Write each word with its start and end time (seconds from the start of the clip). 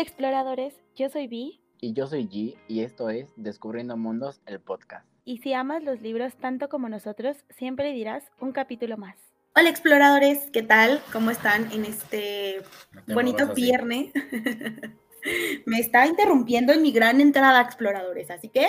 Hola 0.00 0.08
exploradores, 0.08 0.74
yo 0.96 1.10
soy 1.10 1.26
Vi. 1.26 1.60
Y 1.78 1.92
yo 1.92 2.06
soy 2.06 2.26
G 2.26 2.56
y 2.68 2.80
esto 2.80 3.10
es 3.10 3.34
Descubriendo 3.36 3.98
Mundos, 3.98 4.40
el 4.46 4.58
podcast. 4.58 5.06
Y 5.26 5.40
si 5.42 5.52
amas 5.52 5.84
los 5.84 6.00
libros 6.00 6.34
tanto 6.36 6.70
como 6.70 6.88
nosotros, 6.88 7.36
siempre 7.50 7.92
dirás 7.92 8.24
un 8.40 8.52
capítulo 8.52 8.96
más. 8.96 9.18
Hola 9.54 9.68
exploradores, 9.68 10.50
¿qué 10.54 10.62
tal? 10.62 11.02
¿Cómo 11.12 11.30
están 11.30 11.70
en 11.72 11.84
este 11.84 12.62
bonito 13.08 13.52
viernes? 13.52 14.10
Me 15.66 15.80
está 15.80 16.06
interrumpiendo 16.06 16.72
en 16.72 16.80
mi 16.80 16.92
gran 16.92 17.20
entrada, 17.20 17.60
exploradores, 17.60 18.30
así 18.30 18.48
que 18.48 18.68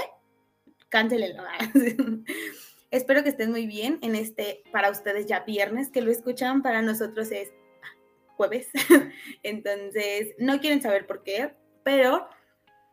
cáncelenlo. 0.89 1.43
Espero 2.91 3.23
que 3.23 3.29
estén 3.29 3.51
muy 3.51 3.67
bien 3.67 3.99
en 4.01 4.15
este, 4.15 4.63
para 4.73 4.91
ustedes 4.91 5.27
ya 5.27 5.45
viernes, 5.45 5.91
que 5.91 6.01
lo 6.01 6.11
escuchan, 6.11 6.61
para 6.61 6.81
nosotros 6.81 7.31
es 7.31 7.53
jueves. 8.41 8.69
Entonces, 9.43 10.33
no 10.39 10.59
quieren 10.59 10.81
saber 10.81 11.05
por 11.05 11.21
qué, 11.21 11.53
pero 11.83 12.27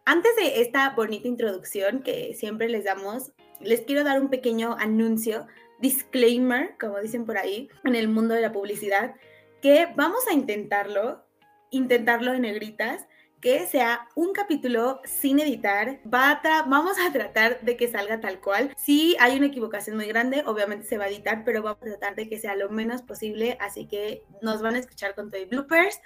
antes 0.05 0.37
de 0.37 0.61
esta 0.61 0.91
bonita 0.91 1.27
introducción 1.27 2.03
que 2.03 2.35
siempre 2.35 2.69
les 2.69 2.85
damos, 2.85 3.33
les 3.61 3.81
quiero 3.81 4.05
dar 4.05 4.21
un 4.21 4.29
pequeño 4.29 4.77
anuncio, 4.79 5.47
disclaimer, 5.81 6.77
como 6.79 7.01
dicen 7.01 7.25
por 7.25 7.39
ahí, 7.39 7.71
en 7.85 7.95
el 7.95 8.09
mundo 8.09 8.35
de 8.35 8.43
la 8.43 8.53
publicidad, 8.53 9.15
que 9.63 9.89
vamos 9.97 10.21
a 10.29 10.35
intentarlo, 10.35 11.25
intentarlo 11.71 12.35
en 12.35 12.43
negritas, 12.43 13.09
que 13.41 13.67
sea 13.67 14.09
un 14.15 14.33
capítulo 14.33 15.01
sin 15.05 15.39
editar. 15.39 16.01
Va 16.13 16.41
vamos 16.67 16.97
a 16.99 17.13
tratar 17.13 17.61
de 17.61 17.77
que 17.77 17.89
salga 17.89 18.21
tal 18.21 18.41
cual. 18.41 18.75
Si 18.77 19.17
hay 19.21 19.37
una 19.37 19.47
equivocación 19.47 19.97
muy 19.97 20.07
grande, 20.07 20.43
obviamente 20.47 20.87
se 20.87 20.99
va 20.99 21.05
a 21.05 21.09
editar, 21.09 21.45
pero 21.45 21.63
vamos 21.63 21.83
a 21.83 21.87
tratar 21.87 22.15
de 22.17 22.29
que 22.29 22.39
sea 22.39 22.57
lo 22.57 22.71
menos 22.71 23.03
posible. 23.03 23.57
Así 23.61 23.87
que 23.87 24.25
nos 24.43 24.63
van 24.63 24.75
a 24.75 24.79
escuchar 24.79 25.15
con 25.15 25.31
todo 25.31 25.47
bloopers 25.47 26.01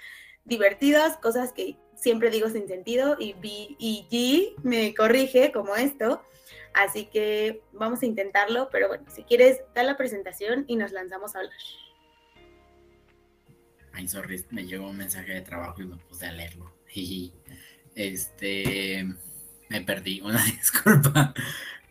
divertidos, 0.45 1.17
cosas 1.17 1.53
que 1.53 1.77
siempre 1.95 2.29
digo 2.29 2.49
sin 2.49 2.67
sentido 2.67 3.15
y 3.19 3.33
B 3.33 3.75
y 3.79 4.07
G 4.11 4.63
me 4.63 4.93
corrige 4.93 5.51
como 5.51 5.75
esto. 5.75 6.21
Así 6.73 7.05
que 7.05 7.61
vamos 7.71 8.01
a 8.01 8.05
intentarlo, 8.05 8.69
pero 8.71 8.87
bueno, 8.87 9.05
si 9.09 9.23
quieres, 9.23 9.61
da 9.75 9.83
la 9.83 9.95
presentación 9.95 10.65
y 10.67 10.75
nos 10.75 10.91
lanzamos 10.91 11.35
a 11.35 11.39
hablar. 11.39 11.53
Ay, 13.93 14.07
sorry, 14.07 14.43
me 14.49 14.65
llegó 14.65 14.89
un 14.89 14.97
mensaje 14.97 15.33
de 15.33 15.41
trabajo 15.41 15.81
y 15.81 15.85
me 15.85 15.97
puse 15.97 16.25
a 16.25 16.31
leerlo. 16.31 16.73
Y 16.93 17.33
este, 17.95 19.07
me 19.69 19.81
perdí, 19.81 20.21
una 20.23 20.43
disculpa. 20.43 21.33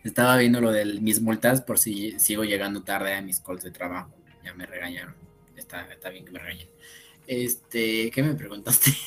Estaba 0.03 0.37
viendo 0.37 0.59
lo 0.59 0.71
de 0.71 0.85
mis 0.85 1.21
multas 1.21 1.61
por 1.61 1.79
si 1.79 2.19
sigo 2.19 2.43
llegando 2.43 2.83
tarde 2.83 3.13
a 3.13 3.21
mis 3.21 3.39
calls 3.39 3.63
de 3.63 3.71
trabajo. 3.71 4.13
Ya 4.43 4.53
me 4.53 4.65
regañaron. 4.65 5.15
Está, 5.55 5.91
está 5.91 6.09
bien 6.09 6.25
que 6.25 6.31
me 6.31 6.39
regañen. 6.39 6.67
Este, 7.25 8.11
¿qué 8.11 8.21
me 8.21 8.33
preguntaste? 8.33 8.91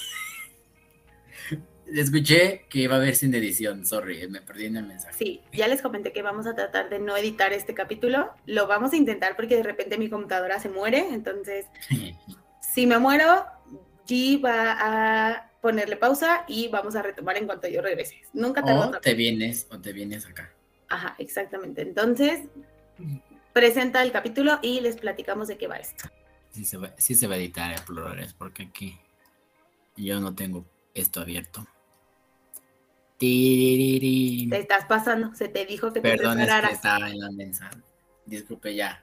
Escuché 1.87 2.65
que 2.69 2.81
iba 2.81 2.95
a 2.95 2.99
haber 2.99 3.15
sin 3.15 3.33
edición, 3.35 3.87
sorry, 3.87 4.27
me 4.29 4.41
perdí 4.41 4.67
en 4.67 4.77
el 4.77 4.87
mensaje. 4.87 5.15
Sí, 5.17 5.41
ya 5.53 5.69
les 5.69 5.83
comenté 5.83 6.13
que 6.13 6.23
vamos 6.23 6.47
a 6.47 6.55
tratar 6.55 6.89
de 6.89 6.99
no 6.99 7.17
editar 7.17 7.53
este 7.53 7.75
capítulo. 7.75 8.31
Lo 8.47 8.67
vamos 8.67 8.93
a 8.93 8.97
intentar 8.97 9.37
porque 9.37 9.57
de 9.57 9.63
repente 9.63 9.97
mi 9.99 10.09
computadora 10.09 10.59
se 10.59 10.69
muere, 10.69 11.07
entonces 11.13 11.67
si 12.61 12.87
me 12.87 12.99
muero, 12.99 13.45
G 14.09 14.43
va 14.43 14.73
a 14.79 15.46
ponerle 15.67 15.97
pausa 15.97 16.45
y 16.47 16.69
vamos 16.69 16.95
a 16.95 17.03
retomar 17.03 17.37
en 17.37 17.47
cuanto 17.47 17.67
yo 17.67 17.83
regrese. 17.83 18.23
Nunca 18.33 18.63
te 18.63 18.73
O 18.73 19.01
te 19.01 19.15
vienes, 19.15 19.67
o 19.69 19.81
te 19.81 19.93
vienes 19.93 20.25
acá. 20.25 20.53
Ajá, 20.87 21.17
exactamente. 21.19 21.83
Entonces, 21.83 22.43
presenta 23.53 24.01
el 24.05 24.13
capítulo 24.13 24.61
y 24.63 24.81
les 24.81 24.97
platicamos 24.97 25.49
de 25.49 25.59
qué 25.59 25.67
va 25.67 25.79
esto. 25.79 26.09
Sí 26.53 26.65
se 26.65 26.77
va, 26.77 26.95
sí 26.99 27.17
se 27.17 27.27
va 27.27 27.35
a 27.35 27.39
editar 27.39 27.77
en 27.77 27.85
plurales, 27.85 28.33
porque 28.33 28.63
aquí 28.63 28.97
yo 29.97 30.21
no 30.21 30.37
tengo 30.37 30.65
esto 30.95 31.21
abierto. 31.21 31.67
Te 33.19 34.47
estás 34.53 34.85
pasando, 34.85 35.35
se 35.35 35.49
te 35.49 35.67
dijo 35.67 35.93
que 35.93 36.01
Perdón, 36.01 36.37
te 36.39 36.45
prepararas. 36.45 36.71
Es 36.75 36.81
que 36.81 36.87
estaba 36.87 37.11
en 37.11 37.19
la 37.19 37.33
mensaje. 37.33 37.79
Disculpe 38.25 38.73
ya. 38.73 39.03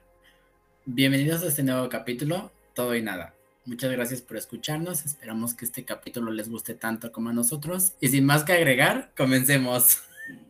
Bienvenidos 0.86 1.42
a 1.42 1.48
este 1.48 1.62
nuevo 1.62 1.90
capítulo, 1.90 2.50
Todo 2.72 2.96
y 2.96 3.02
Nada. 3.02 3.34
Muchas 3.66 3.90
gracias 3.90 4.20
por 4.20 4.36
escucharnos. 4.36 5.06
Esperamos 5.06 5.54
que 5.54 5.64
este 5.64 5.84
capítulo 5.84 6.30
les 6.30 6.50
guste 6.50 6.74
tanto 6.74 7.10
como 7.12 7.30
a 7.30 7.32
nosotros. 7.32 7.94
Y 7.98 8.08
sin 8.08 8.26
más 8.26 8.44
que 8.44 8.52
agregar, 8.52 9.12
comencemos. 9.16 10.02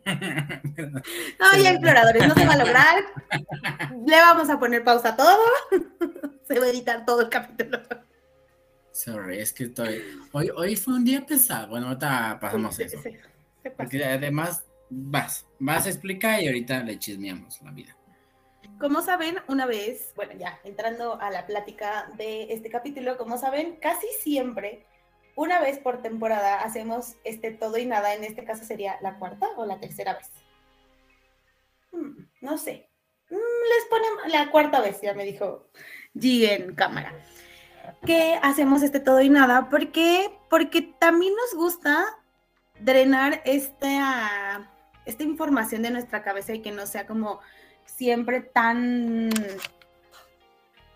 No, 0.05 1.61
ya 1.61 1.71
exploradores, 1.71 2.27
no 2.27 2.33
se 2.33 2.45
va 2.45 2.53
a 2.53 2.57
lograr. 2.57 3.03
Le 4.05 4.15
vamos 4.17 4.49
a 4.49 4.59
poner 4.59 4.83
pausa 4.83 5.09
a 5.09 5.15
todo. 5.15 5.37
Se 6.47 6.59
va 6.59 6.65
a 6.65 6.69
editar 6.69 7.05
todo 7.05 7.21
el 7.21 7.29
capítulo. 7.29 7.81
Sorry, 8.91 9.39
es 9.39 9.51
que 9.51 9.65
estoy. 9.65 10.01
Hoy, 10.31 10.51
hoy 10.55 10.75
fue 10.75 10.93
un 10.93 11.03
día 11.03 11.25
pesado. 11.25 11.69
Bueno, 11.69 11.87
ahorita 11.87 12.37
pasamos 12.39 12.79
eso. 12.79 13.01
Porque 13.75 14.03
además 14.05 14.63
vas, 14.89 15.45
vas 15.59 15.85
a 15.85 15.89
explicar 15.89 16.41
y 16.41 16.47
ahorita 16.47 16.83
le 16.83 16.99
chismeamos 16.99 17.61
la 17.61 17.71
vida. 17.71 17.94
Como 18.79 19.01
saben, 19.01 19.37
una 19.47 19.65
vez, 19.65 20.11
bueno, 20.15 20.33
ya 20.33 20.59
entrando 20.63 21.19
a 21.21 21.31
la 21.31 21.45
plática 21.47 22.11
de 22.17 22.53
este 22.53 22.69
capítulo, 22.69 23.17
como 23.17 23.37
saben, 23.37 23.77
casi 23.77 24.07
siempre, 24.19 24.85
una 25.35 25.59
vez 25.61 25.79
por 25.79 26.01
temporada, 26.01 26.61
hacemos 26.61 27.15
este 27.23 27.51
todo 27.51 27.77
y 27.77 27.85
nada. 27.85 28.13
En 28.13 28.23
este 28.23 28.43
caso 28.43 28.65
sería 28.65 28.97
la 29.01 29.17
cuarta 29.17 29.47
o 29.57 29.65
la 29.65 29.79
tercera 29.79 30.13
vez. 30.13 30.29
Hmm, 31.91 32.25
no 32.41 32.57
sé. 32.57 32.89
Hmm, 33.29 33.35
les 33.35 33.85
ponemos 33.89 34.27
la 34.27 34.51
cuarta 34.51 34.81
vez, 34.81 35.01
ya 35.01 35.13
me 35.13 35.25
dijo 35.25 35.69
G 36.15 36.49
en 36.49 36.75
cámara. 36.75 37.13
Que 38.05 38.39
hacemos 38.41 38.81
este 38.81 38.99
todo 38.99 39.21
y 39.21 39.29
nada. 39.29 39.69
¿Por 39.69 39.91
qué? 39.91 40.31
Porque 40.49 40.81
también 40.81 41.33
nos 41.35 41.53
gusta 41.53 42.05
drenar 42.79 43.41
esta, 43.45 44.71
esta 45.05 45.23
información 45.23 45.81
de 45.81 45.91
nuestra 45.91 46.23
cabeza 46.23 46.53
y 46.53 46.61
que 46.61 46.71
no 46.71 46.87
sea 46.87 47.05
como 47.05 47.41
siempre 47.85 48.41
tan 48.41 49.29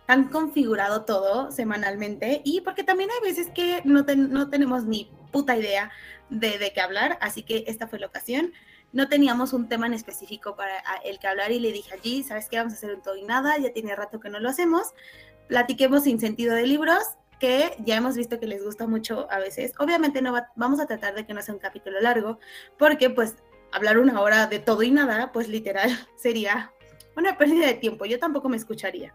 tan 0.06 0.30
configurado 0.30 1.06
todo 1.06 1.52
semanalmente 1.52 2.42
y 2.44 2.62
porque 2.62 2.84
también 2.84 3.12
hay 3.12 3.30
veces 3.30 3.52
que 3.54 3.82
no, 3.86 4.04
no 4.04 4.50
tenemos 4.50 4.86
ni 4.86 5.12
puta 5.32 5.56
idea 5.56 5.92
de, 6.32 6.58
de, 6.58 6.74
qué 6.74 6.82
hablar, 6.82 7.20
así 7.22 7.44
que 7.44 7.64
esta 7.68 7.88
fue 7.88 8.00
la 8.00 8.08
ocasión. 8.08 8.52
No 8.92 9.08
teníamos 9.08 9.54
un 9.54 9.70
tema 9.70 9.86
en 9.86 9.94
específico 9.94 10.56
para 10.56 10.80
el 11.06 11.20
que 11.20 11.28
hablar 11.28 11.52
y 11.52 11.60
le 11.60 11.72
dije 11.72 11.94
allí, 11.94 12.24
¿sabes 12.24 12.48
qué? 12.50 12.58
Vamos 12.58 12.74
a 12.74 12.78
hacer 12.78 12.96
un 12.96 13.04
todo 13.04 13.18
y 13.18 13.24
nada, 13.24 13.56
ya 13.60 13.72
tiene 13.72 13.96
rato 13.96 14.20
que 14.20 14.30
no 14.30 14.40
lo 14.40 14.50
hacemos. 14.50 14.88
Platiquemos 15.48 16.06
sin 16.06 16.20
sentido 16.20 16.56
de 16.56 16.66
libros, 16.66 17.04
que 17.40 17.76
ya 17.86 17.96
hemos 17.96 18.16
visto 18.16 18.40
que 18.40 18.48
les 18.48 18.64
gusta 18.64 18.88
mucho 18.88 19.28
a 19.32 19.38
veces. 19.38 19.74
Obviamente 19.78 20.24
no 20.24 20.34
vamos 20.56 20.80
a 20.80 20.88
tratar 20.88 21.14
de 21.14 21.28
que 21.28 21.36
no 21.36 21.42
sea 21.44 21.54
un 21.54 21.60
capítulo 21.60 22.02
largo, 22.02 22.40
porque 22.80 23.12
pues 23.12 23.36
hablar 23.72 23.98
una 23.98 24.20
hora 24.22 24.48
de 24.48 24.58
todo 24.58 24.82
y 24.82 24.90
nada, 24.90 25.32
pues 25.32 25.48
literal 25.48 25.90
sería 26.18 26.74
una 27.16 27.38
pérdida 27.38 27.68
de 27.68 27.74
tiempo, 27.76 28.06
yo 28.06 28.20
tampoco 28.20 28.50
me 28.50 28.58
escucharía. 28.58 29.14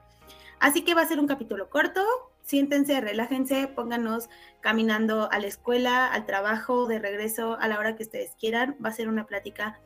Así 0.60 0.82
que 0.82 0.94
va 0.94 1.02
a 1.02 1.08
ser 1.08 1.18
un 1.20 1.26
capítulo 1.26 1.68
corto, 1.68 2.02
siéntense, 2.42 3.00
relájense, 3.00 3.66
pónganos 3.68 4.28
caminando 4.60 5.30
a 5.30 5.38
la 5.38 5.46
escuela, 5.46 6.06
al 6.06 6.26
trabajo, 6.26 6.86
de 6.86 6.98
regreso, 6.98 7.58
a 7.60 7.68
la 7.68 7.78
hora 7.78 7.96
que 7.96 8.04
ustedes 8.04 8.34
quieran. 8.38 8.76
Va 8.84 8.90
a 8.90 8.92
ser 8.92 9.08
una 9.08 9.26
plática 9.26 9.80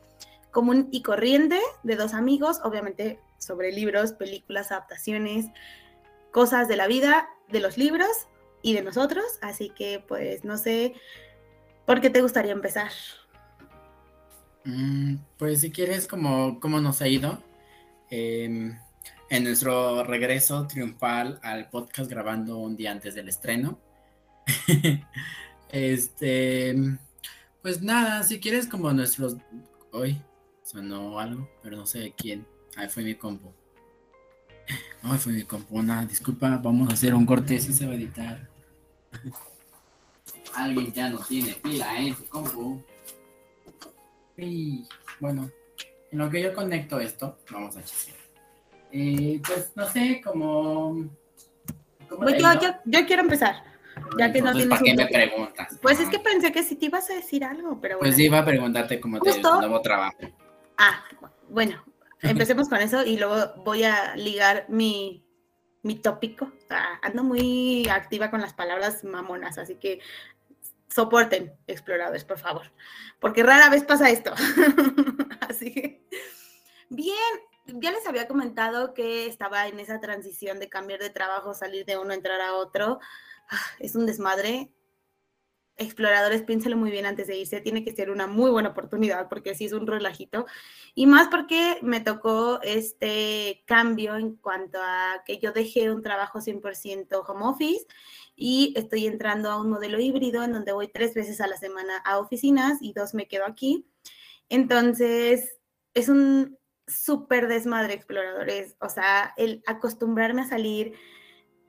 común 0.51 0.89
y 0.91 1.01
corriente 1.01 1.59
de 1.83 1.95
dos 1.95 2.13
amigos, 2.13 2.59
obviamente 2.63 3.19
sobre 3.37 3.71
libros, 3.71 4.13
películas, 4.13 4.71
adaptaciones, 4.71 5.47
cosas 6.31 6.67
de 6.67 6.75
la 6.75 6.87
vida, 6.87 7.29
de 7.49 7.59
los 7.59 7.77
libros 7.77 8.27
y 8.61 8.73
de 8.73 8.81
nosotros. 8.81 9.25
Así 9.41 9.69
que 9.69 10.03
pues 10.07 10.43
no 10.43 10.57
sé, 10.57 10.93
¿por 11.85 12.01
qué 12.01 12.09
te 12.09 12.21
gustaría 12.21 12.51
empezar? 12.51 12.91
Mm, 14.65 15.15
pues 15.37 15.61
si 15.61 15.71
quieres, 15.71 16.07
como 16.07 16.59
cómo 16.59 16.79
nos 16.81 17.01
ha 17.01 17.07
ido. 17.07 17.41
Em, 18.09 18.77
en 19.29 19.43
nuestro 19.43 20.03
regreso 20.03 20.65
triunfal 20.65 21.39
al 21.43 21.69
podcast 21.69 22.09
grabando 22.09 22.57
un 22.57 22.75
día 22.75 22.91
antes 22.91 23.13
del 23.13 23.29
estreno. 23.29 23.79
este, 25.71 26.75
pues 27.61 27.81
nada, 27.81 28.23
si 28.23 28.39
quieres 28.39 28.67
como 28.67 28.91
nuestros... 28.91 29.37
Hoy 29.91 30.21
sonó 30.63 31.19
algo, 31.19 31.49
pero 31.61 31.77
no 31.77 31.85
sé 31.85 31.99
de 31.99 32.13
quién. 32.13 32.45
Ahí 32.75 32.89
fue 32.89 33.03
mi 33.03 33.15
compu. 33.15 33.51
Ay, 35.03 35.17
fue 35.17 35.33
mi 35.33 35.43
compu. 35.43 35.77
Una 35.77 36.05
disculpa, 36.05 36.57
vamos 36.57 36.89
a 36.89 36.93
hacer 36.93 37.13
un 37.13 37.25
corte, 37.25 37.59
si 37.59 37.73
se 37.73 37.85
va 37.85 37.93
a 37.93 37.95
editar. 37.95 38.49
Alguien 40.55 40.91
ya 40.91 41.09
no 41.09 41.19
tiene 41.19 41.53
pila 41.53 41.99
en 41.99 42.15
su 42.15 42.25
compu. 42.27 42.83
Y 44.37 44.87
bueno, 45.19 45.51
en 46.11 46.17
lo 46.17 46.29
que 46.29 46.41
yo 46.41 46.53
conecto 46.53 46.99
esto, 46.99 47.39
vamos 47.51 47.77
a 47.77 47.83
chismear. 47.83 48.19
Eh, 48.91 49.41
pues 49.45 49.71
no 49.75 49.87
sé, 49.87 50.21
como... 50.23 51.09
Pues 52.17 52.41
yo, 52.85 53.05
quiero 53.05 53.21
empezar. 53.21 53.63
Ya 54.17 54.31
que 54.31 54.41
no 54.41 54.51
tienes 54.51 54.69
¿Para 54.69 54.81
qué 54.81 54.95
me 54.95 55.05
preguntas? 55.05 55.77
Pues 55.81 55.99
es 55.99 56.09
que 56.09 56.19
pensé 56.19 56.51
que 56.51 56.63
si 56.63 56.75
te 56.75 56.85
ibas 56.85 57.09
a 57.09 57.13
decir 57.13 57.43
algo, 57.43 57.79
pero 57.79 57.99
Pues 57.99 58.17
iba 58.17 58.39
a 58.39 58.45
preguntarte 58.45 58.99
cómo 58.99 59.19
te 59.19 59.39
nuevo 59.41 59.81
trabajo. 59.81 60.17
Ah, 60.77 61.03
bueno, 61.49 61.83
empecemos 62.21 62.69
con 62.69 62.79
eso 62.79 63.05
y 63.05 63.17
luego 63.17 63.53
voy 63.63 63.83
a 63.83 64.15
ligar 64.15 64.65
mi, 64.69 65.23
mi 65.83 65.95
tópico. 65.95 66.51
ando 67.01 67.23
muy 67.23 67.87
activa 67.89 68.31
con 68.31 68.41
las 68.41 68.53
palabras 68.53 69.03
mamonas, 69.03 69.57
así 69.57 69.75
que 69.75 69.99
soporten, 70.87 71.53
exploradores, 71.67 72.25
por 72.25 72.39
favor, 72.39 72.71
porque 73.19 73.43
rara 73.43 73.69
vez 73.69 73.83
pasa 73.83 74.09
esto. 74.09 74.33
Bien, 76.89 77.15
ya 77.65 77.91
les 77.91 78.07
había 78.07 78.27
comentado 78.27 78.93
que 78.93 79.27
estaba 79.27 79.67
en 79.67 79.79
esa 79.79 79.99
transición 79.99 80.59
de 80.59 80.69
cambiar 80.69 80.99
de 80.99 81.09
trabajo, 81.09 81.53
salir 81.53 81.85
de 81.85 81.97
uno, 81.97 82.13
entrar 82.13 82.41
a 82.41 82.55
otro. 82.55 82.99
Ah, 83.49 83.61
es 83.79 83.95
un 83.95 84.05
desmadre. 84.05 84.71
Exploradores, 85.77 86.43
piénselo 86.43 86.75
muy 86.75 86.91
bien 86.91 87.05
antes 87.05 87.27
de 87.27 87.37
irse. 87.37 87.61
Tiene 87.61 87.85
que 87.85 87.95
ser 87.95 88.09
una 88.09 88.27
muy 88.27 88.51
buena 88.51 88.69
oportunidad 88.69 89.29
porque 89.29 89.55
sí 89.55 89.65
es 89.65 89.71
un 89.71 89.87
relajito. 89.87 90.45
Y 90.93 91.05
más 91.05 91.29
porque 91.29 91.77
me 91.81 92.01
tocó 92.01 92.59
este 92.63 93.63
cambio 93.65 94.17
en 94.17 94.35
cuanto 94.35 94.79
a 94.81 95.23
que 95.25 95.37
yo 95.37 95.53
dejé 95.53 95.89
un 95.89 96.01
trabajo 96.01 96.41
100% 96.41 97.23
home 97.25 97.45
office 97.45 97.85
y 98.35 98.73
estoy 98.75 99.07
entrando 99.07 99.49
a 99.51 99.61
un 99.61 99.69
modelo 99.69 99.99
híbrido 99.99 100.43
en 100.43 100.51
donde 100.51 100.73
voy 100.73 100.89
tres 100.89 101.13
veces 101.13 101.39
a 101.39 101.47
la 101.47 101.55
semana 101.55 101.97
a 101.97 102.19
oficinas 102.19 102.79
y 102.81 102.91
dos 102.91 103.13
me 103.13 103.27
quedo 103.27 103.45
aquí. 103.45 103.85
Entonces, 104.49 105.59
es 105.93 106.09
un 106.09 106.57
súper 106.87 107.47
desmadre 107.47 107.93
exploradores, 107.93 108.75
o 108.81 108.89
sea, 108.89 109.33
el 109.37 109.61
acostumbrarme 109.67 110.41
a 110.41 110.49
salir 110.49 110.93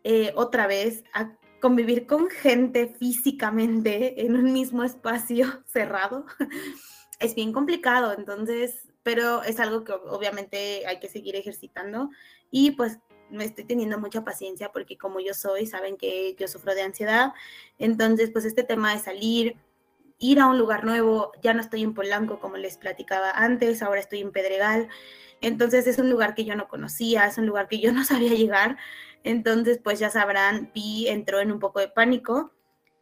eh, 0.03 0.33
otra 0.35 0.67
vez, 0.67 1.05
a 1.13 1.37
convivir 1.61 2.07
con 2.07 2.31
gente 2.31 2.89
físicamente 2.99 4.25
en 4.25 4.35
un 4.35 4.53
mismo 4.53 4.83
espacio 4.83 5.63
cerrado, 5.67 6.25
es 7.19 7.35
bien 7.35 7.53
complicado, 7.53 8.15
entonces, 8.17 8.89
pero 9.03 9.43
es 9.43 9.61
algo 9.61 9.85
que 9.85 9.93
obviamente 9.93 10.87
hay 10.87 10.99
que 11.01 11.09
seguir 11.09 11.37
ejercitando 11.37 12.09
y 12.51 12.73
pues 12.73 12.99
me 13.31 13.45
estoy 13.45 13.65
teniendo 13.65 13.99
mucha 13.99 14.25
paciencia 14.25 14.73
porque 14.73 14.99
como 14.99 15.21
yo 15.21 15.35
soy, 15.35 15.67
saben 15.67 15.97
que 15.97 16.35
yo 16.39 16.49
sufro 16.49 16.75
de 16.75 16.83
ansiedad. 16.83 17.33
Entonces, 17.79 18.31
pues 18.31 18.45
este 18.45 18.65
tema 18.65 18.93
de 18.93 18.99
salir, 18.99 19.57
ir 20.21 20.39
a 20.39 20.47
un 20.47 20.59
lugar 20.59 20.85
nuevo, 20.85 21.33
ya 21.43 21.55
no 21.55 21.61
estoy 21.61 21.83
en 21.83 21.95
Polanco 21.95 22.39
como 22.39 22.57
les 22.59 22.77
platicaba 22.77 23.31
antes, 23.31 23.83
ahora 23.83 24.01
estoy 24.01 24.21
en 24.21 24.31
Pedregal. 24.31 24.89
Entonces 25.41 25.87
es 25.87 25.99
un 25.99 26.11
lugar 26.11 26.35
que 26.35 26.45
yo 26.45 26.55
no 26.55 26.69
conocía, 26.69 27.27
es 27.27 27.39
un 27.39 27.47
lugar 27.47 27.69
que 27.69 27.81
yo 27.81 27.91
no 27.93 28.05
sabía 28.05 28.35
llegar. 28.35 28.77
Entonces, 29.25 29.81
pues 29.83 29.99
ya 29.99 30.11
sabrán, 30.11 30.71
Pi 30.73 31.09
entró 31.09 31.41
en 31.41 31.51
un 31.51 31.59
poco 31.59 31.81
de 31.81 31.89
pánico, 31.89 32.53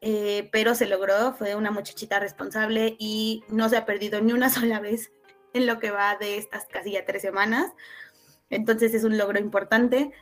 eh, 0.01 0.49
pero 0.53 0.75
se 0.75 0.87
logró, 0.87 1.33
fue 1.35 1.57
una 1.57 1.73
muchachita 1.73 2.21
responsable 2.21 2.97
y 2.99 3.43
no 3.49 3.69
se 3.69 3.77
ha 3.77 3.85
perdido 3.85 4.21
ni 4.21 4.33
una 4.33 4.49
sola 4.51 4.81
vez 4.81 5.13
en 5.53 5.67
lo 5.67 5.81
que 5.81 5.91
va 5.91 6.17
de 6.17 6.39
estas 6.39 6.67
casi 6.67 6.93
ya 6.93 7.05
tres 7.05 7.23
semanas. 7.23 7.73
Entonces 8.49 8.95
es 8.95 9.05
un 9.05 9.19
logro 9.19 9.39
importante. 9.41 10.13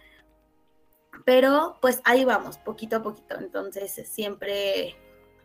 Pero 1.27 1.79
pues 1.83 2.01
ahí 2.05 2.25
vamos, 2.25 2.57
poquito 2.59 2.97
a 2.97 3.03
poquito. 3.03 3.39
Entonces 3.39 3.93
siempre 4.09 4.97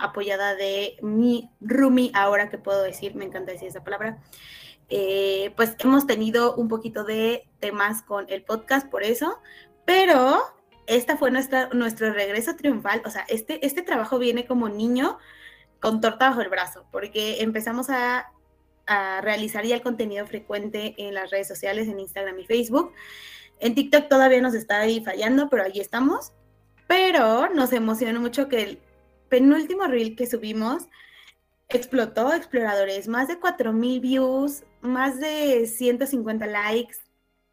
apoyada 0.04 0.56
de 0.56 0.98
mi 1.02 1.50
Rumi, 1.60 2.12
ahora 2.14 2.50
que 2.50 2.58
puedo 2.58 2.84
decir, 2.84 3.16
me 3.16 3.26
encanta 3.26 3.52
decir 3.52 3.68
esa 3.68 3.84
palabra. 3.84 4.22
Eh, 4.90 5.54
pues 5.56 5.76
hemos 5.80 6.06
tenido 6.06 6.56
un 6.56 6.68
poquito 6.68 7.04
de 7.04 7.48
temas 7.60 8.02
con 8.02 8.26
el 8.30 8.44
podcast 8.44 8.90
por 8.90 9.04
eso, 9.04 9.40
pero 9.86 10.42
esta 10.88 11.18
fue 11.18 11.32
nuestra, 11.32 11.70
nuestro 11.70 12.12
regreso 12.14 12.56
triunfal. 12.56 13.02
O 13.06 13.10
sea, 13.10 13.26
este, 13.30 13.66
este 13.66 13.82
trabajo 13.82 14.20
viene 14.20 14.46
como 14.46 14.70
niño 14.70 15.18
con 15.80 16.02
torta 16.02 16.30
bajo 16.30 16.42
el 16.42 16.50
brazo, 16.50 16.86
porque 16.92 17.42
empezamos 17.42 17.90
a 17.90 18.32
a 18.92 19.22
realizar 19.22 19.66
ya 19.66 19.76
el 19.76 19.82
contenido 19.82 20.26
frecuente 20.26 20.96
en 20.98 21.14
las 21.14 21.32
redes 21.32 21.48
sociales, 21.48 21.88
en 21.88 22.00
Instagram 22.00 22.38
y 22.40 22.46
Facebook. 22.46 22.94
En 23.60 23.76
TikTok 23.76 24.10
todavía 24.10 24.42
nos 24.42 24.54
está 24.54 24.80
ahí 24.80 25.04
fallando, 25.04 25.50
pero 25.50 25.64
ahí 25.64 25.80
estamos. 25.80 26.34
Pero 26.88 27.50
nos 27.54 27.72
emocionó 27.74 28.20
mucho 28.20 28.50
que 28.50 28.64
el 28.64 28.80
penúltimo 29.32 29.86
reel 29.86 30.16
que 30.18 30.28
subimos 30.28 30.90
explotó 31.70 32.34
exploradores, 32.34 33.08
más 33.08 33.30
de 33.30 33.40
4000 33.40 34.02
views, 34.02 34.64
más 34.82 35.22
de 35.22 35.66
150 35.66 36.46
likes. 36.48 36.98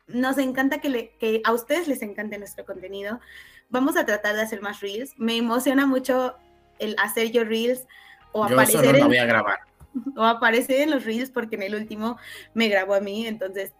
Nos 0.08 0.38
encanta 0.38 0.80
que, 0.80 1.14
que 1.20 1.40
a 1.44 1.52
ustedes 1.52 1.86
les 1.86 2.02
encante 2.02 2.36
nuestro 2.36 2.66
contenido. 2.66 3.20
Vamos 3.68 3.96
a 3.96 4.04
tratar 4.04 4.34
de 4.34 4.42
hacer 4.42 4.60
más 4.60 4.80
reels. 4.80 5.14
Me 5.18 5.36
emociona 5.36 5.86
mucho 5.86 6.34
el 6.80 6.96
hacer 6.98 7.30
yo 7.30 7.44
reels 7.44 7.86
o 8.32 8.48
yo 8.48 8.54
aparecer 8.54 8.84
solo 8.84 8.98
en... 8.98 9.06
voy 9.06 9.18
a 9.18 9.26
grabar 9.26 9.60
o 10.16 10.24
aparece 10.24 10.82
en 10.82 10.90
los 10.90 11.04
reels 11.04 11.30
porque 11.30 11.54
en 11.54 11.62
el 11.62 11.76
último 11.76 12.18
me 12.54 12.68
grabó 12.68 12.94
a 12.94 13.00
mí, 13.00 13.26
entonces 13.26 13.72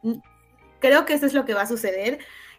creo 0.79 1.05
que 1.05 1.15
eso 1.15 1.27
es 1.27 1.35
lo 1.35 1.45
que 1.45 1.55
va 1.55 1.63
a 1.63 1.67
suceder, 1.67 2.19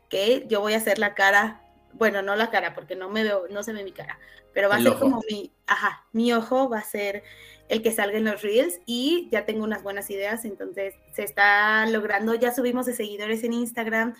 que 0.10 0.46
yo 0.48 0.60
voy 0.60 0.74
a 0.74 0.78
hacer 0.78 1.00
la 1.00 1.14
cara, 1.14 1.62
bueno, 1.94 2.22
no 2.22 2.36
la 2.36 2.50
cara 2.50 2.74
porque 2.74 2.96
no 2.96 3.10
me 3.10 3.24
veo, 3.24 3.48
no 3.50 3.64
se 3.64 3.74
ve 3.74 3.84
mi 3.84 3.92
cara, 3.92 4.20
pero 4.54 4.70
va 4.70 4.76
a 4.76 4.82
ser 4.82 4.96
como 4.96 5.22
mi, 5.30 5.52
ajá, 5.68 6.06
mi 6.12 6.34
ojo 6.34 6.70
va 6.70 6.80
a 6.80 6.84
ser 6.84 7.24
el 7.68 7.82
que 7.82 7.92
salga 7.92 8.18
en 8.18 8.26
los 8.26 8.42
reels 8.42 8.80
y 8.86 9.28
ya 9.32 9.46
tengo 9.46 9.64
unas 9.64 9.84
buenas 9.84 10.10
ideas, 10.10 10.46
entonces 10.46 10.96
se 11.14 11.24
está 11.24 11.86
logrando, 11.86 12.34
ya 12.36 12.54
subimos 12.54 12.86
de 12.86 12.94
seguidores 12.94 13.44
en 13.44 13.54
Instagram, 13.54 14.16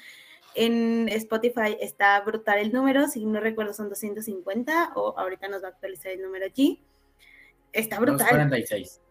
en 0.56 1.10
Spotify 1.10 1.78
está 1.80 2.20
brutal 2.22 2.60
el 2.60 2.72
número, 2.72 3.08
si 3.08 3.26
no 3.26 3.40
recuerdo 3.40 3.74
son 3.74 3.90
250 3.90 4.94
o 4.96 5.18
ahorita 5.18 5.48
nos 5.48 5.64
va 5.64 5.68
a 5.68 5.72
actualizar 5.72 6.12
el 6.12 6.22
número 6.22 6.46
allí. 6.46 6.82
Está 7.72 8.00
brutal. 8.00 8.28
246. 8.28 9.02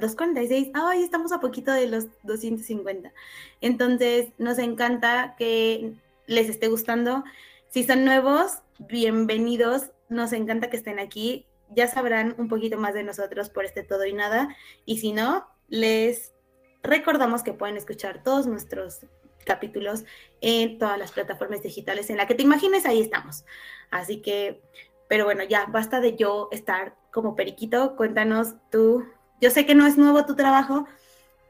246, 0.00 0.70
ay, 0.74 1.02
estamos 1.02 1.32
a 1.32 1.40
poquito 1.40 1.72
de 1.72 1.86
los 1.86 2.06
250. 2.24 3.12
Entonces, 3.60 4.28
nos 4.38 4.58
encanta 4.58 5.34
que 5.38 5.94
les 6.26 6.48
esté 6.48 6.68
gustando. 6.68 7.24
Si 7.70 7.84
son 7.84 8.04
nuevos, 8.04 8.62
bienvenidos. 8.80 9.92
Nos 10.08 10.32
encanta 10.32 10.70
que 10.70 10.76
estén 10.76 10.98
aquí. 10.98 11.46
Ya 11.68 11.86
sabrán 11.86 12.34
un 12.36 12.48
poquito 12.48 12.76
más 12.78 12.94
de 12.94 13.04
nosotros 13.04 13.48
por 13.48 13.64
este 13.64 13.84
todo 13.84 14.04
y 14.06 14.12
nada. 14.12 14.56
Y 14.84 14.98
si 14.98 15.12
no, 15.12 15.46
les 15.68 16.34
recordamos 16.82 17.44
que 17.44 17.52
pueden 17.52 17.76
escuchar 17.76 18.24
todos 18.24 18.48
nuestros 18.48 19.06
capítulos 19.46 20.02
en 20.40 20.78
todas 20.78 20.98
las 20.98 21.12
plataformas 21.12 21.62
digitales 21.62 22.10
en 22.10 22.16
la 22.16 22.26
que 22.26 22.34
te 22.34 22.42
imagines, 22.42 22.86
ahí 22.86 23.00
estamos. 23.00 23.44
Así 23.92 24.20
que, 24.20 24.60
pero 25.08 25.24
bueno, 25.24 25.44
ya 25.44 25.66
basta 25.66 26.00
de 26.00 26.16
yo 26.16 26.48
estar 26.50 26.96
como 27.12 27.36
periquito. 27.36 27.94
Cuéntanos 27.94 28.56
tú 28.72 29.06
yo 29.40 29.50
sé 29.50 29.64
que 29.64 29.74
no 29.74 29.86
es 29.86 29.96
nuevo 29.96 30.26
tu 30.26 30.36
trabajo, 30.36 30.86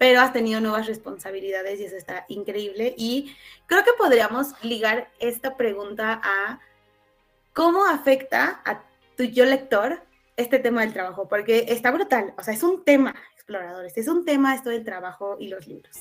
pero 0.00 0.22
has 0.22 0.32
tenido 0.32 0.62
nuevas 0.62 0.86
responsabilidades 0.86 1.78
y 1.78 1.84
eso 1.84 1.94
está 1.94 2.24
increíble. 2.28 2.94
Y 2.96 3.36
creo 3.66 3.84
que 3.84 3.90
podríamos 3.98 4.54
ligar 4.64 5.10
esta 5.18 5.58
pregunta 5.58 6.18
a 6.24 6.58
cómo 7.52 7.84
afecta 7.84 8.62
a 8.64 8.82
tu 9.14 9.24
yo 9.24 9.44
lector 9.44 10.02
este 10.38 10.58
tema 10.58 10.80
del 10.80 10.94
trabajo, 10.94 11.28
porque 11.28 11.66
está 11.68 11.90
brutal. 11.90 12.32
O 12.38 12.42
sea, 12.42 12.54
es 12.54 12.62
un 12.62 12.82
tema, 12.82 13.14
exploradores, 13.34 13.94
es 13.98 14.08
un 14.08 14.24
tema 14.24 14.54
esto 14.54 14.70
del 14.70 14.86
trabajo 14.86 15.36
y 15.38 15.48
los 15.48 15.66
libros. 15.66 15.98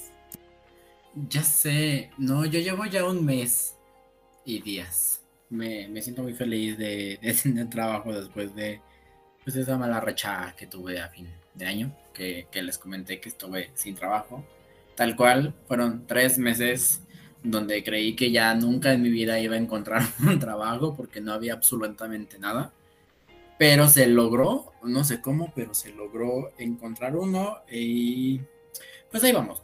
Ya 1.27 1.44
sé, 1.44 2.12
no, 2.18 2.46
yo 2.46 2.62
llevo 2.62 2.86
ya 2.86 3.03
un 3.03 3.25
mes 3.25 3.75
y 4.46 4.62
días. 4.62 5.25
Me, 5.50 6.01
siento 6.01 6.24
muy 6.24 6.36
feliz 6.36 6.77
de, 6.77 7.20
de 7.22 7.34
tener 7.34 7.70
trabajo 7.70 8.13
después 8.13 8.56
de 8.56 8.82
pues, 9.44 9.58
esa 9.58 9.77
mala 9.77 10.00
racha 10.00 10.56
que 10.58 10.68
tuve 10.68 11.01
a 11.01 11.10
fin 11.10 11.38
de 11.60 11.68
año, 11.68 11.96
que, 12.13 12.48
les 12.54 12.78
comenté 12.78 13.20
que 13.20 13.30
estuve 13.30 13.70
sin 13.75 13.94
trabajo. 13.94 14.44
Tal 14.96 15.16
cual, 15.16 15.54
fueron 15.68 16.08
tres 16.08 16.38
meses 16.38 17.01
donde 17.44 17.84
creí 17.84 18.16
que 18.16 18.32
ya 18.32 18.54
nunca 18.56 18.92
en 18.94 19.01
mi 19.01 19.10
vida 19.10 19.39
iba 19.39 19.56
a 19.56 19.60
encontrar 19.60 20.01
un 20.20 20.39
trabajo 20.39 20.96
porque 20.96 21.22
no 21.22 21.34
había 21.34 21.54
absolutamente 21.54 22.39
nada. 22.39 22.74
Pero 23.58 23.89
se 23.89 24.08
logró, 24.08 24.72
no 24.84 25.04
sé 25.04 25.22
cómo, 25.22 25.51
pero 25.54 25.74
se 25.74 25.92
logró 25.94 26.51
encontrar 26.58 27.16
uno 27.16 27.58
y 27.70 28.39
pues 29.12 29.24
ahí 29.24 29.34
vamos. 29.34 29.62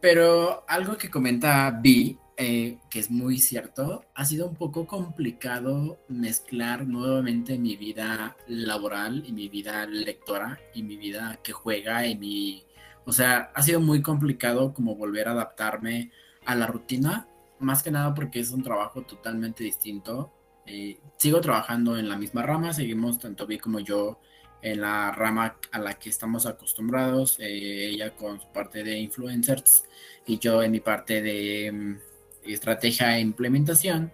Pero 0.00 0.64
algo 0.68 0.96
que 0.96 1.08
comenta 1.08 1.70
Vi 1.70 2.18
eh, 2.40 2.78
que 2.88 3.00
es 3.00 3.10
muy 3.10 3.38
cierto, 3.38 4.04
ha 4.14 4.24
sido 4.24 4.46
un 4.46 4.54
poco 4.54 4.86
complicado 4.86 5.98
mezclar 6.06 6.86
nuevamente 6.86 7.58
mi 7.58 7.74
vida 7.76 8.36
laboral 8.46 9.24
y 9.26 9.32
mi 9.32 9.48
vida 9.48 9.86
lectora 9.86 10.60
y 10.72 10.84
mi 10.84 10.96
vida 10.96 11.40
que 11.42 11.52
juega 11.52 12.06
y 12.06 12.16
mi... 12.16 12.64
O 13.04 13.12
sea, 13.12 13.50
ha 13.54 13.62
sido 13.62 13.80
muy 13.80 14.02
complicado 14.02 14.72
como 14.72 14.94
volver 14.94 15.26
a 15.26 15.32
adaptarme 15.32 16.12
a 16.44 16.54
la 16.54 16.68
rutina, 16.68 17.26
más 17.58 17.82
que 17.82 17.90
nada 17.90 18.14
porque 18.14 18.38
es 18.38 18.52
un 18.52 18.62
trabajo 18.62 19.02
totalmente 19.02 19.64
distinto. 19.64 20.32
Eh, 20.64 21.00
sigo 21.16 21.40
trabajando 21.40 21.98
en 21.98 22.08
la 22.08 22.16
misma 22.16 22.42
rama, 22.42 22.72
seguimos 22.72 23.18
tanto 23.18 23.48
Vi 23.48 23.58
como 23.58 23.80
yo 23.80 24.20
en 24.62 24.80
la 24.82 25.10
rama 25.10 25.56
a 25.72 25.78
la 25.80 25.94
que 25.94 26.08
estamos 26.08 26.46
acostumbrados, 26.46 27.40
eh, 27.40 27.88
ella 27.88 28.14
con 28.14 28.40
su 28.40 28.46
parte 28.52 28.84
de 28.84 28.96
influencers 28.96 29.84
y 30.24 30.38
yo 30.38 30.62
en 30.62 30.70
mi 30.70 30.80
parte 30.80 31.20
de 31.20 31.72
mm, 31.72 32.08
estrategia 32.52 33.16
e 33.16 33.20
implementación, 33.20 34.12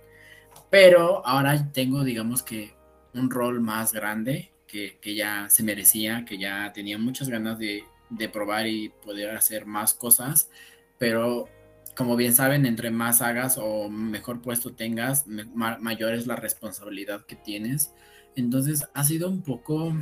pero 0.71 1.27
ahora 1.27 1.73
tengo, 1.73 2.05
digamos 2.05 2.43
que, 2.43 2.75
un 3.15 3.31
rol 3.31 3.61
más 3.61 3.93
grande 3.93 4.53
que, 4.67 5.15
ya 5.15 5.49
se 5.49 5.63
merecía, 5.63 6.25
que 6.25 6.37
ya 6.37 6.73
tenía 6.73 6.99
muchas 6.99 7.29
ganas 7.29 7.59
de, 7.59 7.85
probar 8.33 8.67
y 8.67 8.89
poder 8.89 9.31
hacer 9.31 9.67
más 9.67 9.95
cosas, 9.95 10.51
pero 10.99 11.49
como 11.97 12.17
bien 12.17 12.35
saben, 12.35 12.67
entre 12.67 12.91
más 12.91 13.23
hagas 13.23 13.57
o 13.57 13.89
mejor 13.89 14.43
puesto 14.43 14.75
tengas, 14.75 15.27
mayor 15.29 16.15
es 16.15 16.27
la 16.27 16.35
responsabilidad 16.35 17.25
que 17.25 17.37
tienes. 17.37 17.93
Entonces 18.35 18.89
ha 18.95 19.05
sido 19.05 19.29
un 19.29 19.43
poco 19.43 19.93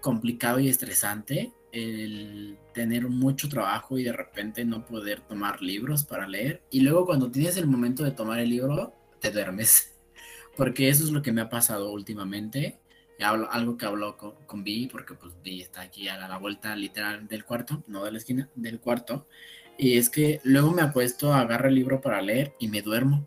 complicado 0.00 0.58
y 0.58 0.68
estresante 0.68 1.52
el 1.76 2.58
tener 2.72 3.08
mucho 3.08 3.48
trabajo 3.48 3.98
y 3.98 4.04
de 4.04 4.12
repente 4.12 4.64
no 4.64 4.84
poder 4.84 5.20
tomar 5.20 5.60
libros 5.60 6.04
para 6.04 6.26
leer. 6.26 6.62
Y 6.70 6.80
luego 6.80 7.04
cuando 7.04 7.30
tienes 7.30 7.56
el 7.58 7.66
momento 7.66 8.02
de 8.02 8.12
tomar 8.12 8.40
el 8.40 8.48
libro, 8.48 8.94
te 9.20 9.30
duermes. 9.30 9.94
Porque 10.56 10.88
eso 10.88 11.04
es 11.04 11.10
lo 11.10 11.20
que 11.20 11.32
me 11.32 11.42
ha 11.42 11.50
pasado 11.50 11.92
últimamente. 11.92 12.78
Hablo, 13.20 13.50
algo 13.50 13.76
que 13.76 13.84
hablo 13.84 14.16
con, 14.16 14.34
con 14.46 14.64
Vi, 14.64 14.88
porque 14.88 15.14
pues 15.14 15.32
Vi 15.42 15.62
está 15.62 15.80
aquí 15.80 16.06
a 16.06 16.28
la 16.28 16.36
vuelta 16.36 16.76
literal 16.76 17.26
del 17.26 17.46
cuarto, 17.46 17.82
no 17.86 18.04
de 18.04 18.12
la 18.12 18.18
esquina, 18.18 18.50
del 18.54 18.78
cuarto. 18.78 19.26
Y 19.78 19.96
es 19.96 20.10
que 20.10 20.40
luego 20.44 20.70
me 20.70 20.82
apuesto, 20.82 21.32
agarro 21.32 21.68
el 21.68 21.74
libro 21.74 22.02
para 22.02 22.20
leer 22.20 22.54
y 22.58 22.68
me 22.68 22.82
duermo. 22.82 23.26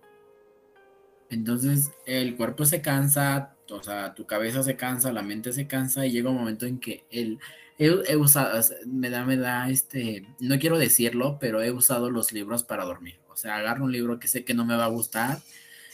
Entonces 1.31 1.91
el 2.05 2.35
cuerpo 2.35 2.65
se 2.65 2.81
cansa, 2.81 3.55
o 3.71 3.81
sea, 3.81 4.13
tu 4.13 4.27
cabeza 4.27 4.61
se 4.61 4.75
cansa, 4.75 5.11
la 5.11 5.23
mente 5.23 5.53
se 5.53 5.67
cansa 5.67 6.05
y 6.05 6.11
llega 6.11 6.29
un 6.29 6.37
momento 6.37 6.67
en 6.67 6.79
que 6.79 7.05
el, 7.09 7.39
he, 7.79 8.15
usado, 8.17 8.61
me 8.85 9.09
da, 9.09 9.25
me 9.25 9.37
da, 9.37 9.69
este, 9.69 10.27
no 10.39 10.59
quiero 10.59 10.77
decirlo, 10.77 11.37
pero 11.39 11.61
he 11.63 11.71
usado 11.71 12.09
los 12.11 12.33
libros 12.33 12.63
para 12.63 12.83
dormir. 12.83 13.19
O 13.29 13.37
sea, 13.37 13.55
agarro 13.55 13.85
un 13.85 13.91
libro 13.93 14.19
que 14.19 14.27
sé 14.27 14.43
que 14.43 14.53
no 14.53 14.65
me 14.65 14.75
va 14.75 14.85
a 14.85 14.89
gustar 14.89 15.39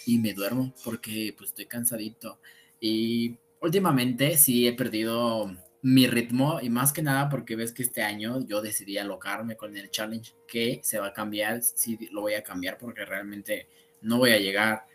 y 0.05 0.17
me 0.17 0.33
duermo 0.33 0.73
porque 0.83 1.33
pues 1.37 1.51
estoy 1.51 1.67
cansadito. 1.67 2.39
Y 2.79 3.37
últimamente 3.61 4.35
sí 4.37 4.67
he 4.67 4.73
perdido 4.73 5.55
mi 5.83 6.07
ritmo 6.07 6.59
y 6.59 6.71
más 6.71 6.91
que 6.91 7.03
nada 7.03 7.29
porque 7.29 7.55
ves 7.55 7.71
que 7.71 7.83
este 7.83 8.01
año 8.01 8.43
yo 8.47 8.63
decidí 8.63 8.97
alocarme 8.97 9.55
con 9.55 9.77
el 9.77 9.91
challenge 9.91 10.33
que 10.47 10.79
se 10.83 10.97
va 10.97 11.07
a 11.07 11.13
cambiar, 11.13 11.61
sí 11.61 11.99
lo 12.11 12.21
voy 12.21 12.33
a 12.33 12.43
cambiar 12.43 12.79
porque 12.79 13.05
realmente 13.05 13.69
no 14.01 14.17
voy 14.17 14.31
a 14.31 14.39
llegar, 14.39 14.87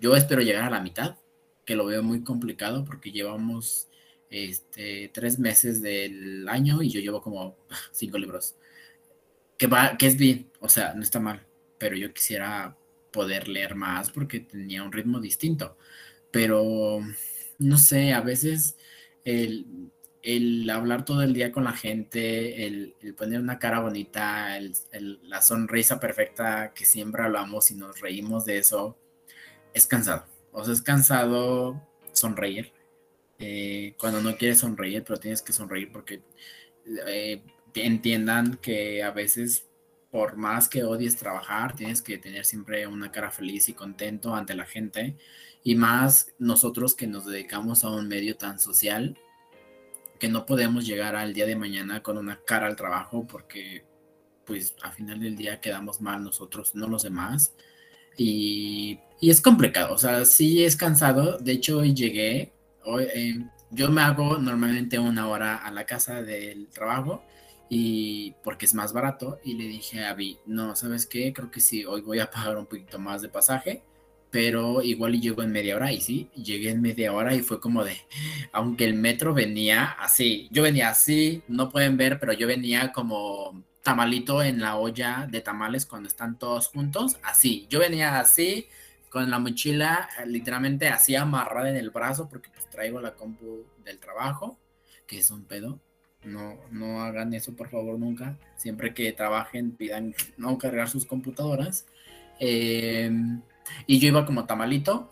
yo 0.00 0.16
espero 0.16 0.40
llegar 0.40 0.64
a 0.64 0.70
la 0.70 0.80
mitad, 0.80 1.16
que 1.66 1.76
lo 1.76 1.84
veo 1.84 2.02
muy 2.02 2.24
complicado 2.24 2.86
porque 2.86 3.12
llevamos 3.12 3.88
este, 4.30 5.10
tres 5.12 5.38
meses 5.38 5.82
del 5.82 6.48
año 6.48 6.82
y 6.82 6.90
yo 6.90 7.00
llevo 7.00 7.22
como 7.22 7.56
cinco 7.92 8.18
libros, 8.18 8.56
que, 9.56 9.66
va, 9.66 9.96
que 9.96 10.06
es 10.06 10.16
bien, 10.16 10.50
o 10.60 10.68
sea, 10.68 10.94
no 10.94 11.02
está 11.02 11.20
mal, 11.20 11.46
pero 11.78 11.96
yo 11.96 12.12
quisiera 12.12 12.76
poder 13.12 13.48
leer 13.48 13.74
más 13.74 14.10
porque 14.10 14.40
tenía 14.40 14.82
un 14.82 14.92
ritmo 14.92 15.20
distinto, 15.20 15.76
pero 16.30 17.00
no 17.58 17.78
sé, 17.78 18.12
a 18.12 18.20
veces 18.20 18.76
el 19.24 19.90
el 20.22 20.68
hablar 20.68 21.04
todo 21.04 21.22
el 21.22 21.32
día 21.32 21.52
con 21.52 21.64
la 21.64 21.72
gente, 21.72 22.66
el, 22.66 22.94
poner 23.16 23.40
una 23.40 23.58
cara 23.58 23.80
bonita, 23.80 24.58
la 25.22 25.42
sonrisa 25.42 26.00
perfecta 26.00 26.72
que 26.74 26.84
siempre 26.84 27.22
hablamos 27.22 27.70
y 27.70 27.76
nos 27.76 28.00
reímos 28.00 28.44
de 28.44 28.58
eso, 28.58 28.98
es 29.74 29.86
cansado. 29.86 30.26
O 30.52 30.64
sea, 30.64 30.74
es 30.74 30.82
cansado 30.82 31.80
sonreír. 32.12 32.72
Eh, 33.38 33.94
cuando 33.98 34.20
no 34.20 34.36
quieres 34.36 34.58
sonreír, 34.58 35.04
pero 35.04 35.20
tienes 35.20 35.42
que 35.42 35.52
sonreír 35.52 35.90
porque 35.92 36.22
eh, 37.06 37.42
entiendan 37.74 38.56
que 38.56 39.02
a 39.02 39.10
veces, 39.12 39.66
por 40.10 40.36
más 40.36 40.68
que 40.68 40.84
odies 40.84 41.16
trabajar, 41.16 41.76
tienes 41.76 42.02
que 42.02 42.18
tener 42.18 42.44
siempre 42.44 42.86
una 42.86 43.12
cara 43.12 43.30
feliz 43.30 43.68
y 43.68 43.74
contento 43.74 44.34
ante 44.34 44.54
la 44.54 44.64
gente. 44.64 45.16
Y 45.62 45.74
más 45.74 46.34
nosotros 46.38 46.94
que 46.94 47.06
nos 47.06 47.26
dedicamos 47.26 47.84
a 47.84 47.90
un 47.90 48.08
medio 48.08 48.36
tan 48.36 48.58
social, 48.58 49.18
que 50.18 50.28
no 50.28 50.46
podemos 50.46 50.86
llegar 50.86 51.16
al 51.16 51.32
día 51.32 51.46
de 51.46 51.56
mañana 51.56 52.02
con 52.02 52.18
una 52.18 52.40
cara 52.44 52.66
al 52.66 52.76
trabajo 52.76 53.26
porque 53.26 53.84
pues 54.44 54.74
al 54.82 54.92
final 54.92 55.20
del 55.20 55.36
día 55.36 55.60
quedamos 55.60 56.00
mal 56.00 56.24
nosotros, 56.24 56.74
no 56.74 56.88
los 56.88 57.02
demás. 57.02 57.54
Y, 58.16 58.98
es 59.20 59.40
complicado, 59.40 59.94
o 59.94 59.98
sea, 59.98 60.24
sí 60.24 60.64
es 60.64 60.74
cansado. 60.74 61.38
De 61.38 61.52
hecho, 61.52 61.78
hoy 61.78 61.94
llegué, 61.94 62.52
eh, 63.00 63.44
yo 63.70 63.90
me 63.90 64.02
hago 64.02 64.38
normalmente 64.38 64.98
una 64.98 65.28
hora 65.28 65.56
a 65.56 65.70
la 65.70 65.84
casa 65.84 66.22
del 66.22 66.68
trabajo 66.68 67.22
y 67.68 68.34
porque 68.42 68.66
es 68.66 68.74
más 68.74 68.92
barato 68.92 69.38
y 69.44 69.54
le 69.54 69.64
dije 69.64 70.04
a 70.04 70.14
Vi, 70.14 70.38
no, 70.46 70.74
¿sabes 70.74 71.06
qué? 71.06 71.32
Creo 71.32 71.50
que 71.50 71.60
sí, 71.60 71.84
hoy 71.84 72.00
voy 72.00 72.20
a 72.20 72.30
pagar 72.30 72.56
un 72.56 72.66
poquito 72.66 72.98
más 72.98 73.22
de 73.22 73.28
pasaje 73.28 73.82
pero 74.30 74.82
igual 74.82 75.14
y 75.14 75.20
llego 75.20 75.42
en 75.42 75.52
media 75.52 75.76
hora 75.76 75.92
y 75.92 76.00
sí, 76.00 76.30
llegué 76.34 76.70
en 76.70 76.82
media 76.82 77.12
hora 77.12 77.34
y 77.34 77.40
fue 77.40 77.60
como 77.60 77.84
de, 77.84 77.96
aunque 78.52 78.84
el 78.84 78.94
metro 78.94 79.34
venía 79.34 79.84
así, 79.84 80.48
yo 80.50 80.62
venía 80.62 80.90
así, 80.90 81.42
no 81.48 81.70
pueden 81.70 81.96
ver, 81.96 82.18
pero 82.18 82.32
yo 82.32 82.46
venía 82.46 82.92
como 82.92 83.64
tamalito 83.82 84.42
en 84.42 84.60
la 84.60 84.76
olla 84.76 85.26
de 85.30 85.40
tamales 85.40 85.86
cuando 85.86 86.08
están 86.08 86.38
todos 86.38 86.68
juntos, 86.68 87.16
así, 87.22 87.66
yo 87.70 87.78
venía 87.78 88.20
así, 88.20 88.66
con 89.10 89.30
la 89.30 89.38
mochila 89.38 90.08
literalmente 90.26 90.88
así 90.88 91.14
amarrada 91.16 91.70
en 91.70 91.76
el 91.76 91.90
brazo 91.90 92.28
porque 92.28 92.50
pues 92.50 92.68
traigo 92.68 93.00
la 93.00 93.14
compu 93.14 93.64
del 93.84 93.98
trabajo, 93.98 94.58
que 95.06 95.18
es 95.18 95.30
un 95.30 95.44
pedo. 95.44 95.80
No, 96.24 96.56
no 96.70 97.02
hagan 97.02 97.32
eso 97.34 97.54
por 97.54 97.68
favor 97.68 97.98
nunca. 97.98 98.36
Siempre 98.56 98.94
que 98.94 99.12
trabajen 99.12 99.72
pidan 99.72 100.14
no 100.36 100.58
cargar 100.58 100.88
sus 100.88 101.06
computadoras. 101.06 101.86
Eh, 102.40 103.10
y 103.86 103.98
yo 103.98 104.08
iba 104.08 104.26
como 104.26 104.46
tamalito, 104.46 105.10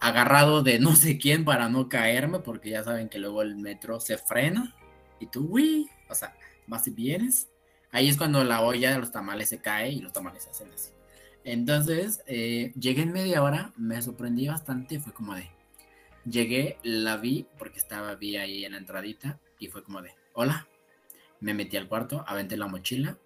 agarrado 0.00 0.62
de 0.62 0.78
no 0.78 0.96
sé 0.96 1.18
quién 1.18 1.44
para 1.44 1.68
no 1.68 1.88
caerme, 1.88 2.40
porque 2.40 2.70
ya 2.70 2.84
saben 2.84 3.08
que 3.08 3.18
luego 3.18 3.42
el 3.42 3.56
metro 3.56 4.00
se 4.00 4.18
frena 4.18 4.74
y 5.18 5.26
tú, 5.26 5.46
uy, 5.50 5.88
o 6.08 6.14
sea, 6.14 6.34
vas 6.66 6.86
y 6.86 6.90
vienes. 6.90 7.48
Ahí 7.90 8.08
es 8.08 8.16
cuando 8.16 8.42
la 8.44 8.60
olla 8.62 8.92
de 8.92 8.98
los 8.98 9.12
tamales 9.12 9.48
se 9.48 9.58
cae 9.58 9.90
y 9.90 10.00
los 10.00 10.12
tamales 10.12 10.44
se 10.44 10.50
hacen 10.50 10.68
así. 10.74 10.90
Entonces, 11.44 12.22
eh, 12.26 12.72
llegué 12.78 13.02
en 13.02 13.12
media 13.12 13.42
hora, 13.42 13.72
me 13.76 14.00
sorprendí 14.00 14.48
bastante, 14.48 14.98
fue 14.98 15.12
como 15.12 15.34
de, 15.34 15.50
llegué, 16.24 16.78
la 16.82 17.18
vi, 17.18 17.46
porque 17.58 17.78
estaba, 17.78 18.14
vi 18.14 18.36
ahí 18.36 18.64
en 18.64 18.72
la 18.72 18.78
entradita, 18.78 19.38
y 19.58 19.68
fue 19.68 19.84
como 19.84 20.00
de, 20.00 20.12
hola, 20.32 20.66
me 21.40 21.52
metí 21.52 21.76
al 21.76 21.86
cuarto, 21.86 22.24
aventé 22.26 22.56
la 22.56 22.66
mochila, 22.66 23.18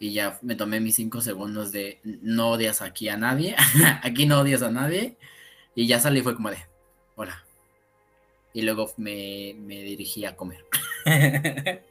y 0.00 0.12
ya 0.12 0.38
me 0.42 0.56
tomé 0.56 0.80
mis 0.80 0.96
cinco 0.96 1.20
segundos 1.20 1.70
de 1.70 2.00
no 2.04 2.50
odias 2.50 2.82
aquí 2.82 3.08
a 3.08 3.16
nadie, 3.16 3.54
aquí 4.02 4.26
no 4.26 4.40
odias 4.40 4.62
a 4.62 4.72
nadie, 4.72 5.16
y 5.76 5.86
ya 5.86 6.00
salí 6.00 6.22
fue 6.22 6.34
como 6.34 6.50
de, 6.50 6.58
hola. 7.14 7.44
Y 8.52 8.62
luego 8.62 8.92
me, 8.96 9.54
me 9.58 9.82
dirigí 9.82 10.24
a 10.24 10.34
comer, 10.34 10.64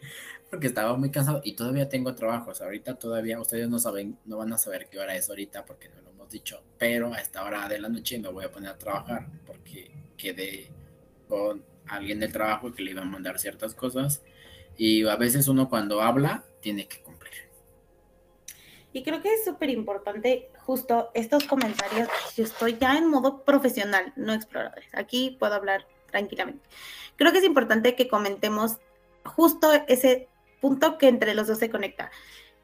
porque 0.50 0.68
estaba 0.68 0.96
muy 0.96 1.12
cansado 1.12 1.42
y 1.44 1.56
todavía 1.56 1.90
tengo 1.90 2.16
trabajos. 2.16 2.62
Ahorita 2.62 2.96
todavía, 2.96 3.40
ustedes 3.40 3.70
no 3.70 3.80
saben, 3.80 4.18
no 4.26 4.38
van 4.38 4.54
a 4.54 4.58
saber 4.58 4.88
qué 4.90 5.00
hora 5.00 5.16
es 5.16 5.30
ahorita 5.30 5.66
porque 5.66 5.90
no 5.90 6.02
lo 6.02 6.10
hemos 6.12 6.30
dicho, 6.30 6.64
pero 6.78 7.14
a 7.14 7.18
esta 7.18 7.44
hora 7.44 7.68
de 7.68 7.80
la 7.80 7.90
noche 7.90 8.20
me 8.20 8.30
voy 8.30 8.46
a 8.46 8.52
poner 8.52 8.72
a 8.72 8.78
trabajar 8.78 9.28
porque 9.46 9.92
quedé 10.18 10.72
con 11.28 11.64
alguien 11.88 12.20
del 12.20 12.32
trabajo 12.32 12.72
que 12.72 12.84
le 12.84 12.92
iba 12.92 13.02
a 13.02 13.06
mandar 13.06 13.40
ciertas 13.40 13.74
cosas 13.74 14.24
y 14.78 15.06
a 15.08 15.16
veces 15.16 15.48
uno 15.48 15.70
cuando 15.70 16.02
habla 16.02 16.46
tiene 16.62 16.88
que 16.88 17.02
y 18.98 19.04
creo 19.04 19.22
que 19.22 19.32
es 19.32 19.46
súper 19.46 19.70
importante 19.70 20.50
justo 20.66 21.12
estos 21.14 21.44
comentarios. 21.44 22.10
Yo 22.36 22.44
estoy 22.44 22.80
ya 22.80 22.98
en 22.98 23.08
modo 23.08 23.44
profesional, 23.44 24.12
no 24.16 24.34
exploradores. 24.34 24.90
Aquí 24.94 25.38
puedo 25.40 25.54
hablar 25.54 25.86
tranquilamente. 26.10 26.68
Creo 27.16 27.32
que 27.32 27.38
es 27.38 27.44
importante 27.44 27.96
que 27.96 28.08
comentemos 28.08 28.78
justo 29.24 29.72
ese 29.88 30.30
punto 30.62 30.98
que 30.98 31.08
entre 31.08 31.36
los 31.36 31.48
dos 31.48 31.60
se 31.60 31.70
conecta. 31.70 32.12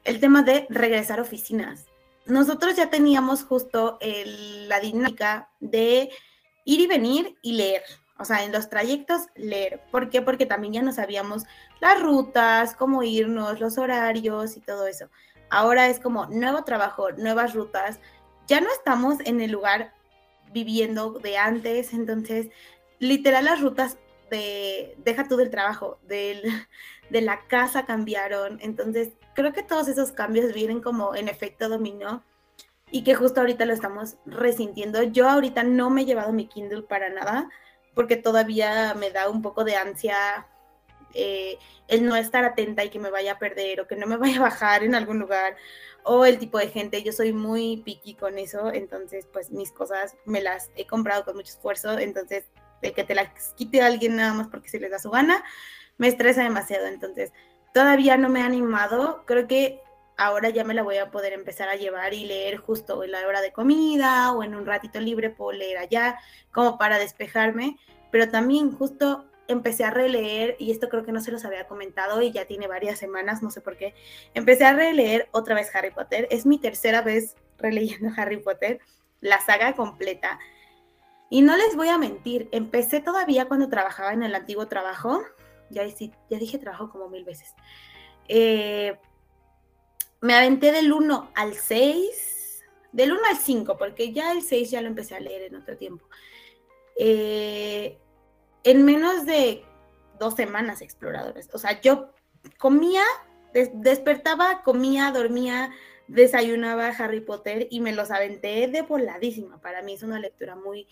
El 0.04 0.20
tema 0.20 0.42
de 0.42 0.66
regresar 0.68 1.18
a 1.18 1.22
oficinas. 1.22 1.86
Nosotros 2.26 2.76
ya 2.76 2.90
teníamos 2.90 3.44
justo 3.44 3.98
la 4.68 4.80
dinámica 4.80 5.50
de 5.60 6.10
ir 6.64 6.80
y 6.80 6.86
venir 6.86 7.36
y 7.42 7.52
leer. 7.52 7.82
O 8.18 8.24
sea, 8.24 8.44
en 8.44 8.52
los 8.52 8.70
trayectos 8.70 9.22
leer. 9.34 9.82
¿Por 9.90 10.08
qué? 10.08 10.22
Porque 10.22 10.46
también 10.46 10.74
ya 10.74 10.82
no 10.82 10.92
sabíamos 10.92 11.44
las 11.80 12.00
rutas, 12.00 12.74
cómo 12.74 13.02
irnos, 13.02 13.60
los 13.60 13.76
horarios 13.76 14.56
y 14.56 14.60
todo 14.60 14.86
eso. 14.86 15.10
Ahora 15.50 15.88
es 15.88 16.00
como 16.00 16.26
nuevo 16.26 16.64
trabajo, 16.64 17.12
nuevas 17.12 17.54
rutas. 17.54 18.00
Ya 18.46 18.60
no 18.60 18.68
estamos 18.72 19.18
en 19.24 19.40
el 19.40 19.50
lugar 19.50 19.92
viviendo 20.52 21.10
de 21.12 21.36
antes, 21.36 21.92
entonces 21.92 22.48
literal 23.00 23.46
las 23.46 23.60
rutas 23.60 23.98
de, 24.30 24.94
deja 24.98 25.28
tú 25.28 25.36
del 25.36 25.50
trabajo, 25.50 25.98
del, 26.02 26.42
de 27.10 27.20
la 27.20 27.46
casa 27.46 27.86
cambiaron. 27.86 28.58
Entonces 28.60 29.10
creo 29.34 29.52
que 29.52 29.62
todos 29.62 29.88
esos 29.88 30.12
cambios 30.12 30.52
vienen 30.52 30.80
como 30.80 31.14
en 31.14 31.28
efecto 31.28 31.68
dominó 31.68 32.22
y 32.90 33.02
que 33.02 33.14
justo 33.14 33.40
ahorita 33.40 33.64
lo 33.64 33.72
estamos 33.72 34.16
resintiendo. 34.26 35.02
Yo 35.02 35.28
ahorita 35.28 35.62
no 35.62 35.90
me 35.90 36.02
he 36.02 36.06
llevado 36.06 36.32
mi 36.32 36.46
Kindle 36.46 36.82
para 36.82 37.08
nada 37.08 37.50
porque 37.94 38.16
todavía 38.16 38.94
me 38.94 39.10
da 39.10 39.28
un 39.28 39.42
poco 39.42 39.64
de 39.64 39.76
ansia 39.76 40.46
eh, 41.14 41.58
el 41.86 42.04
no 42.04 42.16
estar 42.16 42.44
atenta 42.44 42.84
y 42.84 42.90
que 42.90 42.98
me 42.98 43.10
vaya 43.10 43.32
a 43.32 43.38
perder 43.38 43.80
o 43.80 43.86
que 43.86 43.96
no 43.96 44.06
me 44.06 44.16
vaya 44.18 44.38
a 44.38 44.42
bajar 44.42 44.82
en 44.82 44.94
algún 44.94 45.18
lugar 45.18 45.56
o 46.04 46.26
el 46.26 46.38
tipo 46.38 46.58
de 46.58 46.68
gente, 46.68 47.02
yo 47.02 47.12
soy 47.12 47.32
muy 47.32 47.78
picky 47.78 48.14
con 48.14 48.38
eso, 48.38 48.70
entonces 48.72 49.26
pues 49.32 49.50
mis 49.50 49.72
cosas 49.72 50.16
me 50.26 50.42
las 50.42 50.70
he 50.76 50.86
comprado 50.86 51.24
con 51.24 51.34
mucho 51.34 51.52
esfuerzo, 51.52 51.98
entonces 51.98 52.44
de 52.82 52.92
que 52.92 53.04
te 53.04 53.14
las 53.14 53.54
quite 53.54 53.80
alguien 53.80 54.16
nada 54.16 54.34
más 54.34 54.48
porque 54.48 54.68
se 54.68 54.78
les 54.78 54.90
da 54.90 54.98
su 54.98 55.10
gana, 55.10 55.42
me 55.98 56.08
estresa 56.08 56.42
demasiado, 56.42 56.86
entonces 56.86 57.32
todavía 57.72 58.16
no 58.16 58.28
me 58.28 58.40
he 58.40 58.42
animado, 58.42 59.24
creo 59.26 59.46
que 59.46 59.80
ahora 60.16 60.50
ya 60.50 60.64
me 60.64 60.74
la 60.74 60.82
voy 60.82 60.98
a 60.98 61.10
poder 61.10 61.32
empezar 61.32 61.68
a 61.68 61.76
llevar 61.76 62.14
y 62.14 62.24
leer 62.24 62.58
justo 62.58 63.02
en 63.02 63.10
la 63.10 63.26
hora 63.26 63.40
de 63.40 63.52
comida 63.52 64.32
o 64.32 64.42
en 64.42 64.54
un 64.54 64.66
ratito 64.66 65.00
libre 65.00 65.30
puedo 65.30 65.52
leer 65.52 65.78
allá 65.78 66.18
como 66.52 66.78
para 66.78 66.98
despejarme, 66.98 67.76
pero 68.10 68.30
también 68.30 68.70
justo 68.70 69.24
empecé 69.48 69.84
a 69.84 69.90
releer, 69.90 70.56
y 70.58 70.70
esto 70.70 70.88
creo 70.88 71.04
que 71.04 71.12
no 71.12 71.20
se 71.20 71.30
los 71.30 71.44
había 71.44 71.66
comentado 71.66 72.22
y 72.22 72.32
ya 72.32 72.46
tiene 72.46 72.66
varias 72.66 72.98
semanas, 72.98 73.42
no 73.42 73.50
sé 73.50 73.60
por 73.60 73.76
qué, 73.76 73.94
empecé 74.34 74.64
a 74.64 74.72
releer 74.72 75.28
otra 75.32 75.54
vez 75.54 75.74
Harry 75.74 75.90
Potter. 75.90 76.26
Es 76.30 76.46
mi 76.46 76.58
tercera 76.58 77.02
vez 77.02 77.36
releyendo 77.58 78.10
Harry 78.16 78.38
Potter, 78.38 78.80
la 79.20 79.40
saga 79.40 79.74
completa. 79.74 80.38
Y 81.30 81.42
no 81.42 81.56
les 81.56 81.74
voy 81.76 81.88
a 81.88 81.98
mentir, 81.98 82.48
empecé 82.52 83.00
todavía 83.00 83.46
cuando 83.46 83.68
trabajaba 83.68 84.12
en 84.12 84.22
el 84.22 84.34
antiguo 84.34 84.68
trabajo, 84.68 85.22
ya, 85.74 85.84
ya 85.86 86.38
dije 86.38 86.58
trabajo 86.58 86.90
como 86.90 87.08
mil 87.08 87.24
veces. 87.24 87.54
Eh, 88.28 88.96
me 90.20 90.34
aventé 90.34 90.72
del 90.72 90.92
1 90.92 91.32
al 91.34 91.54
6, 91.54 92.64
del 92.92 93.12
1 93.12 93.20
al 93.28 93.36
5, 93.36 93.76
porque 93.76 94.12
ya 94.12 94.32
el 94.32 94.42
6 94.42 94.70
ya 94.70 94.80
lo 94.80 94.88
empecé 94.88 95.14
a 95.14 95.20
leer 95.20 95.42
en 95.42 95.56
otro 95.56 95.76
tiempo. 95.76 96.06
Eh, 96.98 97.98
en 98.62 98.84
menos 98.84 99.26
de 99.26 99.64
dos 100.18 100.34
semanas 100.34 100.80
exploradores. 100.80 101.50
O 101.52 101.58
sea, 101.58 101.80
yo 101.80 102.10
comía, 102.58 103.02
despertaba, 103.52 104.62
comía, 104.62 105.10
dormía, 105.10 105.70
desayunaba 106.08 106.88
Harry 106.88 107.20
Potter 107.20 107.66
y 107.70 107.80
me 107.80 107.92
los 107.92 108.10
aventé 108.10 108.66
de 108.68 108.82
voladísima. 108.82 109.60
Para 109.60 109.82
mí 109.82 109.94
es 109.94 110.02
una 110.02 110.18
lectura 110.18 110.56
muy, 110.56 110.86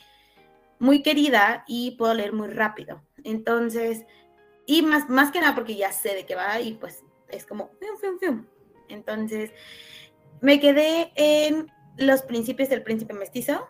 muy 0.79 1.03
querida 1.03 1.65
y 1.67 1.93
puedo 1.93 2.15
leer 2.15 2.33
muy 2.33 2.49
rápido. 2.49 3.03
Entonces, 3.25 4.05
y 4.67 4.83
más, 4.83 5.09
más 5.09 5.33
que 5.33 5.41
nada 5.41 5.55
porque 5.55 5.77
ya 5.77 5.93
sé 5.93 6.15
de 6.15 6.27
qué 6.27 6.35
va 6.35 6.61
y 6.61 6.75
pues 6.75 7.05
es 7.29 7.47
como. 7.47 7.71
Entonces, 8.89 9.51
me 10.41 10.61
quedé 10.61 11.13
en 11.15 11.71
los 11.97 12.23
principios 12.23 12.69
del 12.69 12.83
príncipe 12.83 13.15
mestizo. 13.15 13.69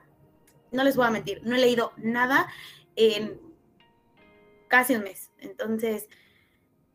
No 0.71 0.85
les 0.85 0.97
voy 0.97 1.07
a 1.07 1.11
mentir, 1.11 1.43
no 1.45 1.55
he 1.55 1.59
leído 1.59 1.93
nada 1.97 2.49
en 2.97 3.41
casi 4.69 4.95
un 4.95 5.03
mes. 5.03 5.31
Entonces, 5.39 6.09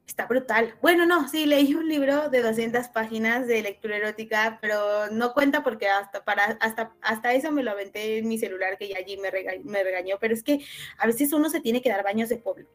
está 0.07 0.25
brutal. 0.25 0.75
Bueno, 0.81 1.05
no, 1.05 1.27
sí, 1.27 1.45
leí 1.45 1.75
un 1.75 1.87
libro 1.87 2.29
de 2.29 2.41
200 2.41 2.87
páginas 2.87 3.45
de 3.45 3.61
lectura 3.61 3.97
erótica, 3.97 4.57
pero 4.61 5.09
no 5.11 5.33
cuenta 5.33 5.63
porque 5.63 5.87
hasta, 5.87 6.23
para, 6.25 6.57
hasta, 6.59 6.95
hasta 7.01 7.33
eso 7.33 7.51
me 7.51 7.61
lo 7.61 7.71
aventé 7.71 8.17
en 8.17 8.27
mi 8.27 8.39
celular, 8.39 8.77
que 8.77 8.95
allí 8.95 9.17
me, 9.17 9.29
me 9.63 9.83
regañó, 9.83 10.17
pero 10.19 10.33
es 10.33 10.43
que 10.43 10.65
a 10.97 11.05
veces 11.05 11.33
uno 11.33 11.49
se 11.49 11.61
tiene 11.61 11.81
que 11.81 11.89
dar 11.89 12.03
baños 12.03 12.29
de 12.29 12.37
pueblo. 12.37 12.67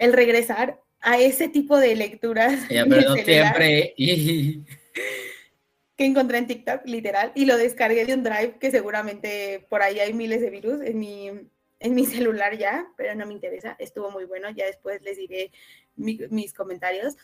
El 0.00 0.14
regresar 0.14 0.80
a 1.00 1.18
ese 1.18 1.48
tipo 1.48 1.78
de 1.78 1.94
lecturas. 1.94 2.68
Ya, 2.68 2.86
pero 2.86 3.14
siempre. 3.14 3.94
que 3.96 6.06
encontré 6.06 6.38
en 6.38 6.46
TikTok, 6.46 6.86
literal, 6.86 7.32
y 7.34 7.44
lo 7.44 7.58
descargué 7.58 8.06
de 8.06 8.14
un 8.14 8.22
drive 8.22 8.56
que 8.58 8.70
seguramente 8.70 9.66
por 9.68 9.82
ahí 9.82 10.00
hay 10.00 10.14
miles 10.14 10.40
de 10.40 10.48
virus 10.48 10.80
en 10.80 10.98
mi, 10.98 11.30
en 11.78 11.94
mi 11.94 12.06
celular 12.06 12.56
ya, 12.56 12.86
pero 12.96 13.14
no 13.14 13.26
me 13.26 13.34
interesa, 13.34 13.76
estuvo 13.78 14.10
muy 14.10 14.24
bueno, 14.24 14.48
ya 14.48 14.64
después 14.64 15.02
les 15.02 15.18
diré 15.18 15.52
mis 15.96 16.54
comentarios. 16.54 17.18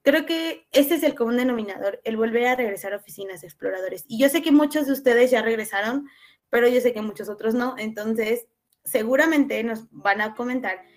Creo 0.00 0.24
que 0.24 0.66
este 0.72 0.94
es 0.94 1.02
el 1.02 1.14
común 1.14 1.36
denominador, 1.36 2.00
el 2.04 2.16
volver 2.16 2.46
a 2.46 2.56
regresar 2.56 2.94
a 2.94 2.96
oficinas 2.96 3.44
exploradores. 3.44 4.06
Y 4.08 4.18
yo 4.18 4.30
sé 4.30 4.40
que 4.40 4.52
muchos 4.52 4.86
de 4.86 4.92
ustedes 4.92 5.30
ya 5.30 5.42
regresaron, 5.42 6.08
pero 6.48 6.66
yo 6.68 6.80
sé 6.80 6.94
que 6.94 7.02
muchos 7.02 7.28
otros 7.28 7.54
no, 7.54 7.74
entonces 7.76 8.46
seguramente 8.84 9.62
nos 9.62 9.86
van 9.90 10.22
a 10.22 10.34
comentar 10.34 10.95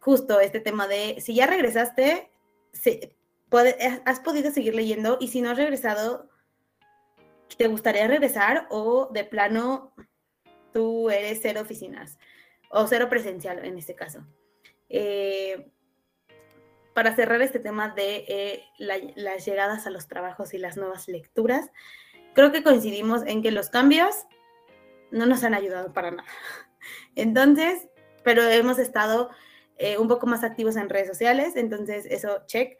justo 0.00 0.40
este 0.40 0.60
tema 0.60 0.88
de 0.88 1.20
si 1.20 1.34
ya 1.34 1.46
regresaste, 1.46 2.30
has 4.04 4.20
podido 4.20 4.50
seguir 4.50 4.74
leyendo 4.74 5.18
y 5.20 5.28
si 5.28 5.40
no 5.40 5.50
has 5.50 5.56
regresado, 5.56 6.28
¿te 7.56 7.68
gustaría 7.68 8.08
regresar 8.08 8.66
o 8.70 9.08
de 9.12 9.24
plano 9.24 9.94
tú 10.72 11.10
eres 11.10 11.40
cero 11.42 11.60
oficinas 11.60 12.18
o 12.70 12.86
cero 12.86 13.08
presencial 13.08 13.64
en 13.64 13.78
este 13.78 13.94
caso. 13.94 14.24
Eh, 14.88 15.70
para 16.94 17.14
cerrar 17.14 17.40
este 17.42 17.60
tema 17.60 17.90
de 17.90 18.24
eh, 18.28 18.64
las 18.78 19.44
llegadas 19.44 19.86
a 19.86 19.90
los 19.90 20.08
trabajos 20.08 20.54
y 20.54 20.58
las 20.58 20.76
nuevas 20.76 21.08
lecturas, 21.08 21.70
creo 22.34 22.52
que 22.52 22.62
coincidimos 22.62 23.22
en 23.26 23.42
que 23.42 23.50
los 23.50 23.70
cambios 23.70 24.14
no 25.10 25.26
nos 25.26 25.44
han 25.44 25.54
ayudado 25.54 25.92
para 25.92 26.10
nada. 26.10 26.28
Entonces, 27.14 27.88
pero 28.24 28.42
hemos 28.42 28.78
estado 28.78 29.30
eh, 29.80 29.96
un 29.96 30.08
poco 30.08 30.26
más 30.26 30.44
activos 30.44 30.76
en 30.76 30.90
redes 30.90 31.08
sociales, 31.08 31.56
entonces 31.56 32.06
eso, 32.10 32.42
check, 32.44 32.76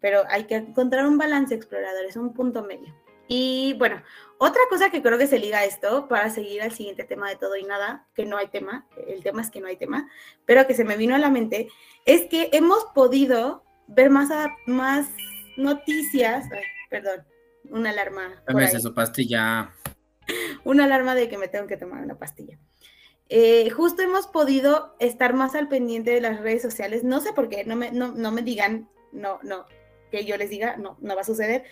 pero 0.00 0.24
hay 0.28 0.44
que 0.44 0.56
encontrar 0.56 1.06
un 1.06 1.16
balance 1.16 1.54
explorador, 1.54 2.04
es 2.04 2.16
un 2.16 2.34
punto 2.34 2.62
medio. 2.62 2.94
Y 3.26 3.74
bueno, 3.78 4.02
otra 4.36 4.60
cosa 4.68 4.90
que 4.90 5.00
creo 5.00 5.16
que 5.16 5.26
se 5.26 5.38
liga 5.38 5.60
a 5.60 5.64
esto, 5.64 6.08
para 6.08 6.28
seguir 6.28 6.60
al 6.60 6.72
siguiente 6.72 7.04
tema 7.04 7.30
de 7.30 7.36
todo 7.36 7.56
y 7.56 7.64
nada, 7.64 8.06
que 8.14 8.26
no 8.26 8.36
hay 8.36 8.48
tema, 8.48 8.86
el 9.06 9.22
tema 9.22 9.40
es 9.40 9.50
que 9.50 9.62
no 9.62 9.68
hay 9.68 9.76
tema, 9.76 10.10
pero 10.44 10.66
que 10.66 10.74
se 10.74 10.84
me 10.84 10.98
vino 10.98 11.14
a 11.14 11.18
la 11.18 11.30
mente, 11.30 11.68
es 12.04 12.28
que 12.28 12.50
hemos 12.52 12.84
podido 12.94 13.64
ver 13.86 14.10
más, 14.10 14.28
más 14.66 15.08
noticias, 15.56 16.44
perdón, 16.90 17.24
una 17.70 17.90
alarma. 17.90 18.42
Dame 18.46 18.68
su 18.68 18.92
pastilla. 18.92 19.72
Una 20.64 20.84
alarma 20.84 21.14
de 21.14 21.30
que 21.30 21.38
me 21.38 21.48
tengo 21.48 21.66
que 21.66 21.78
tomar 21.78 22.02
una 22.02 22.18
pastilla. 22.18 22.58
Eh, 23.34 23.70
justo 23.70 24.02
hemos 24.02 24.26
podido 24.26 24.94
estar 24.98 25.32
más 25.32 25.54
al 25.54 25.66
pendiente 25.66 26.10
de 26.10 26.20
las 26.20 26.40
redes 26.40 26.60
sociales, 26.60 27.02
no 27.02 27.18
sé 27.18 27.32
por 27.32 27.48
qué, 27.48 27.64
no 27.64 27.76
me, 27.76 27.90
no, 27.90 28.12
no 28.12 28.30
me 28.30 28.42
digan, 28.42 28.90
no, 29.10 29.38
no, 29.42 29.64
que 30.10 30.26
yo 30.26 30.36
les 30.36 30.50
diga, 30.50 30.76
no, 30.76 30.98
no 31.00 31.14
va 31.14 31.22
a 31.22 31.24
suceder, 31.24 31.64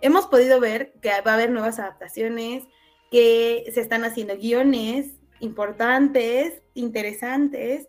hemos 0.00 0.24
podido 0.24 0.58
ver 0.58 0.94
que 1.02 1.10
va 1.20 1.32
a 1.32 1.34
haber 1.34 1.50
nuevas 1.50 1.78
adaptaciones, 1.78 2.64
que 3.10 3.70
se 3.74 3.82
están 3.82 4.04
haciendo 4.04 4.38
guiones 4.38 5.08
importantes, 5.40 6.62
interesantes. 6.72 7.88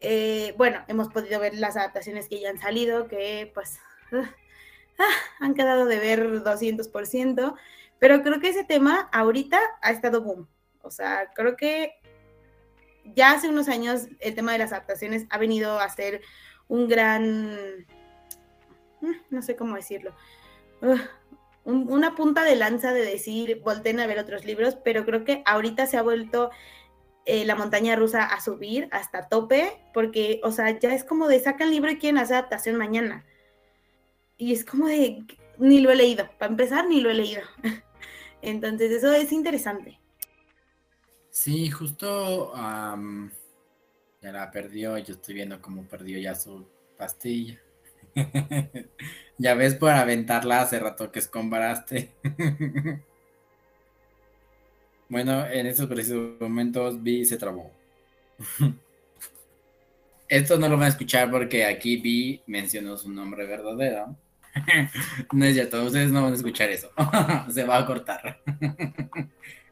Eh, 0.00 0.54
bueno, 0.56 0.82
hemos 0.88 1.08
podido 1.12 1.38
ver 1.38 1.52
las 1.58 1.76
adaptaciones 1.76 2.30
que 2.30 2.40
ya 2.40 2.48
han 2.48 2.58
salido, 2.58 3.08
que 3.08 3.50
pues 3.52 3.78
ah, 4.10 4.34
ah, 4.98 5.14
han 5.40 5.52
quedado 5.52 5.84
de 5.84 5.98
ver 5.98 6.42
200%, 6.42 7.56
pero 7.98 8.22
creo 8.22 8.40
que 8.40 8.48
ese 8.48 8.64
tema 8.64 9.10
ahorita 9.12 9.60
ha 9.82 9.90
estado 9.90 10.22
boom. 10.22 10.48
O 10.80 10.90
sea, 10.90 11.30
creo 11.34 11.56
que 11.56 11.92
ya 13.04 13.32
hace 13.32 13.48
unos 13.48 13.68
años 13.68 14.08
el 14.20 14.34
tema 14.34 14.52
de 14.52 14.58
las 14.58 14.72
adaptaciones 14.72 15.26
ha 15.30 15.38
venido 15.38 15.78
a 15.78 15.88
ser 15.88 16.22
un 16.68 16.88
gran, 16.88 17.86
mm, 19.00 19.12
no 19.30 19.42
sé 19.42 19.56
cómo 19.56 19.76
decirlo, 19.76 20.14
una 21.64 22.14
punta 22.16 22.42
de 22.42 22.56
lanza 22.56 22.92
de 22.92 23.04
decir, 23.04 23.60
volten 23.62 24.00
a 24.00 24.06
ver 24.06 24.18
otros 24.18 24.44
libros, 24.44 24.76
pero 24.82 25.04
creo 25.04 25.24
que 25.24 25.42
ahorita 25.46 25.86
se 25.86 25.96
ha 25.96 26.02
vuelto 26.02 26.50
eh, 27.24 27.44
la 27.44 27.54
montaña 27.54 27.94
rusa 27.94 28.24
a 28.24 28.40
subir 28.40 28.88
hasta 28.90 29.28
tope, 29.28 29.80
porque, 29.94 30.40
o 30.42 30.50
sea, 30.50 30.76
ya 30.78 30.92
es 30.92 31.04
como 31.04 31.28
de 31.28 31.38
sacan 31.38 31.70
libro 31.70 31.90
y 31.90 31.98
quieren 31.98 32.18
hacer 32.18 32.36
adaptación 32.36 32.76
mañana. 32.76 33.24
Y 34.38 34.52
es 34.52 34.64
como 34.64 34.88
de, 34.88 35.24
ni 35.58 35.80
lo 35.80 35.92
he 35.92 35.96
leído, 35.96 36.28
para 36.38 36.50
empezar, 36.50 36.88
ni 36.88 37.00
lo 37.00 37.10
he 37.10 37.14
leído. 37.14 37.42
Entonces, 38.42 38.90
eso 38.90 39.12
es 39.12 39.30
interesante. 39.30 40.00
Sí, 41.32 41.70
justo 41.70 42.52
ya 42.54 44.32
la 44.32 44.50
perdió, 44.50 44.98
yo 44.98 45.14
estoy 45.14 45.34
viendo 45.34 45.60
cómo 45.62 45.84
perdió 45.84 46.18
ya 46.18 46.34
su 46.34 46.68
pastilla. 46.98 47.58
ya 49.38 49.54
ves 49.54 49.74
por 49.74 49.90
aventarla 49.90 50.60
hace 50.60 50.78
rato 50.78 51.10
que 51.10 51.20
escombaraste. 51.20 52.12
bueno, 55.08 55.46
en 55.46 55.66
esos 55.66 55.86
precisos 55.86 56.38
momentos 56.38 57.02
Vi 57.02 57.24
se 57.24 57.38
trabó. 57.38 57.72
Esto 60.28 60.58
no 60.58 60.68
lo 60.68 60.76
van 60.76 60.84
a 60.84 60.88
escuchar 60.88 61.30
porque 61.30 61.64
aquí 61.64 61.96
Vi 61.96 62.42
mencionó 62.46 62.98
su 62.98 63.10
nombre 63.10 63.46
verdadero. 63.46 64.18
no 65.32 65.44
es 65.46 65.54
cierto, 65.54 65.82
ustedes 65.82 66.10
no 66.12 66.22
van 66.22 66.32
a 66.32 66.36
escuchar 66.36 66.68
eso. 66.68 66.90
se 67.50 67.64
va 67.64 67.78
a 67.78 67.86
cortar. 67.86 68.42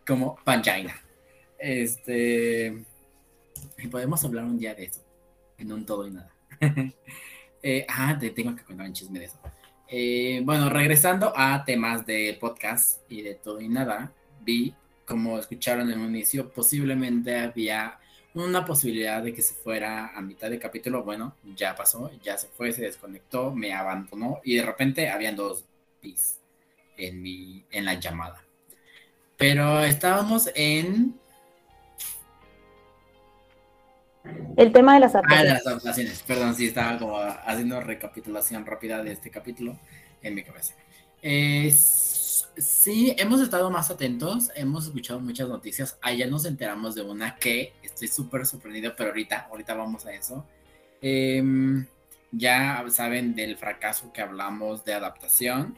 Como 0.07 0.37
Panchaina. 0.43 1.10
Este. 1.61 2.85
Podemos 3.91 4.25
hablar 4.25 4.45
un 4.45 4.59
día 4.59 4.75
de 4.75 4.85
eso. 4.85 5.03
En 5.59 5.73
un 5.73 5.85
todo 5.85 6.07
y 6.07 6.11
nada. 6.11 6.33
Eh, 7.63 7.85
ah, 7.91 8.17
te 8.19 8.31
tengo 8.31 8.57
que 8.57 8.63
contar 8.63 8.87
un 8.87 8.95
chisme 8.95 9.19
de 9.19 9.27
eso. 9.27 9.39
Eh, 9.87 10.41
bueno, 10.45 10.71
regresando 10.71 11.31
a 11.37 11.63
temas 11.63 12.07
de 12.07 12.39
podcast 12.41 13.03
y 13.07 13.21
de 13.21 13.35
todo 13.35 13.61
y 13.61 13.69
nada, 13.69 14.15
vi, 14.41 14.75
como 15.05 15.39
escucharon 15.39 15.91
en 15.91 16.01
un 16.01 16.09
inicio, 16.09 16.51
posiblemente 16.51 17.37
había 17.39 17.99
una 18.33 18.65
posibilidad 18.65 19.23
de 19.23 19.35
que 19.35 19.43
se 19.43 19.53
fuera 19.53 20.17
a 20.17 20.23
mitad 20.23 20.49
de 20.49 20.59
capítulo. 20.59 21.03
Bueno, 21.03 21.37
ya 21.55 21.75
pasó, 21.75 22.11
ya 22.23 22.39
se 22.39 22.49
fue, 22.49 22.73
se 22.73 22.81
desconectó, 22.81 23.53
me 23.53 23.75
abandonó 23.75 24.41
y 24.43 24.57
de 24.57 24.63
repente 24.63 25.11
habían 25.11 25.37
dos 25.37 25.67
bis 26.01 26.39
en, 26.97 27.21
mi, 27.21 27.65
en 27.71 27.85
la 27.85 27.95
llamada. 27.95 28.43
Pero 29.37 29.83
estábamos 29.83 30.51
en 30.55 31.21
El 34.57 34.73
tema 34.73 34.95
de 34.95 35.01
las 35.01 35.15
adaptaciones. 35.15 35.41
Ah, 35.41 35.49
de 35.49 35.55
las 35.55 35.67
adaptaciones. 35.67 36.23
Perdón, 36.23 36.55
sí, 36.55 36.67
estaba 36.67 36.99
como 36.99 37.19
haciendo 37.19 37.81
recapitulación 37.81 38.67
rápida 38.67 39.03
de 39.03 39.13
este 39.13 39.31
capítulo 39.31 39.79
en 40.23 40.35
mi 40.35 40.43
cabeza. 40.43 40.75
sí, 42.57 43.15
hemos 43.19 43.41
estado 43.41 43.71
más 43.71 43.91
atentos, 43.91 44.51
hemos 44.55 44.87
escuchado 44.87 45.21
muchas 45.21 45.49
noticias. 45.49 45.99
Ayer 46.03 46.31
nos 46.31 46.45
enteramos 46.45 46.95
de 46.95 47.03
una 47.03 47.37
que 47.37 47.73
estoy 47.83 48.09
súper 48.09 48.45
sorprendido, 48.47 48.95
pero 48.97 49.11
ahorita, 49.11 49.49
ahorita 49.51 49.75
vamos 49.75 50.05
a 50.07 50.13
eso. 50.13 50.47
Em, 51.01 51.87
ya 52.33 52.85
saben 52.91 53.35
del 53.35 53.57
fracaso 53.57 54.13
que 54.13 54.21
hablamos 54.21 54.85
de 54.85 54.95
adaptación. 54.95 55.77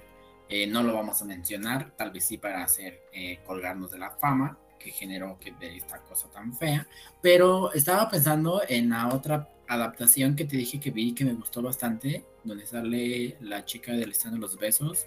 Eh, 0.49 0.67
no 0.67 0.83
lo 0.83 0.93
vamos 0.93 1.23
a 1.23 1.25
mencionar, 1.25 1.93
tal 1.97 2.11
vez 2.11 2.27
sí 2.27 2.37
para 2.37 2.63
hacer 2.65 3.01
eh, 3.13 3.39
colgarnos 3.47 3.91
de 3.91 3.99
la 3.99 4.11
fama 4.11 4.59
que 4.83 4.91
generó 4.91 5.39
que 5.39 5.53
de 5.53 5.77
esta 5.77 5.99
cosa 5.99 6.29
tan 6.31 6.55
fea. 6.55 6.87
Pero 7.21 7.73
estaba 7.73 8.09
pensando 8.09 8.63
en 8.69 8.91
la 8.91 9.09
otra 9.15 9.49
adaptación 9.69 10.37
que 10.37 10.45
te 10.45 10.57
dije 10.57 10.81
que 10.81 10.91
vi 10.91 11.13
que 11.13 11.25
me 11.25 11.33
gustó 11.35 11.63
bastante, 11.63 12.25
donde 12.45 12.67
sale 12.67 13.37
la 13.41 13.65
chica 13.65 13.93
del 13.93 14.13
stand 14.13 14.35
de 14.35 14.41
los 14.41 14.59
besos. 14.59 15.07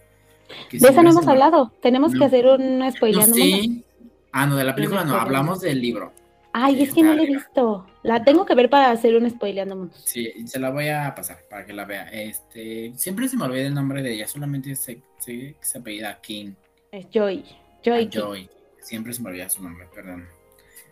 de 0.71 0.77
esa 0.77 1.01
no 1.01 1.09
hemos 1.09 1.27
hablado. 1.27 1.71
Tenemos 1.81 2.13
que 2.13 2.25
hacer 2.25 2.47
un 2.47 2.91
spoileando. 2.91 3.35
sí. 3.35 3.83
Ah, 4.31 4.45
no, 4.45 4.57
de 4.57 4.65
la 4.65 4.75
película 4.75 5.05
no, 5.05 5.15
hablamos 5.15 5.61
del 5.61 5.79
libro. 5.79 6.11
Ay, 6.51 6.83
es 6.83 6.93
que 6.93 7.03
no 7.03 7.13
la 7.13 7.23
he 7.23 7.25
visto. 7.25 7.85
La 8.03 8.23
tengo 8.23 8.45
que 8.45 8.55
ver 8.55 8.69
para 8.69 8.91
hacer 8.91 9.15
un 9.15 9.29
spoileando 9.29 9.75
mundos. 9.75 10.01
Sí, 10.05 10.31
se 10.45 10.59
la 10.59 10.71
voy 10.71 10.89
a 10.89 11.13
pasar 11.15 11.39
para 11.49 11.65
que 11.65 11.73
la 11.73 11.85
vea. 11.85 12.09
Este, 12.09 12.93
siempre 12.95 13.27
se 13.27 13.35
me 13.35 13.43
olvida 13.43 13.67
el 13.67 13.73
nombre 13.73 14.01
de 14.01 14.13
ella, 14.13 14.27
solamente 14.27 14.75
sé, 14.75 15.01
sé 15.19 15.55
que 15.59 15.65
se 15.65 15.79
apellida 15.79 16.19
King. 16.21 16.53
Es 16.91 17.07
Joy. 17.13 17.43
Joy. 17.83 18.05
Ah, 18.05 18.09
Joy. 18.09 18.49
Siempre 18.85 19.13
se 19.13 19.23
me 19.23 19.29
olvida 19.29 19.49
su 19.49 19.63
nombre, 19.63 19.87
perdón. 19.91 20.27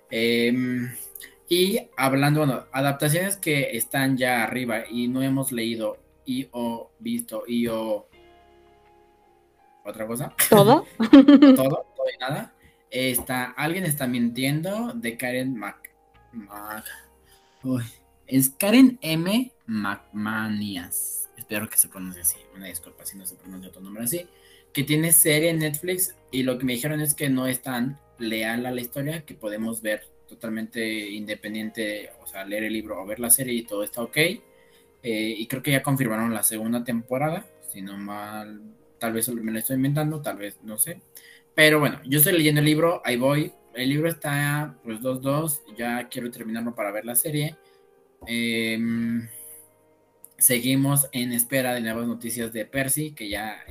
Em, 0.10 0.92
y 1.48 1.80
hablando, 1.96 2.40
bueno, 2.40 2.66
adaptaciones 2.72 3.38
que 3.38 3.78
están 3.78 4.18
ya 4.18 4.44
arriba 4.44 4.86
y 4.90 5.08
no 5.08 5.22
hemos 5.22 5.52
leído 5.52 6.00
y 6.26 6.48
o 6.54 6.90
visto 6.98 7.44
y 7.48 7.68
o 7.68 8.08
otra 9.86 10.08
cosa. 10.08 10.34
¿Todo? 10.50 10.88
todo, 11.56 11.86
todo 11.96 12.08
y 12.16 12.18
nada. 12.20 12.52
Está, 12.90 13.52
alguien 13.52 13.84
está 13.84 14.08
mintiendo 14.08 14.94
de 14.94 15.16
Karen 15.16 15.56
Mac. 15.56 15.92
es 18.26 18.50
Karen 18.58 18.98
M. 19.02 19.52
McManias. 19.68 21.30
Espero 21.38 21.70
que 21.70 21.78
se 21.78 21.90
pronuncie 21.90 22.24
así. 22.24 22.38
Una 22.56 22.66
disculpa 22.66 23.06
si 23.06 23.20
no 23.20 23.26
se 23.28 23.36
pronuncia 23.36 23.70
otro 23.70 23.82
nombre 23.82 24.06
así. 24.06 24.28
Que 24.74 24.84
tiene 24.84 25.12
serie 25.12 25.50
en 25.50 25.60
Netflix 25.60 26.16
y 26.32 26.44
lo 26.44 26.58
que 26.58 26.66
me 26.66 26.74
dijeron 26.74 27.00
es 27.00 27.14
que 27.14 27.30
no 27.30 27.48
es 27.48 27.62
tan 27.62 28.00
leal 28.18 28.66
a 28.66 28.72
la 28.72 28.82
historia, 28.82 29.26
que 29.26 29.36
podemos 29.36 29.82
ver 29.82 30.04
totalmente 30.28 31.10
independiente, 31.10 32.10
o 32.22 32.28
sea, 32.28 32.44
leer 32.46 32.64
el 32.64 32.74
libro 32.74 33.02
o 33.02 33.06
ver 33.06 33.20
la 33.20 33.30
serie 33.30 33.54
y 33.54 33.64
todo 33.64 33.84
está 33.84 34.02
ok. 34.02 34.18
Eh, 34.18 34.42
y 35.04 35.48
creo 35.48 35.62
que 35.62 35.72
ya 35.72 35.84
confirmaron 35.84 36.34
la 36.34 36.44
segunda 36.44 36.84
temporada, 36.84 37.46
si 37.72 37.82
no 37.82 37.98
mal, 37.98 38.62
tal 38.98 39.14
vez 39.14 39.28
me 39.30 39.52
lo 39.52 39.60
estoy 39.60 39.76
inventando, 39.76 40.22
tal 40.22 40.38
vez 40.38 40.58
no 40.64 40.78
sé. 40.78 41.02
Pero 41.54 41.80
bueno, 41.80 42.00
yo 42.06 42.20
estoy 42.20 42.34
leyendo 42.34 42.60
el 42.60 42.66
libro, 42.66 43.02
ahí 43.04 43.18
voy. 43.18 43.52
El 43.76 43.90
libro 43.90 44.08
está 44.08 44.76
pues 44.84 45.00
2-2, 45.02 45.76
ya 45.78 46.08
quiero 46.08 46.32
terminarlo 46.32 46.74
para 46.74 46.92
ver 46.92 47.06
la 47.06 47.16
serie. 47.16 47.56
Em, 48.26 49.28
seguimos 50.44 51.08
en 51.14 51.32
espera 51.32 51.74
de 51.74 51.80
nuevas 51.80 52.06
noticias 52.06 52.52
de 52.52 52.66
Percy, 52.66 53.14
que 53.14 53.30
ya 53.30 53.64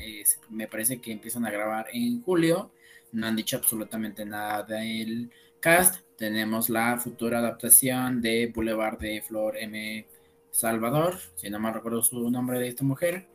me 0.48 0.66
parece 0.66 1.02
que 1.02 1.12
empiezan 1.12 1.44
a 1.44 1.50
grabar 1.50 1.88
en 1.92 2.22
julio. 2.22 2.72
No 3.12 3.26
han 3.26 3.36
dicho 3.36 3.58
absolutamente 3.58 4.24
nada 4.24 4.62
del 4.62 5.30
cast. 5.60 5.96
Tenemos 6.16 6.70
la 6.70 6.96
futura 6.96 7.40
adaptación 7.40 8.22
de 8.22 8.50
Boulevard 8.54 8.98
de 8.98 9.20
Flor 9.20 9.58
M. 9.58 10.06
Salvador, 10.50 11.18
si 11.36 11.50
no 11.50 11.60
me 11.60 11.70
recuerdo 11.70 12.02
su 12.02 12.30
nombre 12.30 12.58
de 12.58 12.68
esta 12.68 12.84
mujer. 12.84 13.26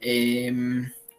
Eh, 0.00 0.50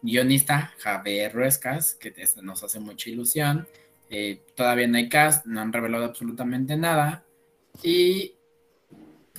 guionista 0.02 0.74
Javier 0.78 1.32
Ruescas, 1.32 1.94
que 1.94 2.12
nos 2.42 2.64
hace 2.64 2.80
mucha 2.80 3.10
ilusión. 3.10 3.68
Eh, 4.08 4.42
todavía 4.56 4.88
no 4.88 4.96
hay 4.96 5.08
cast, 5.08 5.46
no 5.46 5.60
han 5.60 5.72
revelado 5.72 6.06
absolutamente 6.06 6.76
nada. 6.76 7.24
Y 7.84 8.34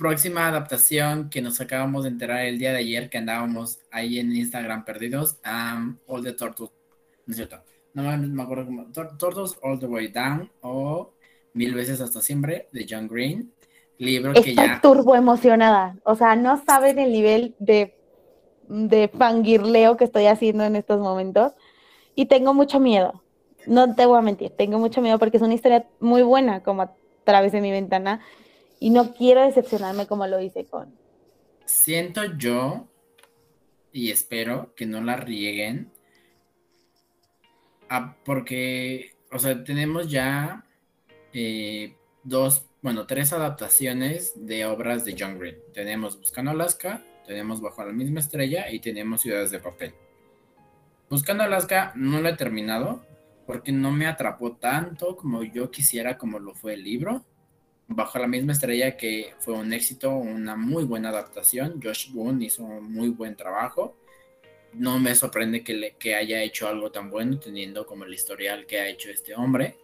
próxima 0.02 0.48
adaptación 0.48 1.30
que 1.30 1.40
nos 1.40 1.60
acabamos 1.60 2.02
de 2.02 2.10
enterar 2.10 2.44
el 2.44 2.58
día 2.58 2.72
de 2.72 2.78
ayer, 2.78 3.08
que 3.08 3.18
andábamos 3.18 3.78
ahí 3.92 4.18
en 4.18 4.34
Instagram 4.34 4.84
perdidos, 4.84 5.38
All 6.06 6.24
the 6.24 6.32
Turtles, 6.32 6.70
¿no 7.24 7.30
es 7.30 7.36
cierto? 7.36 7.62
No 7.94 8.02
me 8.02 8.42
acuerdo 8.42 8.66
cómo, 8.66 8.86
Turtles 8.90 9.56
All 9.62 9.78
the 9.78 9.86
Way 9.86 10.08
Down 10.08 10.50
o 10.60 11.14
Mil 11.54 11.74
veces 11.74 12.00
hasta 12.00 12.20
siempre 12.20 12.68
de 12.72 12.86
John 12.88 13.06
Green. 13.06 13.52
Libro 13.98 14.32
que 14.32 14.54
ya. 14.54 14.80
turbo 14.80 15.14
emocionada. 15.14 15.96
O 16.04 16.16
sea, 16.16 16.34
no 16.34 16.60
saben 16.64 16.98
el 16.98 17.12
nivel 17.12 17.54
de 17.58 17.94
de 18.72 19.08
fangirleo 19.08 19.98
que 19.98 20.04
estoy 20.04 20.26
haciendo 20.26 20.64
en 20.64 20.76
estos 20.76 20.98
momentos 20.98 21.52
y 22.14 22.26
tengo 22.26 22.54
mucho 22.54 22.80
miedo. 22.80 23.22
No 23.66 23.94
te 23.94 24.06
voy 24.06 24.18
a 24.18 24.22
mentir, 24.22 24.50
tengo 24.50 24.78
mucho 24.78 25.02
miedo 25.02 25.18
porque 25.18 25.36
es 25.36 25.42
una 25.42 25.54
historia 25.54 25.86
muy 26.00 26.22
buena 26.22 26.62
como 26.62 26.82
a 26.82 26.94
través 27.24 27.52
de 27.52 27.60
mi 27.60 27.70
ventana 27.70 28.20
y 28.82 28.90
no 28.90 29.14
quiero 29.14 29.46
decepcionarme 29.46 30.08
como 30.08 30.26
lo 30.26 30.40
hice 30.40 30.64
con. 30.64 30.92
Siento 31.66 32.24
yo 32.36 32.88
y 33.92 34.10
espero 34.10 34.74
que 34.74 34.86
no 34.86 35.00
la 35.00 35.14
rieguen 35.14 35.92
ah, 37.88 38.16
porque, 38.24 39.14
o 39.30 39.38
sea, 39.38 39.62
tenemos 39.62 40.10
ya 40.10 40.66
eh, 41.32 41.94
dos, 42.24 42.64
bueno, 42.82 43.06
tres 43.06 43.32
adaptaciones 43.32 44.32
de 44.34 44.66
obras 44.66 45.04
de 45.04 45.14
John 45.16 45.38
Green. 45.38 45.58
Tenemos 45.72 46.18
Buscando 46.18 46.50
Alaska, 46.50 47.04
tenemos 47.24 47.60
Bajo 47.60 47.84
la 47.84 47.92
misma 47.92 48.18
estrella 48.18 48.68
y 48.68 48.80
tenemos 48.80 49.20
Ciudades 49.20 49.52
de 49.52 49.60
papel. 49.60 49.94
Buscando 51.08 51.44
Alaska 51.44 51.92
no 51.94 52.20
lo 52.20 52.28
he 52.28 52.36
terminado 52.36 53.06
porque 53.46 53.70
no 53.70 53.92
me 53.92 54.08
atrapó 54.08 54.56
tanto 54.56 55.16
como 55.16 55.44
yo 55.44 55.70
quisiera 55.70 56.18
como 56.18 56.40
lo 56.40 56.52
fue 56.52 56.74
el 56.74 56.82
libro. 56.82 57.24
Bajo 57.88 58.18
la 58.18 58.26
misma 58.26 58.52
estrella 58.52 58.96
que 58.96 59.34
fue 59.40 59.54
un 59.54 59.72
éxito, 59.72 60.10
una 60.16 60.56
muy 60.56 60.84
buena 60.84 61.10
adaptación. 61.10 61.80
Josh 61.82 62.12
Boone 62.12 62.46
hizo 62.46 62.64
un 62.64 62.92
muy 62.92 63.10
buen 63.10 63.36
trabajo. 63.36 63.96
No 64.72 64.98
me 64.98 65.14
sorprende 65.14 65.62
que, 65.62 65.96
que 65.98 66.14
haya 66.14 66.42
hecho 66.42 66.68
algo 66.68 66.90
tan 66.90 67.10
bueno 67.10 67.38
teniendo 67.38 67.86
como 67.86 68.04
el 68.04 68.14
historial 68.14 68.66
que 68.66 68.80
ha 68.80 68.88
hecho 68.88 69.10
este 69.10 69.34
hombre. 69.34 69.76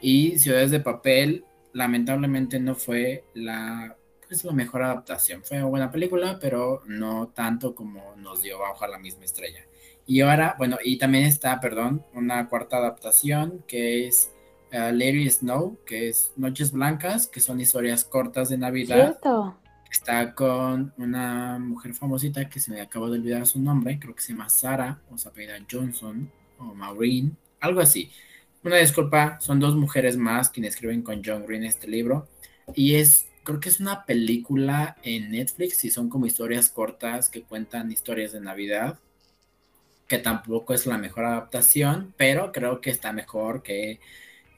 Y 0.00 0.38
Ciudades 0.38 0.70
de 0.70 0.80
Papel 0.80 1.44
lamentablemente 1.72 2.58
no 2.58 2.74
fue 2.74 3.24
la 3.34 3.96
es 4.30 4.44
la 4.44 4.52
mejor 4.52 4.82
adaptación. 4.82 5.42
Fue 5.42 5.58
una 5.58 5.66
buena 5.66 5.90
película, 5.90 6.38
pero 6.40 6.82
no 6.86 7.28
tanto 7.28 7.74
como 7.74 8.14
nos 8.16 8.42
dio 8.42 8.58
Bajo 8.58 8.86
la 8.86 8.98
misma 8.98 9.24
estrella. 9.24 9.64
Y 10.06 10.20
ahora, 10.20 10.54
bueno, 10.58 10.78
y 10.82 10.98
también 10.98 11.24
está, 11.24 11.60
perdón, 11.60 12.04
una 12.14 12.48
cuarta 12.48 12.78
adaptación 12.78 13.64
que 13.66 14.06
es 14.06 14.30
uh, 14.72 14.92
Larry 14.92 15.28
Snow, 15.30 15.78
que 15.84 16.08
es 16.08 16.32
Noches 16.36 16.72
Blancas, 16.72 17.26
que 17.26 17.40
son 17.40 17.60
historias 17.60 18.04
cortas 18.04 18.48
de 18.48 18.58
Navidad. 18.58 19.18
Está 19.90 20.34
con 20.34 20.92
una 20.96 21.58
mujer 21.58 21.94
famosita 21.94 22.48
que 22.48 22.60
se 22.60 22.70
me 22.70 22.80
acabó 22.80 23.10
de 23.10 23.18
olvidar 23.18 23.46
su 23.46 23.60
nombre, 23.60 23.98
creo 23.98 24.14
que 24.14 24.22
se 24.22 24.32
llama 24.32 24.48
Sara, 24.48 25.00
o 25.10 25.18
se 25.18 25.30
Johnson, 25.70 26.30
o 26.58 26.74
Maureen, 26.74 27.36
algo 27.60 27.80
así. 27.80 28.10
Una 28.62 28.76
disculpa, 28.76 29.40
son 29.40 29.58
dos 29.58 29.74
mujeres 29.74 30.16
más 30.16 30.50
quienes 30.50 30.74
escriben 30.74 31.02
con 31.02 31.22
John 31.24 31.44
Green 31.46 31.64
este 31.64 31.88
libro. 31.88 32.28
Y 32.74 32.94
es 32.94 33.26
creo 33.42 33.60
que 33.60 33.68
es 33.68 33.80
una 33.80 34.04
película 34.04 34.96
en 35.02 35.30
Netflix 35.30 35.84
y 35.84 35.90
son 35.90 36.08
como 36.08 36.26
historias 36.26 36.68
cortas 36.68 37.28
que 37.28 37.42
cuentan 37.42 37.90
historias 37.90 38.32
de 38.32 38.40
Navidad, 38.40 38.98
que 40.06 40.18
tampoco 40.18 40.74
es 40.74 40.86
la 40.86 40.98
mejor 40.98 41.24
adaptación, 41.24 42.14
pero 42.16 42.52
creo 42.52 42.80
que 42.80 42.90
está 42.90 43.12
mejor 43.12 43.62
que 43.62 44.00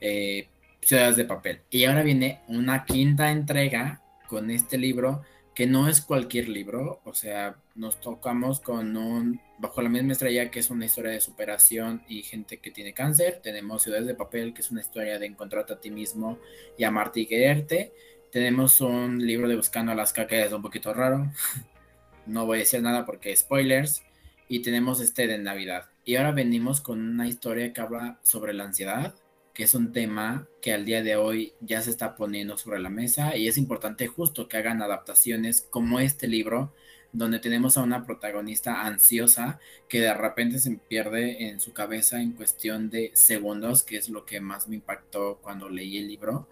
eh, 0.03 0.49
Ciudades 0.83 1.17
de 1.17 1.25
Papel. 1.25 1.61
Y 1.71 1.85
ahora 1.85 2.03
viene 2.03 2.41
una 2.49 2.85
quinta 2.85 3.31
entrega 3.31 4.03
con 4.29 4.51
este 4.51 4.77
libro, 4.77 5.23
que 5.55 5.67
no 5.67 5.89
es 5.89 6.01
cualquier 6.01 6.49
libro, 6.49 7.01
o 7.05 7.15
sea, 7.15 7.57
nos 7.75 8.01
tocamos 8.01 8.61
con 8.61 8.97
un 8.97 9.41
Bajo 9.59 9.81
la 9.81 9.89
misma 9.89 10.11
estrella, 10.13 10.51
que 10.51 10.59
es 10.59 10.71
una 10.71 10.87
historia 10.87 11.13
de 11.13 11.21
superación 11.21 12.03
y 12.09 12.23
gente 12.23 12.59
que 12.59 12.73
tiene 12.73 12.93
cáncer. 12.93 13.39
Tenemos 13.41 13.85
Ciudades 13.85 14.09
de 14.09 14.17
Papel, 14.17 14.53
que 14.53 14.61
es 14.61 14.73
una 14.73 14.81
historia 14.81 15.21
de 15.21 15.27
encontrarte 15.27 15.75
a 15.75 15.81
ti 15.81 15.89
mismo 15.89 16.41
y 16.77 16.83
amarte 16.83 17.21
y 17.21 17.27
quererte 17.27 17.93
tenemos 18.33 18.81
un 18.81 19.25
libro 19.25 19.47
de 19.47 19.57
Buscando 19.57 19.93
Alaska 19.93 20.27
que 20.27 20.43
es 20.43 20.53
un 20.53 20.63
poquito 20.63 20.95
raro. 20.95 21.31
no 22.27 22.47
voy 22.47 22.57
a 22.57 22.61
decir 22.61 22.81
nada 22.81 23.05
porque 23.05 23.37
spoilers. 23.37 24.03
Y 24.49 24.61
tenemos 24.61 25.01
este 25.01 25.27
de 25.27 25.37
Navidad. 25.37 25.91
Y 26.05 26.17
ahora 26.17 26.33
venimos 26.33 26.81
con 26.81 26.99
una 26.99 27.29
historia 27.29 27.73
que 27.75 27.81
habla 27.83 28.19
sobre 28.23 28.55
la 28.55 28.65
ansiedad, 28.65 29.15
que 29.55 29.65
es 29.65 29.75
un 29.75 29.93
tema 29.93 30.49
que 30.61 30.73
al 30.73 30.85
día 30.85 31.03
de 31.03 31.17
hoy 31.17 31.53
ya 31.61 31.83
se 31.83 31.91
está 31.91 32.17
poniendo 32.17 32.57
sobre 32.57 32.81
la 32.81 32.89
mesa 32.89 33.37
y 33.37 33.49
es 33.49 33.59
importante 33.59 34.07
justo 34.07 34.49
que 34.49 34.57
hagan 34.57 34.83
adaptaciones 34.83 35.67
como 35.69 36.01
este 36.01 36.27
libro, 36.27 36.73
donde 37.13 37.39
tenemos 37.39 37.77
a 37.77 37.83
una 37.83 38.07
protagonista 38.07 38.87
ansiosa 38.87 39.61
que 39.89 40.01
de 40.01 40.15
repente 40.15 40.59
se 40.59 40.71
pierde 40.77 41.49
en 41.49 41.61
su 41.61 41.73
cabeza 41.73 42.23
en 42.23 42.33
cuestión 42.33 42.89
de 42.89 43.11
segundos, 43.15 43.83
que 43.83 43.99
es 43.99 44.09
lo 44.09 44.25
que 44.25 44.41
más 44.41 44.69
me 44.69 44.77
impactó 44.77 45.39
cuando 45.43 45.69
leí 45.69 45.99
el 45.99 46.09
libro. 46.09 46.49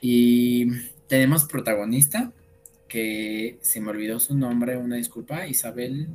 Y 0.00 0.66
tenemos 1.06 1.44
protagonista, 1.44 2.32
que 2.88 3.58
se 3.60 3.80
me 3.80 3.90
olvidó 3.90 4.18
su 4.18 4.34
nombre, 4.34 4.76
una 4.76 4.96
disculpa, 4.96 5.46
Isabel 5.46 6.08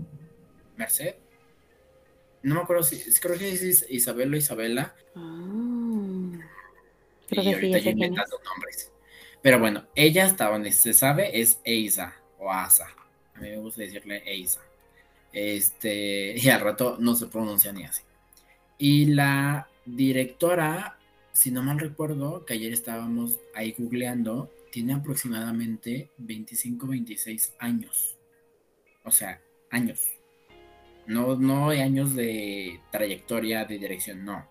Merced. 0.77 1.15
No 2.43 2.55
me 2.55 2.61
acuerdo 2.61 2.83
si, 2.83 2.99
creo 3.19 3.37
que 3.37 3.51
es 3.51 3.85
Isabel 3.89 4.33
o 4.33 4.37
Isabela. 4.37 4.93
Ah, 5.15 5.74
y 7.29 7.53
ahorita 7.53 7.77
yo 7.79 7.91
inventando 7.91 8.39
nombres. 8.43 8.91
Pero 9.41 9.59
bueno, 9.59 9.85
ella 9.95 10.25
hasta 10.25 10.49
donde 10.49 10.71
se 10.71 10.93
sabe 10.93 11.39
es 11.39 11.59
Eiza, 11.63 12.15
o 12.39 12.51
Asa. 12.51 12.87
A 13.35 13.39
mí 13.39 13.49
me 13.49 13.57
gusta 13.57 13.81
decirle 13.81 14.23
Eisa. 14.25 14.61
Este, 15.31 16.35
y 16.37 16.49
al 16.49 16.61
rato 16.61 16.97
no 16.99 17.15
se 17.15 17.27
pronuncia 17.27 17.71
ni 17.71 17.83
así. 17.83 18.01
Y 18.77 19.05
la 19.05 19.69
directora, 19.85 20.97
si 21.31 21.51
no 21.51 21.61
mal 21.61 21.79
recuerdo, 21.79 22.45
que 22.45 22.53
ayer 22.53 22.73
estábamos 22.73 23.39
ahí 23.53 23.75
googleando, 23.77 24.51
tiene 24.71 24.93
aproximadamente 24.93 26.09
25, 26.17 26.87
26 26.87 27.53
años. 27.59 28.17
O 29.03 29.11
sea, 29.11 29.39
años. 29.69 30.01
No, 31.07 31.35
no 31.35 31.69
hay 31.69 31.81
años 31.81 32.15
de 32.15 32.81
trayectoria 32.91 33.65
de 33.65 33.77
dirección, 33.77 34.25
no. 34.25 34.45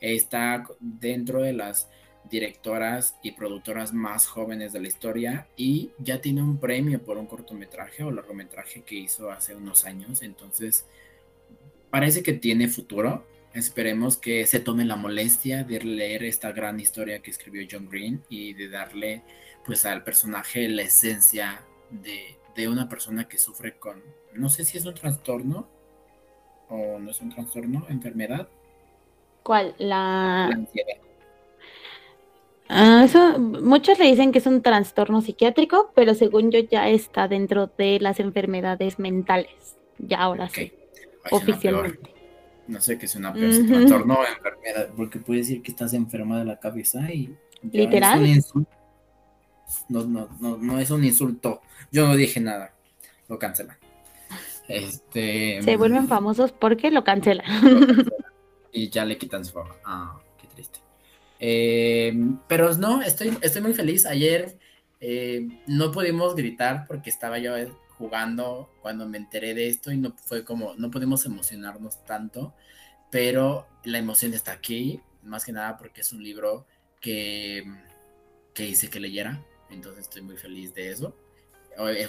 Está 0.00 0.66
dentro 0.80 1.42
de 1.42 1.52
las 1.52 1.88
directoras 2.30 3.16
y 3.22 3.32
productoras 3.32 3.92
más 3.92 4.26
jóvenes 4.26 4.72
de 4.72 4.80
la 4.80 4.88
historia 4.88 5.48
y 5.56 5.90
ya 5.98 6.20
tiene 6.20 6.42
un 6.42 6.58
premio 6.58 7.02
por 7.02 7.18
un 7.18 7.26
cortometraje 7.26 8.04
o 8.04 8.10
largometraje 8.10 8.82
que 8.82 8.94
hizo 8.94 9.30
hace 9.30 9.54
unos 9.54 9.84
años. 9.84 10.22
Entonces, 10.22 10.86
parece 11.90 12.22
que 12.22 12.32
tiene 12.32 12.68
futuro. 12.68 13.26
Esperemos 13.54 14.16
que 14.16 14.46
se 14.46 14.60
tome 14.60 14.84
la 14.84 14.96
molestia 14.96 15.62
de 15.64 15.80
leer 15.82 16.24
esta 16.24 16.52
gran 16.52 16.80
historia 16.80 17.20
que 17.20 17.30
escribió 17.30 17.66
John 17.70 17.88
Green 17.90 18.22
y 18.30 18.54
de 18.54 18.68
darle 18.68 19.22
pues 19.66 19.84
al 19.84 20.02
personaje 20.02 20.68
la 20.68 20.82
esencia 20.82 21.62
de, 21.90 22.38
de 22.56 22.68
una 22.68 22.88
persona 22.88 23.28
que 23.28 23.38
sufre 23.38 23.76
con, 23.76 24.02
no 24.32 24.48
sé 24.48 24.64
si 24.64 24.78
es 24.78 24.86
un 24.86 24.94
trastorno 24.94 25.68
o 26.68 26.98
no 26.98 27.10
es 27.10 27.20
un 27.20 27.28
trastorno, 27.28 27.84
enfermedad. 27.90 28.48
¿Cuál? 29.42 29.74
La, 29.78 30.46
la 30.48 30.54
ansiedad 30.54 30.96
Ah, 32.74 33.02
eso, 33.04 33.38
muchos 33.38 33.98
le 33.98 34.06
dicen 34.06 34.32
que 34.32 34.38
es 34.38 34.46
un 34.46 34.62
trastorno 34.62 35.20
psiquiátrico, 35.20 35.92
pero 35.94 36.14
según 36.14 36.50
yo 36.50 36.58
ya 36.60 36.88
está 36.88 37.28
dentro 37.28 37.70
de 37.76 38.00
las 38.00 38.18
enfermedades 38.18 38.98
mentales. 38.98 39.76
Ya 39.98 40.20
ahora 40.20 40.48
sí, 40.48 40.72
oficialmente. 41.30 42.14
No 42.66 42.80
sé 42.80 42.96
qué 42.96 43.06
es 43.06 43.14
una 43.14 43.32
peor, 43.34 43.52
trastorno 43.66 44.14
o 44.14 44.24
enfermedad, 44.24 44.88
porque 44.96 45.18
puede 45.18 45.40
decir 45.40 45.60
que 45.60 45.70
estás 45.70 45.92
enferma 45.92 46.38
de 46.38 46.46
la 46.46 46.58
cabeza 46.58 47.12
y... 47.12 47.36
Literal. 47.70 48.22
no, 49.88 50.04
no, 50.04 50.28
no, 50.40 50.56
no 50.56 50.78
es 50.78 50.90
un 50.90 51.04
insulto. 51.04 51.60
Yo 51.90 52.06
no 52.06 52.16
dije 52.16 52.40
nada. 52.40 52.72
Lo 53.28 53.38
cancelan. 53.38 53.76
Este, 54.66 55.60
Se 55.62 55.76
vuelven 55.76 56.08
famosos 56.08 56.52
porque 56.52 56.90
lo 56.90 57.04
cancelan. 57.04 57.46
y 58.72 58.88
ya 58.88 59.04
le 59.04 59.18
quitan 59.18 59.44
su 59.44 59.52
fama. 59.52 59.74
Ah. 59.84 60.21
Eh, 61.44 62.14
pero 62.46 62.72
no, 62.76 63.02
estoy, 63.02 63.36
estoy 63.42 63.62
muy 63.62 63.74
feliz. 63.74 64.06
Ayer 64.06 64.58
eh, 65.00 65.48
no 65.66 65.90
pudimos 65.90 66.36
gritar 66.36 66.84
porque 66.86 67.10
estaba 67.10 67.40
yo 67.40 67.54
jugando 67.98 68.70
cuando 68.80 69.08
me 69.08 69.18
enteré 69.18 69.52
de 69.52 69.66
esto 69.66 69.90
y 69.90 69.96
no 69.96 70.14
fue 70.16 70.44
como, 70.44 70.74
no 70.76 70.92
pudimos 70.92 71.26
emocionarnos 71.26 72.04
tanto, 72.04 72.54
pero 73.10 73.66
la 73.82 73.98
emoción 73.98 74.34
está 74.34 74.52
aquí, 74.52 75.00
más 75.24 75.44
que 75.44 75.50
nada 75.50 75.76
porque 75.76 76.02
es 76.02 76.12
un 76.12 76.22
libro 76.22 76.64
que, 77.00 77.64
que 78.54 78.68
hice 78.68 78.88
que 78.88 79.00
leyera, 79.00 79.44
entonces 79.68 80.02
estoy 80.02 80.22
muy 80.22 80.36
feliz 80.36 80.72
de 80.74 80.90
eso. 80.90 81.16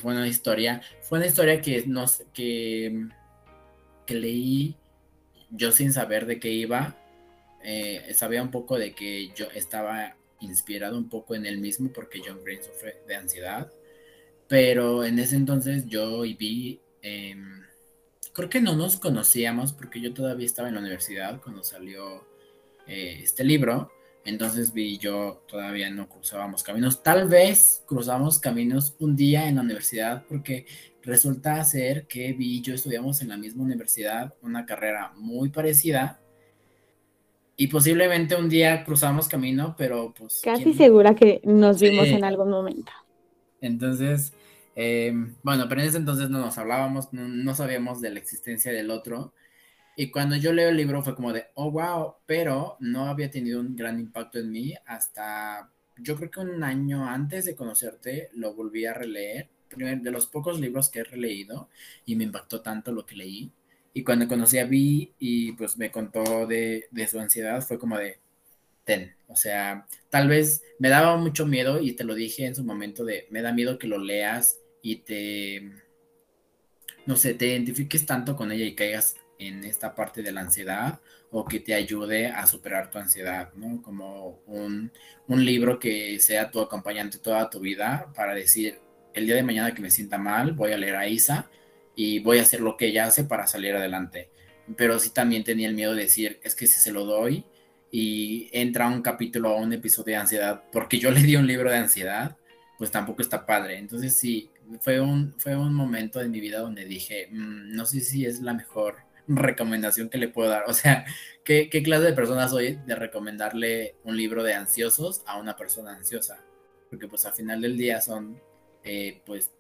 Fue 0.02 0.14
una 0.14 0.28
historia, 0.28 0.82
fue 1.02 1.18
una 1.18 1.28
historia 1.28 1.60
que, 1.60 1.86
no, 1.88 2.06
que, 2.34 3.08
que 4.06 4.16
leí 4.16 4.76
yo 5.50 5.72
sin 5.72 5.92
saber 5.92 6.28
de 6.28 6.40
qué 6.40 6.52
iba, 6.52 6.96
eh, 7.64 8.14
sabía 8.14 8.44
un 8.44 8.52
poco 8.52 8.78
de 8.78 8.94
que 8.94 9.30
yo 9.36 9.48
estaba 9.54 10.18
inspirado 10.42 10.98
un 10.98 11.10
poco 11.10 11.36
en 11.36 11.46
él 11.46 11.60
mismo 11.60 11.92
porque 11.94 12.22
John 12.26 12.44
Green 12.44 12.62
sufre 12.62 12.98
de 13.08 13.16
ansiedad, 13.16 13.72
pero 14.48 15.06
en 15.06 15.18
ese 15.20 15.38
entonces 15.38 15.86
yo 15.88 16.26
y 16.26 16.34
vi, 16.34 16.82
em, 17.02 17.62
creo 18.34 18.50
que 18.50 18.62
no 18.62 18.76
nos 18.76 18.98
conocíamos 18.98 19.72
porque 19.74 20.02
yo 20.02 20.14
todavía 20.14 20.46
estaba 20.46 20.68
en 20.68 20.76
la 20.76 20.82
universidad 20.82 21.42
cuando 21.42 21.64
salió 21.64 22.28
eh, 22.86 23.20
este 23.24 23.46
libro, 23.46 23.92
entonces 24.26 24.74
vi 24.74 24.98
yo 24.98 25.44
todavía 25.48 25.90
no 25.90 26.10
cruzábamos 26.10 26.64
caminos, 26.64 27.02
tal 27.02 27.30
vez 27.30 27.84
cruzamos 27.88 28.40
caminos 28.40 28.96
un 29.00 29.16
día 29.16 29.48
en 29.48 29.56
la 29.56 29.62
universidad 29.62 30.26
porque 30.28 30.66
resulta 31.02 31.64
ser 31.64 32.08
que 32.08 32.34
vi 32.34 32.62
yo 32.62 32.74
estudiamos 32.74 33.22
en 33.22 33.30
la 33.30 33.38
misma 33.38 33.64
universidad 33.64 34.34
una 34.42 34.66
carrera 34.66 35.14
muy 35.16 35.50
parecida 35.50 36.23
y 37.56 37.68
posiblemente 37.68 38.36
un 38.36 38.50
día 38.50 38.84
cruzamos 38.84 39.28
camino, 39.28 39.76
pero 39.78 40.14
pues... 40.18 40.42
Casi 40.44 40.74
segura 40.74 41.16
que 41.16 41.42
nos 41.44 41.80
vimos 41.80 42.08
en 42.08 42.24
algún 42.24 42.50
momento. 42.50 42.92
Entonces, 43.62 44.34
em, 44.76 45.36
bueno, 45.44 45.68
pero 45.70 45.82
en 45.82 45.88
ese 45.88 45.98
entonces 45.98 46.30
no 46.30 46.40
nos 46.40 46.58
hablábamos, 46.58 47.10
no, 47.14 47.56
sabíamos 47.56 48.02
de 48.02 48.10
la 48.10 48.20
existencia 48.20 48.72
del 48.72 48.90
otro. 48.90 49.34
Y 49.96 50.10
cuando 50.10 50.36
yo 50.36 50.52
leo 50.52 50.70
el 50.70 50.78
libro 50.78 51.04
fue 51.04 51.16
como 51.16 51.32
de, 51.32 51.46
oh, 51.54 51.70
wow, 51.70 52.16
pero 52.26 52.78
no 52.80 53.06
había 53.06 53.30
tenido 53.30 53.60
un 53.60 53.76
gran 53.76 54.00
impacto 54.00 54.40
en 54.40 54.52
mí 54.52 54.74
hasta, 54.88 55.70
yo 55.98 56.16
creo 56.16 56.32
que 56.32 56.40
un 56.40 56.64
año 56.64 57.08
antes 57.08 57.46
de 57.46 57.56
conocerte, 57.56 58.30
lo 58.34 58.56
volví 58.56 58.86
a 58.86 58.94
releer, 58.94 59.50
de 59.76 60.12
los 60.12 60.28
pocos 60.28 60.60
libros 60.60 60.90
que 60.90 61.00
he 61.00 61.04
releído, 61.04 61.70
y 62.06 62.16
me 62.16 62.24
impactó 62.24 62.62
tanto 62.62 62.92
lo 62.92 63.06
que 63.06 63.16
leí 63.16 63.52
y 63.94 64.04
cuando 64.04 64.28
conocí 64.28 64.58
a 64.58 64.66
Vi 64.66 65.14
y 65.20 65.52
pues 65.54 65.78
me 65.78 65.92
contó 65.92 66.48
de, 66.48 66.88
su 67.10 67.20
ansiedad, 67.20 67.62
fue 67.62 67.78
como 67.78 67.98
de, 67.98 68.20
ten, 68.84 69.16
o 69.28 69.36
sea, 69.36 69.86
tal 70.10 70.28
vez 70.28 70.64
me 70.80 70.90
daba 70.90 71.16
mucho 71.18 71.46
miedo 71.46 71.80
y 71.80 71.94
te 71.94 72.04
lo 72.04 72.16
dije 72.16 72.46
en 72.46 72.56
su 72.56 72.64
momento 72.64 73.06
de, 73.06 73.28
me 73.30 73.42
da 73.42 73.54
miedo 73.54 73.78
que 73.78 73.88
lo 73.88 74.00
leas 74.00 74.60
y 74.82 74.98
te, 74.98 75.72
no 77.06 77.16
sé, 77.16 77.36
te 77.36 77.48
identifiques 77.48 78.06
tanto 78.06 78.36
con 78.36 78.52
ella 78.52 78.66
y 78.66 78.76
caigas 78.76 79.18
en 79.38 79.64
esta 79.64 79.94
parte 79.94 80.24
de 80.24 80.32
la 80.32 80.42
ansiedad 80.42 81.00
o 81.30 81.46
que 81.46 81.60
te 81.60 81.74
ayude 81.74 82.28
a 82.28 82.48
superar 82.48 82.90
tu 82.90 82.98
ansiedad, 82.98 83.54
¿no? 83.56 83.82
Como 83.82 84.40
un, 84.48 84.92
un 85.28 85.46
libro 85.46 85.80
que 85.80 86.20
sea 86.20 86.50
tu 86.50 86.62
acompañante 86.62 87.18
toda 87.20 87.50
tu 87.50 87.60
vida 87.60 88.12
para 88.16 88.34
decir, 88.34 88.80
el 89.14 89.26
día 89.28 89.36
de 89.36 89.44
mañana 89.44 89.74
que 89.74 89.82
me 89.82 89.92
sienta 89.92 90.18
mal, 90.18 90.54
voy 90.54 90.72
a 90.72 90.78
leer 90.78 90.96
a 90.96 91.08
Isa 91.08 91.50
y 91.96 92.20
voy 92.20 92.40
a 92.40 92.44
hacer 92.44 92.62
lo 92.62 92.78
que 92.78 92.88
ella 92.88 93.06
hace 93.06 93.24
para 93.24 93.48
salir 93.48 93.76
adelante. 93.76 94.30
Pero 94.78 95.00
sí 95.00 95.10
también 95.10 95.44
tenía 95.44 95.68
el 95.68 95.76
miedo 95.76 95.94
de 95.94 96.04
decir, 96.04 96.40
es 96.44 96.56
que 96.56 96.68
si 96.68 96.80
se 96.80 96.92
lo 96.92 97.06
doy 97.06 97.46
y 97.92 98.50
entra 98.52 98.88
un 98.88 99.02
capítulo 99.02 99.52
o 99.54 99.62
un 99.62 99.74
episodio 99.74 100.16
de 100.16 100.22
ansiedad, 100.22 100.64
porque 100.72 100.98
yo 101.00 101.12
le 101.12 101.22
di 101.22 101.36
un 101.36 101.48
libro 101.48 101.70
de 101.70 101.78
ansiedad, 101.78 102.38
pues 102.78 102.92
tampoco 102.92 103.22
está 103.22 103.46
padre. 103.46 103.78
Entonces 103.78 104.16
sí, 104.16 104.50
fue 104.82 105.00
un, 105.00 105.34
fue 105.38 105.56
un 105.56 105.74
momento 105.74 106.20
de 106.20 106.30
mi 106.30 106.40
vida 106.40 106.60
donde 106.60 106.86
dije, 106.86 107.28
mm, 107.32 107.76
no 107.76 107.86
sé 107.86 108.00
si 108.02 108.26
es 108.26 108.42
la 108.42 108.54
mejor 108.54 108.98
recomendación 109.28 110.10
que 110.10 110.18
le 110.18 110.30
puedo 110.30 110.50
dar. 110.50 110.64
O 110.68 110.74
sea, 110.74 111.06
¿qué, 111.44 111.70
¿qué, 111.70 111.84
clase 111.84 112.04
de 112.06 112.14
persona 112.14 112.48
soy 112.48 112.80
de 112.86 112.96
recomendarle 112.96 113.96
un 114.04 114.18
libro 114.18 114.44
de 114.44 114.54
ansiosos 114.54 115.22
a 115.26 115.38
una 115.40 115.56
persona 115.56 115.96
ansiosa? 115.96 116.44
Porque 116.90 117.08
pues 117.08 117.26
al 117.26 117.34
final 117.34 117.62
del 117.62 117.78
día 117.78 118.02
son, 118.02 118.40
eh, 118.84 119.22
pues, 119.26 119.52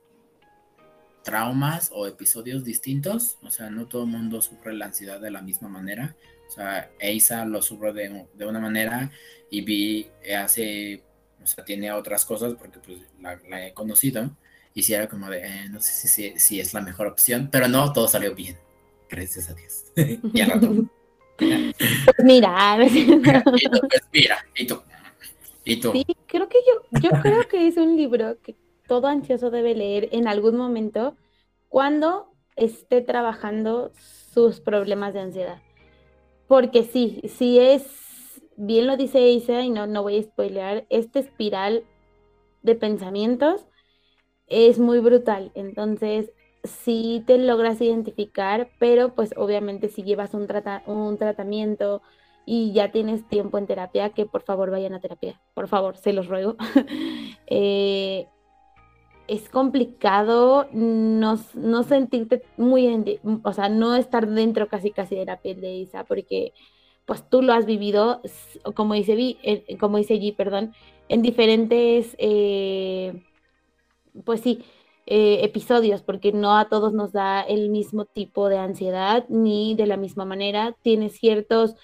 traumas 1.24 1.90
o 1.94 2.08
episodios 2.08 2.64
distintos, 2.64 3.38
o 3.42 3.50
sea, 3.50 3.70
no 3.70 3.88
todo 3.88 4.04
el 4.04 4.10
mundo 4.10 4.42
sufre 4.42 4.74
la 4.74 4.86
ansiedad 4.86 5.20
de 5.20 5.32
la 5.32 5.42
misma 5.42 5.70
manera, 5.70 6.16
o 6.48 6.52
sea, 6.52 6.92
Eisa 7.00 7.46
lo 7.46 7.62
sufre 7.62 7.94
de, 7.94 8.46
una 8.46 8.60
manera 8.60 9.10
y 9.50 9.62
Vi 9.62 10.08
hace, 10.38 11.04
o 11.42 11.48
sea, 11.48 11.64
tiene 11.64 11.92
otras 11.92 12.26
cosas 12.26 12.54
porque 12.54 12.80
pues 12.80 13.00
la, 13.20 13.68
he 13.68 13.74
conocido 13.74 14.36
y 14.74 14.84
si 14.84 14.94
era 14.94 15.08
como 15.08 15.30
de, 15.30 15.40
eh, 15.46 15.70
no 15.70 15.82
sé 15.82 16.08
si, 16.08 16.40
si, 16.40 16.60
es 16.60 16.74
la 16.74 16.82
mejor 16.82 17.08
opción, 17.08 17.50
pero 17.52 17.68
no, 17.68 17.94
todo 17.94 18.08
salió 18.08 18.36
bien, 18.36 18.58
gracias 19.10 19.50
a 19.50 19.54
Dios. 19.54 19.86
y 20.34 20.42
al 20.42 20.52
rato. 20.52 20.90
Pues 21.38 22.16
mira, 22.24 22.76
pues 22.78 22.92
mira, 24.12 24.46
y 24.56 24.68
tú. 24.68 24.82
¿Y 25.66 25.78
tú? 25.78 25.92
Sí, 25.94 26.06
creo 26.28 26.50
que 26.50 26.58
yo, 26.68 27.00
yo 27.00 27.10
creo 27.22 27.48
que 27.48 27.68
es 27.68 27.78
un 27.78 27.96
libro 27.96 28.38
que 28.42 28.56
todo 28.88 29.08
ansioso 29.08 29.52
debe 29.52 29.76
leer 29.76 30.10
en 30.12 30.28
algún 30.28 30.58
momento 30.58 31.16
cuando 31.70 32.34
esté 32.56 33.02
trabajando 33.02 33.92
sus 33.96 34.60
problemas 34.60 35.14
de 35.14 35.22
ansiedad. 35.22 35.62
Porque 36.48 36.84
sí, 36.84 37.22
si 37.26 37.60
es, 37.60 38.42
bien 38.58 38.88
lo 38.88 38.98
dice 38.98 39.30
Isa, 39.30 39.62
y 39.62 39.70
no, 39.70 39.88
no 39.88 40.04
voy 40.04 40.18
a 40.18 40.24
spoilear, 40.24 40.86
esta 40.90 41.20
espiral 41.20 41.84
de 42.62 42.76
pensamientos 42.76 43.66
es 44.48 44.80
muy 44.80 45.00
brutal. 45.00 45.52
Entonces, 45.56 46.32
sí 46.64 47.24
te 47.26 47.38
logras 47.38 47.82
identificar, 47.82 48.70
pero 48.80 49.16
pues 49.16 49.34
obviamente 49.38 49.90
si 49.90 50.04
llevas 50.04 50.34
un, 50.34 50.48
un 50.86 51.18
tratamiento 51.18 52.02
y 52.46 52.74
ya 52.74 52.92
tienes 52.92 53.28
tiempo 53.28 53.58
en 53.58 53.68
terapia, 53.68 54.10
que 54.10 54.26
por 54.26 54.44
favor 54.44 54.70
vayan 54.70 54.94
a 54.94 55.00
terapia, 55.00 55.42
por 55.54 55.68
favor, 55.68 55.98
se 55.98 56.14
los 56.14 56.28
ruego. 56.28 56.56
eh, 57.48 58.28
es 59.28 59.50
complicado 59.50 60.68
no, 60.74 61.40
no 61.54 61.84
sentirte 61.84 62.44
muy, 62.58 63.20
o 63.44 63.54
sea, 63.54 63.70
no 63.70 63.96
estar 63.96 64.28
dentro 64.28 64.68
casi 64.68 64.92
casi 64.92 65.16
de 65.16 65.26
la 65.26 65.38
piel 65.38 65.62
de 65.62 65.74
Isa, 65.76 66.04
porque 66.04 66.54
pues 67.06 67.28
tú 67.30 67.42
lo 67.42 67.54
has 67.54 67.66
vivido, 67.66 68.22
como 68.76 68.94
dice, 68.94 69.16
Vi, 69.16 69.38
como 69.80 69.98
dice 69.98 70.16
G, 70.16 70.36
perdón, 70.36 70.74
en 71.10 71.22
diferentes, 71.22 72.16
eh, 72.18 73.24
pues 74.26 74.42
sí, 74.42 74.64
eh, 75.06 75.40
episodios, 75.44 76.02
porque 76.02 76.32
no 76.32 76.58
a 76.58 76.70
todos 76.70 76.94
nos 76.94 77.12
da 77.12 77.42
el 77.42 77.70
mismo 77.70 78.06
tipo 78.06 78.48
de 78.48 78.58
ansiedad 78.58 79.26
ni 79.28 79.76
de 79.76 79.86
la 79.86 79.98
misma 79.98 80.24
manera. 80.26 80.76
Tiene 80.82 81.10
ciertos 81.10 81.76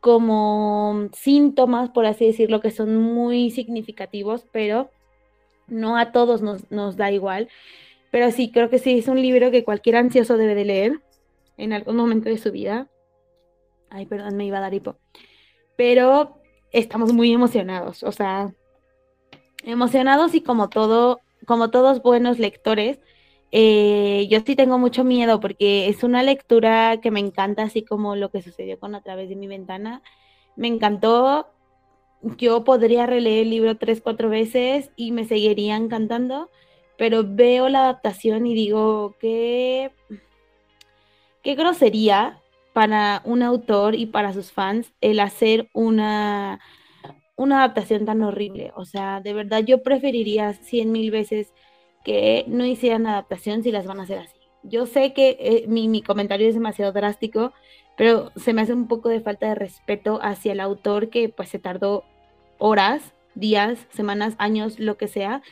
como 0.00 1.08
síntomas, 1.12 1.90
por 1.90 2.06
así 2.06 2.26
decirlo, 2.26 2.60
que 2.60 2.70
son 2.70 2.96
muy 2.96 3.50
significativos, 3.50 4.46
pero 4.52 4.90
no 5.68 5.96
a 5.96 6.12
todos 6.12 6.42
nos, 6.42 6.70
nos 6.70 6.96
da 6.96 7.10
igual. 7.10 7.48
Pero 8.10 8.30
sí, 8.30 8.50
creo 8.50 8.70
que 8.70 8.78
sí 8.78 8.98
es 8.98 9.08
un 9.08 9.20
libro 9.20 9.50
que 9.50 9.64
cualquier 9.64 9.96
ansioso 9.96 10.36
debe 10.36 10.54
de 10.54 10.64
leer 10.64 11.00
en 11.56 11.72
algún 11.72 11.96
momento 11.96 12.28
de 12.28 12.38
su 12.38 12.52
vida. 12.52 12.88
Ay, 13.90 14.06
perdón, 14.06 14.36
me 14.36 14.46
iba 14.46 14.58
a 14.58 14.62
dar 14.62 14.74
hipo. 14.74 14.96
Pero 15.76 16.40
estamos 16.72 17.12
muy 17.12 17.32
emocionados, 17.32 18.02
o 18.02 18.12
sea, 18.12 18.52
emocionados 19.64 20.34
y 20.34 20.42
como 20.42 20.68
todo, 20.68 21.20
como 21.46 21.70
todos 21.70 22.02
buenos 22.02 22.38
lectores, 22.38 22.98
eh, 23.52 24.26
yo 24.28 24.40
sí 24.44 24.56
tengo 24.56 24.78
mucho 24.78 25.04
miedo 25.04 25.40
porque 25.40 25.88
es 25.88 26.02
una 26.02 26.22
lectura 26.22 27.00
que 27.00 27.10
me 27.10 27.20
encanta, 27.20 27.62
así 27.62 27.82
como 27.82 28.16
lo 28.16 28.30
que 28.30 28.42
sucedió 28.42 28.78
con 28.78 28.94
A 28.94 29.02
través 29.02 29.28
de 29.28 29.36
mi 29.36 29.46
ventana. 29.46 30.02
Me 30.56 30.68
encantó. 30.68 31.48
Yo 32.22 32.64
podría 32.64 33.06
releer 33.06 33.42
el 33.42 33.50
libro 33.50 33.76
tres, 33.76 34.00
cuatro 34.00 34.28
veces 34.28 34.90
y 34.96 35.12
me 35.12 35.24
seguiría 35.24 35.76
encantando, 35.76 36.50
pero 36.96 37.24
veo 37.26 37.68
la 37.68 37.80
adaptación 37.80 38.46
y 38.46 38.54
digo 38.54 39.14
que 39.20 39.92
qué 41.42 41.54
grosería 41.54 42.40
para 42.72 43.22
un 43.24 43.42
autor 43.42 43.94
y 43.94 44.06
para 44.06 44.32
sus 44.32 44.52
fans 44.52 44.92
el 45.00 45.20
hacer 45.20 45.68
una, 45.72 46.60
una 47.36 47.58
adaptación 47.58 48.04
tan 48.04 48.22
horrible. 48.22 48.72
O 48.76 48.84
sea, 48.84 49.20
de 49.20 49.32
verdad 49.32 49.62
yo 49.64 49.82
preferiría 49.82 50.52
cien 50.54 50.92
mil 50.92 51.10
veces 51.10 51.52
que 52.04 52.44
no 52.48 52.64
hicieran 52.64 53.06
adaptación 53.06 53.62
si 53.62 53.72
las 53.72 53.86
van 53.86 54.00
a 54.00 54.02
hacer 54.02 54.18
así. 54.18 54.36
Yo 54.62 54.86
sé 54.86 55.12
que 55.12 55.36
eh, 55.40 55.64
mi, 55.68 55.88
mi, 55.88 56.02
comentario 56.02 56.48
es 56.48 56.54
demasiado 56.54 56.92
drástico, 56.92 57.52
pero 57.96 58.30
se 58.36 58.52
me 58.52 58.62
hace 58.62 58.72
un 58.72 58.88
poco 58.88 59.08
de 59.08 59.20
falta 59.20 59.48
de 59.48 59.54
respeto 59.54 60.18
hacia 60.22 60.52
el 60.52 60.60
autor 60.60 61.08
que 61.08 61.28
pues 61.28 61.48
se 61.48 61.58
tardó 61.58 62.04
horas, 62.58 63.14
días, 63.34 63.86
semanas, 63.90 64.34
años, 64.38 64.78
lo 64.78 64.96
que 64.96 65.08
sea, 65.08 65.42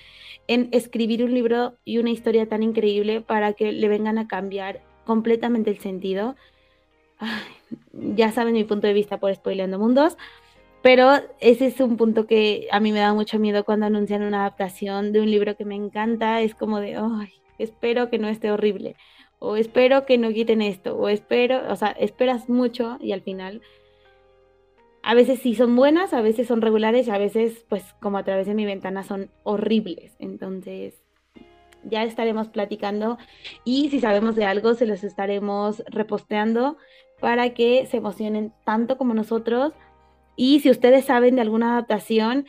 en 0.46 0.68
escribir 0.72 1.24
un 1.24 1.34
libro 1.34 1.74
y 1.84 1.98
una 1.98 2.10
historia 2.10 2.48
tan 2.48 2.62
increíble 2.62 3.20
para 3.20 3.54
que 3.54 3.72
le 3.72 3.88
vengan 3.88 4.18
a 4.18 4.28
cambiar 4.28 4.80
completamente 5.04 5.70
el 5.70 5.78
sentido. 5.78 6.36
Ya 7.92 8.32
saben 8.32 8.54
mi 8.54 8.64
punto 8.64 8.86
de 8.86 8.92
vista 8.92 9.18
por 9.18 9.34
Spoileando 9.34 9.78
Mundos, 9.78 10.16
pero 10.82 11.12
ese 11.40 11.66
es 11.66 11.80
un 11.80 11.96
punto 11.96 12.26
que 12.26 12.68
a 12.70 12.80
mí 12.80 12.92
me 12.92 12.98
da 12.98 13.14
mucho 13.14 13.38
miedo 13.38 13.64
cuando 13.64 13.86
anuncian 13.86 14.22
una 14.22 14.40
adaptación 14.40 15.12
de 15.12 15.20
un 15.20 15.30
libro 15.30 15.56
que 15.56 15.64
me 15.64 15.74
encanta, 15.74 16.42
es 16.42 16.54
como 16.54 16.80
de, 16.80 16.96
ay, 16.96 17.32
espero 17.58 18.10
que 18.10 18.18
no 18.18 18.28
esté 18.28 18.50
horrible, 18.50 18.96
o 19.44 19.56
espero 19.56 20.06
que 20.06 20.18
no 20.18 20.30
quiten 20.30 20.62
esto, 20.62 20.96
o 20.96 21.08
espero, 21.08 21.60
o 21.70 21.76
sea, 21.76 21.90
esperas 21.90 22.48
mucho 22.48 22.96
y 23.00 23.12
al 23.12 23.20
final 23.20 23.62
a 25.02 25.14
veces 25.14 25.40
sí 25.40 25.54
son 25.54 25.76
buenas, 25.76 26.14
a 26.14 26.22
veces 26.22 26.46
son 26.46 26.62
regulares 26.62 27.06
y 27.06 27.10
a 27.10 27.18
veces, 27.18 27.66
pues 27.68 27.84
como 28.00 28.16
a 28.16 28.24
través 28.24 28.46
de 28.46 28.54
mi 28.54 28.64
ventana, 28.64 29.02
son 29.02 29.30
horribles. 29.42 30.16
Entonces, 30.18 30.94
ya 31.84 32.04
estaremos 32.04 32.48
platicando 32.48 33.18
y 33.64 33.90
si 33.90 34.00
sabemos 34.00 34.34
de 34.34 34.46
algo, 34.46 34.72
se 34.72 34.86
los 34.86 35.04
estaremos 35.04 35.82
reposteando 35.88 36.78
para 37.20 37.52
que 37.52 37.86
se 37.86 37.98
emocionen 37.98 38.54
tanto 38.64 38.96
como 38.96 39.12
nosotros. 39.12 39.74
Y 40.36 40.60
si 40.60 40.70
ustedes 40.70 41.04
saben 41.04 41.34
de 41.34 41.42
alguna 41.42 41.72
adaptación, 41.72 42.46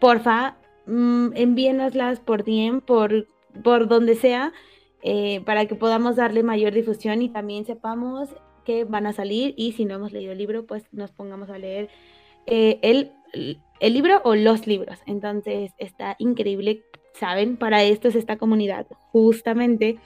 porfa, 0.00 0.56
mmm, 0.86 1.32
envíenoslas 1.34 2.20
por 2.20 2.42
DM, 2.42 2.80
por, 2.80 3.28
por 3.62 3.86
donde 3.86 4.14
sea, 4.14 4.54
eh, 5.02 5.40
para 5.44 5.66
que 5.66 5.74
podamos 5.74 6.16
darle 6.16 6.42
mayor 6.42 6.72
difusión 6.72 7.22
y 7.22 7.28
también 7.28 7.64
sepamos 7.64 8.30
que 8.64 8.84
van 8.84 9.06
a 9.06 9.12
salir. 9.12 9.54
Y 9.56 9.72
si 9.72 9.84
no 9.84 9.94
hemos 9.94 10.12
leído 10.12 10.32
el 10.32 10.38
libro, 10.38 10.66
pues 10.66 10.84
nos 10.92 11.10
pongamos 11.10 11.50
a 11.50 11.58
leer 11.58 11.88
eh, 12.46 12.78
el, 12.82 13.12
el 13.80 13.92
libro 13.92 14.20
o 14.24 14.34
los 14.34 14.66
libros. 14.66 14.98
Entonces 15.06 15.72
está 15.78 16.16
increíble, 16.18 16.84
¿saben? 17.14 17.56
Para 17.56 17.82
esto 17.82 18.08
es 18.08 18.14
esta 18.14 18.36
comunidad, 18.38 18.86
justamente 19.10 19.98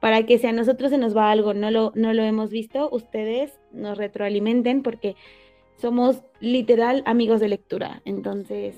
para 0.00 0.24
que 0.26 0.38
si 0.38 0.46
a 0.46 0.52
nosotros 0.52 0.90
se 0.90 0.98
nos 0.98 1.16
va 1.16 1.30
algo, 1.30 1.54
no 1.54 1.70
lo, 1.70 1.92
no 1.94 2.12
lo 2.12 2.22
hemos 2.22 2.50
visto, 2.50 2.88
ustedes 2.90 3.58
nos 3.72 3.98
retroalimenten 3.98 4.82
porque 4.82 5.16
somos 5.76 6.22
literal 6.40 7.02
amigos 7.06 7.40
de 7.40 7.48
lectura. 7.48 8.02
Entonces, 8.04 8.76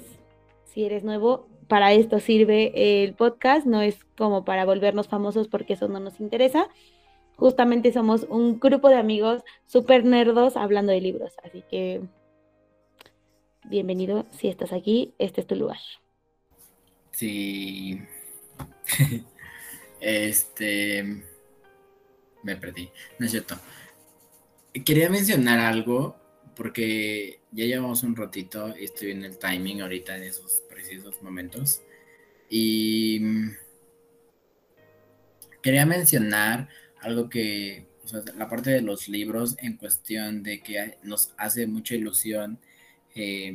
si 0.64 0.84
eres 0.84 1.04
nuevo, 1.04 1.46
para 1.70 1.92
esto 1.92 2.18
sirve 2.18 3.04
el 3.04 3.14
podcast, 3.14 3.64
no 3.64 3.80
es 3.80 4.04
como 4.18 4.44
para 4.44 4.64
volvernos 4.64 5.06
famosos 5.06 5.46
porque 5.46 5.74
eso 5.74 5.86
no 5.86 6.00
nos 6.00 6.18
interesa. 6.18 6.66
Justamente 7.36 7.92
somos 7.92 8.26
un 8.28 8.58
grupo 8.58 8.88
de 8.88 8.96
amigos 8.96 9.44
súper 9.66 10.04
nerdos 10.04 10.56
hablando 10.56 10.90
de 10.90 11.00
libros, 11.00 11.32
así 11.44 11.62
que 11.70 12.02
bienvenido 13.66 14.26
si 14.32 14.48
estás 14.48 14.72
aquí, 14.72 15.14
este 15.18 15.42
es 15.42 15.46
tu 15.46 15.54
lugar. 15.54 15.78
Sí. 17.12 18.02
Este. 20.02 21.04
Me 22.42 22.56
perdí, 22.56 22.88
no 23.18 23.26
es 23.26 23.32
cierto. 23.32 23.54
Quería 24.86 25.10
mencionar 25.10 25.58
algo 25.60 26.16
porque 26.60 27.40
ya 27.52 27.64
llevamos 27.64 28.02
un 28.02 28.14
ratito 28.14 28.76
y 28.78 28.84
estoy 28.84 29.12
en 29.12 29.24
el 29.24 29.38
timing 29.38 29.80
ahorita 29.80 30.14
en 30.18 30.24
esos 30.24 30.62
precisos 30.68 31.22
momentos. 31.22 31.80
Y 32.50 33.18
quería 35.62 35.86
mencionar 35.86 36.68
algo 37.00 37.30
que, 37.30 37.86
o 38.04 38.08
sea, 38.08 38.20
la 38.36 38.50
parte 38.50 38.68
de 38.68 38.82
los 38.82 39.08
libros 39.08 39.56
en 39.58 39.78
cuestión 39.78 40.42
de 40.42 40.62
que 40.62 40.98
nos 41.02 41.32
hace 41.38 41.66
mucha 41.66 41.94
ilusión 41.94 42.58
eh, 43.14 43.54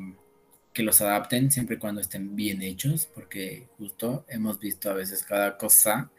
que 0.73 0.81
los 0.81 0.99
adapten 0.99 1.51
siempre 1.51 1.75
y 1.75 1.79
cuando 1.79 2.01
estén 2.01 2.35
bien 2.35 2.63
hechos, 2.63 3.07
porque 3.13 3.67
justo 3.77 4.25
hemos 4.29 4.59
visto 4.59 4.89
a 4.89 4.93
veces 4.93 5.21
cada 5.21 5.59
cosa. 5.59 6.09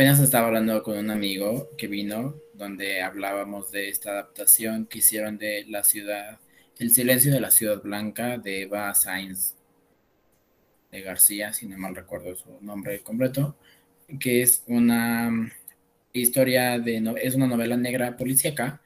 Apenas 0.00 0.20
estaba 0.20 0.46
hablando 0.46 0.82
con 0.82 0.96
un 0.96 1.10
amigo 1.10 1.68
que 1.76 1.86
vino, 1.86 2.34
donde 2.54 3.02
hablábamos 3.02 3.70
de 3.70 3.90
esta 3.90 4.12
adaptación 4.12 4.86
que 4.86 5.00
hicieron 5.00 5.36
de 5.36 5.66
la 5.68 5.84
ciudad, 5.84 6.40
El 6.78 6.90
silencio 6.90 7.30
de 7.30 7.38
la 7.38 7.50
ciudad 7.50 7.82
blanca 7.82 8.38
de 8.38 8.62
Eva 8.62 8.94
Sainz 8.94 9.56
de 10.90 11.02
García, 11.02 11.52
si 11.52 11.66
no 11.66 11.76
mal 11.76 11.94
recuerdo 11.94 12.34
su 12.34 12.48
nombre 12.62 13.02
completo, 13.02 13.58
que 14.18 14.40
es 14.40 14.64
una 14.68 15.52
historia 16.14 16.78
de, 16.78 17.16
es 17.20 17.34
una 17.34 17.46
novela 17.46 17.76
negra 17.76 18.16
policíaca 18.16 18.80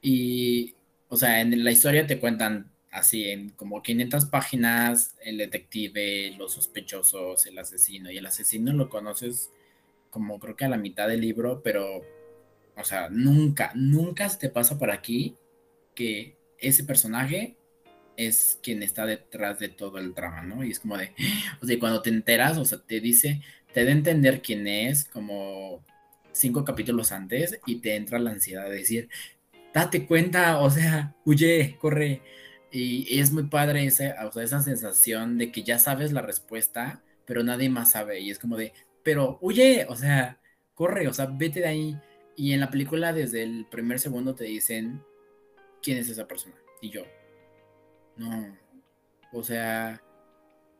y, 0.00 0.74
o 1.10 1.18
sea, 1.18 1.42
en 1.42 1.62
la 1.64 1.70
historia 1.70 2.06
te 2.06 2.18
cuentan 2.18 2.72
así 2.90 3.28
en 3.28 3.50
como 3.50 3.82
500 3.82 4.24
páginas, 4.24 5.16
el 5.22 5.36
detective, 5.36 6.34
los 6.38 6.54
sospechosos, 6.54 7.44
el 7.44 7.58
asesino, 7.58 8.10
y 8.10 8.16
el 8.16 8.24
asesino 8.24 8.72
lo 8.72 8.88
conoces 8.88 9.50
como 10.10 10.38
creo 10.38 10.56
que 10.56 10.64
a 10.64 10.68
la 10.68 10.78
mitad 10.78 11.08
del 11.08 11.20
libro, 11.20 11.62
pero, 11.62 12.02
o 12.76 12.84
sea, 12.84 13.08
nunca, 13.10 13.72
nunca 13.74 14.28
se 14.28 14.38
te 14.38 14.48
pasa 14.48 14.78
por 14.78 14.90
aquí 14.90 15.36
que 15.94 16.38
ese 16.58 16.84
personaje 16.84 17.56
es 18.16 18.58
quien 18.62 18.82
está 18.82 19.06
detrás 19.06 19.58
de 19.58 19.68
todo 19.68 19.98
el 19.98 20.14
drama, 20.14 20.42
¿no? 20.42 20.64
Y 20.64 20.70
es 20.70 20.80
como 20.80 20.96
de, 20.96 21.12
o 21.62 21.66
sea, 21.66 21.78
cuando 21.78 22.02
te 22.02 22.10
enteras, 22.10 22.56
o 22.58 22.64
sea, 22.64 22.78
te 22.78 23.00
dice, 23.00 23.42
te 23.72 23.84
da 23.84 23.90
a 23.90 23.94
entender 23.94 24.42
quién 24.42 24.66
es 24.66 25.04
como 25.04 25.84
cinco 26.32 26.64
capítulos 26.64 27.12
antes 27.12 27.58
y 27.66 27.80
te 27.80 27.96
entra 27.96 28.18
la 28.18 28.30
ansiedad 28.30 28.64
de 28.64 28.76
decir, 28.76 29.08
date 29.74 30.06
cuenta, 30.06 30.60
o 30.60 30.70
sea, 30.70 31.14
huye, 31.24 31.76
corre. 31.80 32.22
Y 32.70 33.20
es 33.20 33.32
muy 33.32 33.44
padre 33.44 33.86
esa, 33.86 34.14
esa 34.40 34.60
sensación 34.60 35.38
de 35.38 35.50
que 35.50 35.62
ya 35.62 35.78
sabes 35.78 36.12
la 36.12 36.20
respuesta, 36.20 37.02
pero 37.26 37.42
nadie 37.42 37.68
más 37.70 37.92
sabe. 37.92 38.20
Y 38.20 38.30
es 38.30 38.38
como 38.38 38.56
de, 38.56 38.72
pero 39.06 39.38
huye, 39.40 39.86
o 39.88 39.94
sea, 39.94 40.40
corre, 40.74 41.06
o 41.06 41.12
sea, 41.12 41.26
vete 41.26 41.60
de 41.60 41.68
ahí. 41.68 42.00
Y 42.34 42.52
en 42.52 42.58
la 42.58 42.70
película, 42.70 43.12
desde 43.12 43.44
el 43.44 43.64
primer 43.70 44.00
segundo, 44.00 44.34
te 44.34 44.42
dicen 44.42 45.00
quién 45.80 45.98
es 45.98 46.08
esa 46.08 46.26
persona. 46.26 46.56
Y 46.80 46.90
yo, 46.90 47.02
no, 48.16 48.58
o 49.32 49.44
sea, 49.44 50.02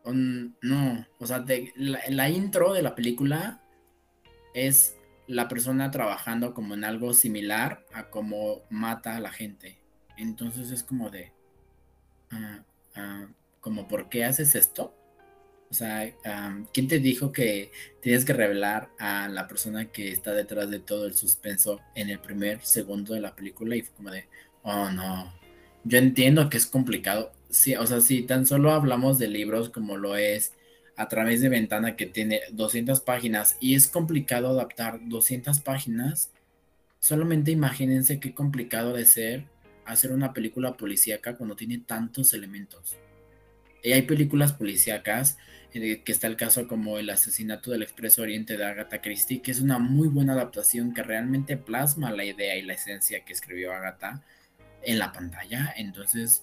no, 0.04 1.06
o 1.20 1.26
sea, 1.26 1.44
la 1.76 2.28
intro 2.28 2.72
de 2.72 2.82
la 2.82 2.96
película 2.96 3.62
es 4.54 4.96
la 5.28 5.46
persona 5.46 5.92
trabajando 5.92 6.52
como 6.52 6.74
en 6.74 6.82
algo 6.82 7.14
similar 7.14 7.86
a 7.92 8.10
cómo 8.10 8.62
mata 8.70 9.14
a 9.14 9.20
la 9.20 9.30
gente. 9.30 9.78
Entonces 10.16 10.72
es 10.72 10.82
como 10.82 11.10
de, 11.10 11.32
Ah, 12.30 12.64
ah, 12.96 13.28
como 13.60 13.86
por 13.88 14.08
qué 14.08 14.24
haces 14.24 14.54
esto. 14.54 14.94
O 15.70 15.74
sea, 15.74 16.14
¿quién 16.72 16.88
te 16.88 17.00
dijo 17.00 17.32
que 17.32 17.72
tienes 18.00 18.24
que 18.24 18.32
revelar 18.32 18.90
a 18.98 19.28
la 19.28 19.48
persona 19.48 19.90
que 19.90 20.12
está 20.12 20.32
detrás 20.32 20.70
de 20.70 20.78
todo 20.78 21.06
el 21.06 21.14
suspenso 21.14 21.80
en 21.94 22.08
el 22.08 22.20
primer 22.20 22.62
segundo 22.64 23.14
de 23.14 23.20
la 23.20 23.34
película? 23.34 23.76
Y 23.76 23.82
fue 23.82 23.94
como 23.96 24.10
de, 24.10 24.26
oh 24.62 24.90
no, 24.90 25.32
yo 25.84 25.98
entiendo 25.98 26.48
que 26.48 26.56
es 26.56 26.66
complicado. 26.66 27.32
Sí, 27.50 27.74
o 27.74 27.86
sea, 27.86 28.00
si 28.00 28.22
tan 28.22 28.46
solo 28.46 28.72
hablamos 28.72 29.18
de 29.18 29.28
libros 29.28 29.70
como 29.70 29.96
lo 29.96 30.16
es 30.16 30.52
a 30.96 31.08
través 31.08 31.40
de 31.40 31.48
Ventana 31.48 31.96
que 31.96 32.06
tiene 32.06 32.40
200 32.52 33.00
páginas 33.00 33.56
y 33.60 33.74
es 33.74 33.88
complicado 33.88 34.50
adaptar 34.50 35.00
200 35.02 35.60
páginas, 35.60 36.30
solamente 37.00 37.50
imagínense 37.50 38.20
qué 38.20 38.34
complicado 38.34 38.94
de 38.94 39.04
ser 39.04 39.46
hacer 39.84 40.12
una 40.12 40.32
película 40.32 40.76
policíaca 40.76 41.36
cuando 41.36 41.56
tiene 41.56 41.78
tantos 41.78 42.34
elementos. 42.34 42.96
Y 43.86 43.92
hay 43.92 44.02
películas 44.02 44.52
policíacas, 44.52 45.38
que 45.70 46.02
está 46.06 46.26
el 46.26 46.34
caso 46.34 46.66
como 46.66 46.98
El 46.98 47.08
asesinato 47.08 47.70
del 47.70 47.84
Expreso 47.84 48.22
Oriente 48.22 48.56
de 48.56 48.64
Agatha 48.64 49.00
Christie, 49.00 49.42
que 49.42 49.52
es 49.52 49.60
una 49.60 49.78
muy 49.78 50.08
buena 50.08 50.32
adaptación 50.32 50.92
que 50.92 51.04
realmente 51.04 51.56
plasma 51.56 52.10
la 52.10 52.24
idea 52.24 52.56
y 52.56 52.62
la 52.62 52.72
esencia 52.72 53.24
que 53.24 53.32
escribió 53.32 53.72
Agatha 53.72 54.24
en 54.82 54.98
la 54.98 55.12
pantalla. 55.12 55.72
Entonces, 55.76 56.42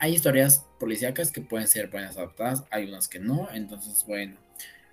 hay 0.00 0.14
historias 0.14 0.66
policíacas 0.80 1.30
que 1.30 1.40
pueden 1.40 1.68
ser 1.68 1.86
buenas 1.86 2.16
adaptadas, 2.16 2.64
hay 2.68 2.88
unas 2.88 3.06
que 3.06 3.20
no. 3.20 3.48
Entonces, 3.54 4.04
bueno, 4.04 4.36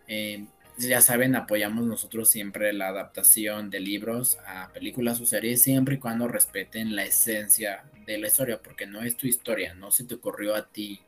eh, 0.08 0.46
ya 0.78 1.02
saben, 1.02 1.36
apoyamos 1.36 1.88
nosotros 1.88 2.30
siempre 2.30 2.72
la 2.72 2.90
adaptación 2.90 3.72
de 3.72 3.80
libros 3.80 4.38
a 4.46 4.72
películas 4.74 5.20
o 5.22 5.26
series, 5.26 5.64
siempre 5.64 5.96
y 5.96 5.98
cuando 5.98 6.28
respeten 6.28 6.96
la 6.96 7.06
esencia 7.06 7.84
de 8.06 8.20
la 8.20 8.28
historia, 8.28 8.62
porque 8.62 8.86
no 8.86 9.02
es 9.02 9.18
tu 9.18 9.26
historia, 9.26 9.74
no 9.74 9.90
se 9.90 10.04
te 10.04 10.14
ocurrió 10.14 10.54
a 10.54 10.68
ti, 10.68 11.02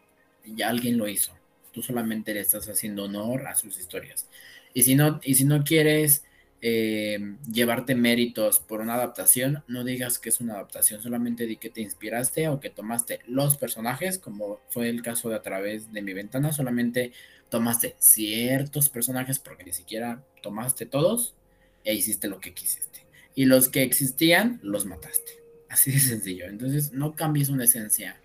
ya 0.46 0.70
alguien 0.70 0.98
lo 0.98 1.08
hizo. 1.08 1.34
Tú 1.72 1.82
solamente 1.82 2.34
le 2.34 2.42
estás 2.42 2.68
haciendo 2.68 3.06
honor 3.06 3.48
a 3.48 3.56
sus 3.56 3.80
historias. 3.80 4.28
Y 4.74 4.84
si 4.84 4.96
no, 4.96 5.20
y 5.24 5.36
si 5.36 5.46
no 5.46 5.64
quieres 5.64 6.24
eh, 6.62 7.36
llevarte 7.52 7.96
méritos 7.96 8.60
por 8.60 8.82
una 8.82 8.94
adaptación, 8.94 9.64
no 9.68 9.84
digas 9.84 10.20
que 10.20 10.30
es 10.30 10.40
una 10.42 10.54
adaptación, 10.54 11.02
solamente 11.02 11.48
di 11.48 11.58
que 11.58 11.70
te 11.70 11.82
inspiraste 11.82 12.48
o 12.50 12.60
que 12.60 12.70
tomaste 12.70 13.20
los 13.26 13.58
personajes, 13.58 14.20
como 14.20 14.60
fue 14.70 14.90
el 14.90 15.02
caso 15.02 15.30
de 15.30 15.36
a 15.36 15.42
través 15.42 15.92
de 15.92 16.02
mi 16.02 16.14
ventana, 16.14 16.54
solamente 16.54 17.14
tomaste 17.50 17.96
ciertos 18.00 18.90
personajes 18.90 19.40
porque 19.40 19.64
ni 19.64 19.74
siquiera 19.74 20.24
tomaste 20.44 20.86
todos 20.86 21.36
e 21.84 21.96
hiciste 21.96 22.28
lo 22.28 22.40
que 22.40 22.54
quisiste. 22.54 23.06
Y 23.34 23.46
los 23.46 23.70
que 23.70 23.82
existían, 23.84 24.60
los 24.62 24.86
mataste. 24.86 25.42
Así 25.70 25.92
de 25.92 26.00
sencillo. 26.00 26.46
Entonces, 26.46 26.92
no 26.92 27.16
cambies 27.16 27.50
una 27.50 27.64
esencia 27.64 28.21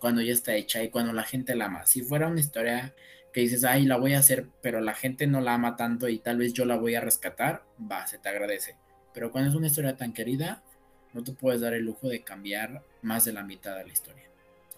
cuando 0.00 0.22
ya 0.22 0.32
está 0.32 0.54
hecha 0.54 0.82
y 0.82 0.88
cuando 0.88 1.12
la 1.12 1.22
gente 1.22 1.54
la 1.54 1.66
ama. 1.66 1.86
Si 1.86 2.02
fuera 2.02 2.26
una 2.26 2.40
historia 2.40 2.94
que 3.32 3.42
dices, 3.42 3.62
ay, 3.64 3.84
la 3.86 3.96
voy 3.96 4.14
a 4.14 4.18
hacer, 4.18 4.48
pero 4.62 4.80
la 4.80 4.94
gente 4.94 5.26
no 5.26 5.40
la 5.40 5.54
ama 5.54 5.76
tanto 5.76 6.08
y 6.08 6.18
tal 6.18 6.38
vez 6.38 6.52
yo 6.52 6.64
la 6.64 6.76
voy 6.76 6.96
a 6.96 7.00
rescatar, 7.00 7.64
va, 7.80 8.06
se 8.06 8.18
te 8.18 8.28
agradece. 8.28 8.76
Pero 9.14 9.30
cuando 9.30 9.50
es 9.50 9.56
una 9.56 9.68
historia 9.68 9.96
tan 9.96 10.12
querida, 10.12 10.62
no 11.12 11.22
te 11.22 11.32
puedes 11.32 11.60
dar 11.60 11.74
el 11.74 11.84
lujo 11.84 12.08
de 12.08 12.22
cambiar 12.22 12.82
más 13.02 13.24
de 13.24 13.32
la 13.32 13.44
mitad 13.44 13.76
de 13.76 13.84
la 13.84 13.92
historia. 13.92 14.24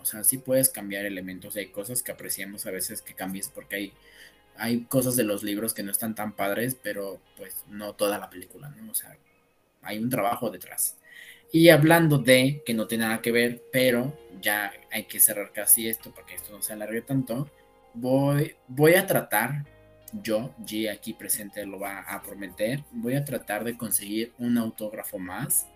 O 0.00 0.04
sea, 0.04 0.24
sí 0.24 0.38
puedes 0.38 0.68
cambiar 0.68 1.04
elementos, 1.04 1.56
hay 1.56 1.68
cosas 1.68 2.02
que 2.02 2.12
apreciamos 2.12 2.66
a 2.66 2.72
veces 2.72 3.00
que 3.02 3.14
cambies 3.14 3.48
porque 3.48 3.76
hay, 3.76 3.92
hay 4.56 4.84
cosas 4.84 5.14
de 5.14 5.24
los 5.24 5.44
libros 5.44 5.72
que 5.72 5.84
no 5.84 5.92
están 5.92 6.14
tan 6.14 6.32
padres, 6.32 6.76
pero 6.82 7.20
pues 7.36 7.64
no 7.68 7.94
toda 7.94 8.18
la 8.18 8.28
película, 8.28 8.68
¿no? 8.70 8.90
O 8.90 8.94
sea, 8.94 9.16
hay 9.82 9.98
un 9.98 10.10
trabajo 10.10 10.50
detrás. 10.50 10.96
Y 11.52 11.68
hablando 11.68 12.18
de, 12.18 12.62
que 12.64 12.72
no 12.72 12.86
tiene 12.86 13.04
nada 13.04 13.20
que 13.20 13.30
ver, 13.30 13.62
pero 13.70 14.16
ya 14.40 14.72
hay 14.90 15.04
que 15.04 15.20
cerrar 15.20 15.52
casi 15.52 15.86
esto 15.86 16.10
porque 16.14 16.34
esto 16.34 16.50
no 16.52 16.62
se 16.62 16.72
alargue 16.72 17.02
tanto, 17.02 17.50
voy, 17.94 18.56
voy 18.68 18.94
a 18.94 19.06
tratar, 19.06 19.66
yo, 20.12 20.54
G 20.60 20.90
aquí 20.90 21.12
presente 21.12 21.64
lo 21.66 21.78
va 21.78 22.00
a 22.00 22.22
prometer, 22.22 22.84
voy 22.90 23.14
a 23.14 23.24
tratar 23.24 23.64
de 23.64 23.76
conseguir 23.76 24.32
un 24.38 24.56
autógrafo 24.56 25.18
más 25.18 25.66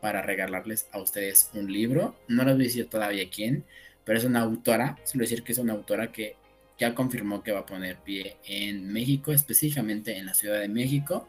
para 0.00 0.22
regalarles 0.22 0.86
a 0.92 1.00
ustedes 1.00 1.50
un 1.54 1.72
libro. 1.72 2.14
No 2.28 2.44
les 2.44 2.54
voy 2.54 2.64
a 2.64 2.68
decir 2.68 2.88
todavía 2.88 3.28
quién, 3.28 3.64
pero 4.04 4.18
es 4.18 4.24
una 4.24 4.40
autora, 4.40 4.98
suelo 5.04 5.24
decir 5.24 5.42
que 5.42 5.52
es 5.52 5.58
una 5.58 5.72
autora 5.72 6.12
que 6.12 6.36
ya 6.78 6.94
confirmó 6.94 7.42
que 7.42 7.52
va 7.52 7.60
a 7.60 7.66
poner 7.66 7.96
pie 7.96 8.36
en 8.44 8.92
México, 8.92 9.32
específicamente 9.32 10.16
en 10.16 10.26
la 10.26 10.34
Ciudad 10.34 10.60
de 10.60 10.68
México. 10.68 11.26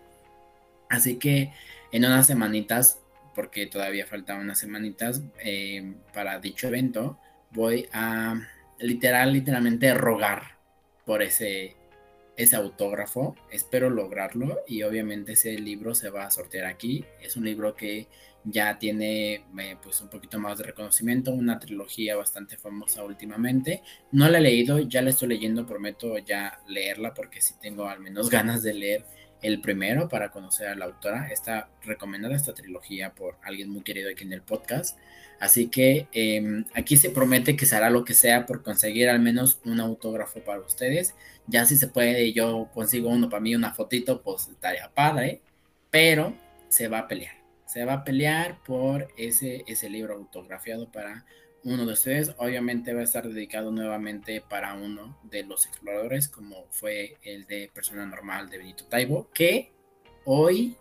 Así 0.90 1.18
que 1.18 1.54
en 1.92 2.06
unas 2.06 2.28
semanitas, 2.28 3.00
porque 3.38 3.68
todavía 3.68 4.08
faltan 4.08 4.40
unas 4.40 4.58
semanitas 4.58 5.22
eh, 5.40 5.94
para 6.12 6.40
dicho 6.40 6.68
evento, 6.68 7.20
voy 7.52 7.88
a 7.94 8.34
literal, 8.80 9.32
literalmente 9.32 9.94
rogar 9.94 10.58
por 11.06 11.22
ese, 11.22 11.76
ese 12.36 12.56
autógrafo. 12.56 13.36
Espero 13.52 13.92
lograrlo 13.92 14.62
y 14.68 14.82
obviamente 14.82 15.34
ese 15.34 15.56
libro 15.60 15.94
se 15.94 16.10
va 16.10 16.26
a 16.26 16.32
sortear 16.32 16.66
aquí. 16.66 17.06
Es 17.22 17.38
un 17.38 17.46
libro 17.46 17.76
que 17.76 18.08
ya 18.44 18.80
tiene 18.80 19.46
eh, 19.60 19.78
pues 19.84 20.02
un 20.02 20.10
poquito 20.10 20.40
más 20.40 20.58
de 20.58 20.64
reconocimiento, 20.64 21.32
una 21.32 21.60
trilogía 21.60 22.16
bastante 22.16 22.58
famosa 22.58 23.04
últimamente. 23.04 23.84
No 24.12 24.28
la 24.30 24.40
he 24.40 24.42
leído, 24.42 24.80
ya 24.80 25.04
la 25.04 25.12
estoy 25.12 25.28
leyendo, 25.28 25.68
prometo 25.68 26.18
ya 26.18 26.60
leerla 26.68 27.14
porque 27.14 27.40
sí 27.40 27.54
tengo 27.62 27.88
al 27.88 28.00
menos 28.00 28.30
ganas 28.32 28.64
de 28.64 28.74
leer 28.74 29.06
el 29.42 29.62
primero 29.62 30.10
para 30.10 30.32
conocer 30.32 30.68
a 30.68 30.76
la 30.76 30.86
autora. 30.86 31.28
Está 31.32 31.70
recomendada 31.84 32.36
esta 32.36 32.54
trilogía 32.54 33.14
por 33.14 33.38
alguien 33.44 33.70
muy 33.70 33.82
querido 33.82 34.10
aquí 34.10 34.24
en 34.24 34.34
el 34.34 34.42
podcast. 34.42 34.98
Así 35.40 35.68
que 35.68 36.08
em, 36.14 36.66
aquí 36.74 36.98
se 36.98 37.12
promete 37.12 37.56
que 37.56 37.66
se 37.66 37.76
hará 37.76 37.90
lo 37.90 38.04
que 38.04 38.14
sea 38.14 38.46
por 38.46 38.64
conseguir 38.64 39.10
al 39.10 39.20
menos 39.20 39.60
un 39.66 39.80
autógrafo 39.80 40.40
para 40.42 40.62
ustedes. 40.62 41.16
Ya 41.48 41.66
si 41.66 41.78
se 41.78 41.88
puede, 41.88 42.34
yo 42.34 42.70
consigo 42.74 43.10
uno 43.10 43.30
para 43.30 43.42
mí, 43.42 43.56
una 43.56 43.74
fotito, 43.74 44.22
pues 44.22 44.48
estaría 44.48 44.90
padre. 44.94 45.42
Pero 45.92 46.36
se 46.70 46.88
va 46.88 47.00
a 47.00 47.08
pelear. 47.08 47.36
Se 47.66 47.86
va 47.86 47.94
a 47.94 48.04
pelear 48.04 48.64
por 48.64 49.08
ese, 49.18 49.64
ese 49.68 49.90
libro 49.90 50.16
autografiado 50.16 50.92
para 50.92 51.26
uno 51.64 51.86
de 51.86 51.94
ustedes. 51.94 52.34
Obviamente 52.38 52.94
va 52.94 53.02
a 53.02 53.04
estar 53.04 53.28
dedicado 53.28 53.72
nuevamente 53.72 54.42
para 54.42 54.74
uno 54.74 55.18
de 55.24 55.44
los 55.44 55.66
exploradores, 55.66 56.28
como 56.28 56.66
fue 56.70 57.18
el 57.24 57.46
de 57.48 57.70
Persona 57.74 58.06
Normal 58.06 58.50
de 58.50 58.58
Benito 58.58 58.86
Taibo, 58.86 59.30
que 59.34 59.72
hoy, 60.26 60.76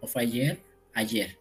o 0.00 0.06
fue 0.06 0.22
ayer, 0.22 0.60
ayer, 0.94 1.38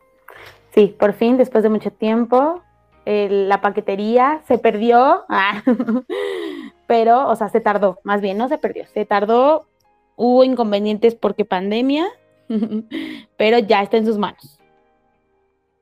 Sí, 0.73 0.95
por 0.97 1.13
fin, 1.13 1.37
después 1.37 1.63
de 1.63 1.69
mucho 1.69 1.91
tiempo, 1.91 2.63
la 3.05 3.61
paquetería 3.61 4.41
se 4.47 4.57
perdió, 4.57 5.23
ah, 5.29 5.61
pero, 6.87 7.29
o 7.29 7.35
sea, 7.35 7.49
se 7.49 7.61
tardó, 7.61 7.99
más 8.03 8.21
bien, 8.21 8.37
no 8.37 8.47
se 8.49 8.57
perdió, 8.57 8.87
se 8.87 9.05
tardó, 9.05 9.67
hubo 10.15 10.43
inconvenientes 10.43 11.13
porque 11.13 11.45
pandemia, 11.45 12.07
pero 13.37 13.59
ya 13.59 13.83
está 13.83 13.97
en 13.97 14.05
sus 14.07 14.17
manos. 14.17 14.59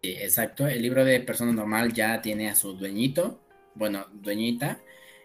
Exacto, 0.02 0.68
el 0.68 0.82
libro 0.82 1.06
de 1.06 1.20
persona 1.22 1.52
normal 1.52 1.94
ya 1.94 2.22
tiene 2.22 2.50
a 2.50 2.56
su 2.56 2.74
dueñito, 2.74 3.42
bueno, 3.76 4.08
dueñita, 4.14 4.82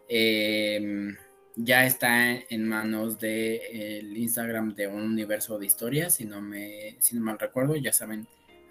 em, 0.09 1.16
ya 1.57 1.87
está 1.87 2.35
en 2.35 2.68
manos 2.68 3.18
del 3.18 4.16
Instagram 4.16 4.74
de 4.74 4.89
un 4.89 5.03
universo 5.03 5.59
de 5.59 5.66
historias, 5.66 6.14
si 6.14 6.24
no 6.24 6.41
me, 6.43 6.97
si 7.01 7.16
no 7.16 7.22
mal 7.22 7.39
recuerdo, 7.39 7.77
ya 7.77 7.93
saben 7.93 8.27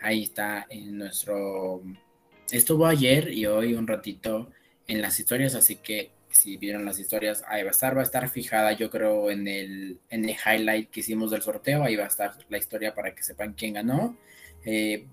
Ahí 0.06 0.22
está 0.24 0.68
en 0.70 0.99
nuestro... 0.99 1.82
Estuvo 2.51 2.86
ayer 2.86 3.30
y 3.32 3.47
hoy 3.47 3.74
un 3.74 3.88
ratito 3.88 4.51
en 4.88 5.01
las 5.01 5.20
historias, 5.20 5.56
así 5.56 5.78
que 5.78 6.12
si 6.30 6.58
vieron 6.58 6.86
las 6.86 6.99
historias, 6.99 7.43
ahí 7.47 7.64
va 7.64 7.70
a 7.70 7.72
estar, 7.72 7.97
va 7.97 8.01
a 8.01 8.03
estar 8.03 8.30
fijada, 8.30 8.74
yo 8.74 8.91
creo, 8.91 9.32
en 9.32 9.47
el, 9.47 9.99
en 10.12 10.30
el 10.30 10.36
highlight 10.36 10.91
que 10.91 10.99
hicimos 10.99 11.32
del 11.32 11.41
sorteo, 11.41 11.84
ahí 11.84 11.95
va 11.95 12.03
a 12.03 12.08
estar 12.08 12.34
la 12.49 12.60
historia 12.60 12.93
para 12.93 13.16
que 13.16 13.24
sepan 13.24 13.53
quién 13.53 13.74
ganó. 13.74 14.16
Eh, 14.64 15.08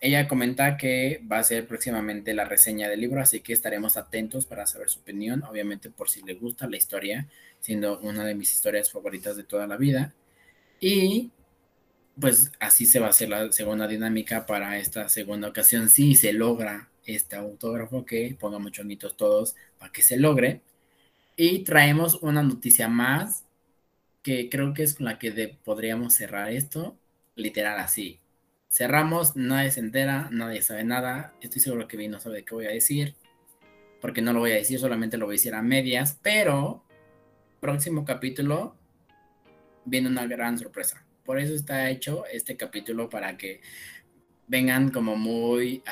ella 0.00 0.28
comenta 0.28 0.76
que 0.76 1.22
va 1.30 1.38
a 1.38 1.44
ser 1.44 1.66
próximamente 1.66 2.34
la 2.34 2.44
reseña 2.44 2.88
del 2.88 3.00
libro, 3.00 3.20
así 3.20 3.40
que 3.40 3.52
estaremos 3.52 3.96
atentos 3.96 4.46
para 4.46 4.66
saber 4.66 4.88
su 4.88 5.00
opinión, 5.00 5.42
obviamente 5.44 5.90
por 5.90 6.10
si 6.10 6.22
le 6.22 6.34
gusta 6.34 6.68
la 6.68 6.76
historia, 6.76 7.28
siendo 7.60 7.98
una 8.00 8.24
de 8.24 8.34
mis 8.34 8.52
historias 8.52 8.90
favoritas 8.90 9.36
de 9.36 9.44
toda 9.44 9.66
la 9.66 9.76
vida. 9.76 10.14
Y 10.80 11.32
pues 12.20 12.52
así 12.60 12.86
se 12.86 13.00
va 13.00 13.06
a 13.08 13.10
hacer 13.10 13.28
la 13.28 13.52
segunda 13.52 13.86
dinámica 13.86 14.46
para 14.46 14.78
esta 14.78 15.08
segunda 15.08 15.48
ocasión. 15.48 15.88
Si 15.90 16.14
se 16.14 16.32
logra 16.32 16.90
este 17.04 17.36
autógrafo, 17.36 18.04
que 18.04 18.36
pongamos 18.38 18.72
chonitos 18.72 19.16
todos 19.16 19.56
para 19.78 19.92
que 19.92 20.02
se 20.02 20.16
logre. 20.18 20.62
Y 21.36 21.60
traemos 21.64 22.16
una 22.22 22.42
noticia 22.42 22.88
más 22.88 23.44
que 24.22 24.48
creo 24.50 24.74
que 24.74 24.82
es 24.82 24.94
con 24.94 25.06
la 25.06 25.18
que 25.18 25.58
podríamos 25.64 26.14
cerrar 26.14 26.50
esto, 26.52 26.98
literal 27.36 27.78
así. 27.78 28.20
Cerramos, 28.76 29.36
nadie 29.36 29.70
se 29.70 29.80
entera, 29.80 30.28
nadie 30.30 30.60
sabe 30.60 30.84
nada. 30.84 31.32
Estoy 31.40 31.62
seguro 31.62 31.88
que 31.88 31.96
vi 31.96 32.08
no 32.08 32.20
sabe 32.20 32.44
qué 32.44 32.54
voy 32.54 32.66
a 32.66 32.72
decir, 32.72 33.14
porque 34.02 34.20
no 34.20 34.34
lo 34.34 34.40
voy 34.40 34.50
a 34.50 34.56
decir, 34.56 34.78
solamente 34.78 35.16
lo 35.16 35.24
voy 35.24 35.36
a 35.36 35.38
decir 35.38 35.54
a 35.54 35.62
medias. 35.62 36.18
Pero, 36.20 36.84
próximo 37.58 38.04
capítulo, 38.04 38.76
viene 39.86 40.10
una 40.10 40.26
gran 40.26 40.58
sorpresa. 40.58 41.06
Por 41.24 41.38
eso 41.38 41.54
está 41.54 41.88
hecho 41.88 42.26
este 42.26 42.58
capítulo 42.58 43.08
para 43.08 43.38
que 43.38 43.62
vengan 44.46 44.90
como 44.90 45.16
muy 45.16 45.82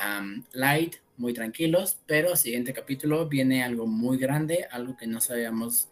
light, 0.53 0.97
muy 1.17 1.33
tranquilos, 1.33 2.03
pero 2.05 2.37
siguiente 2.37 2.75
capítulo 2.75 3.31
viene 3.31 3.65
algo 3.65 3.87
muy 3.87 4.19
grande, 4.19 4.69
algo 4.71 4.95
que 4.95 5.07
no 5.07 5.23
sabíamos 5.23 5.89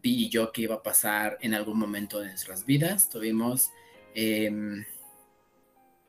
Vi 0.00 0.26
y 0.26 0.28
yo 0.28 0.52
que 0.52 0.62
iba 0.62 0.76
a 0.76 0.82
pasar 0.84 1.36
en 1.40 1.52
algún 1.52 1.80
momento 1.80 2.20
de 2.20 2.28
nuestras 2.28 2.64
vidas. 2.64 3.10
Tuvimos, 3.10 3.72
em, 4.14 4.84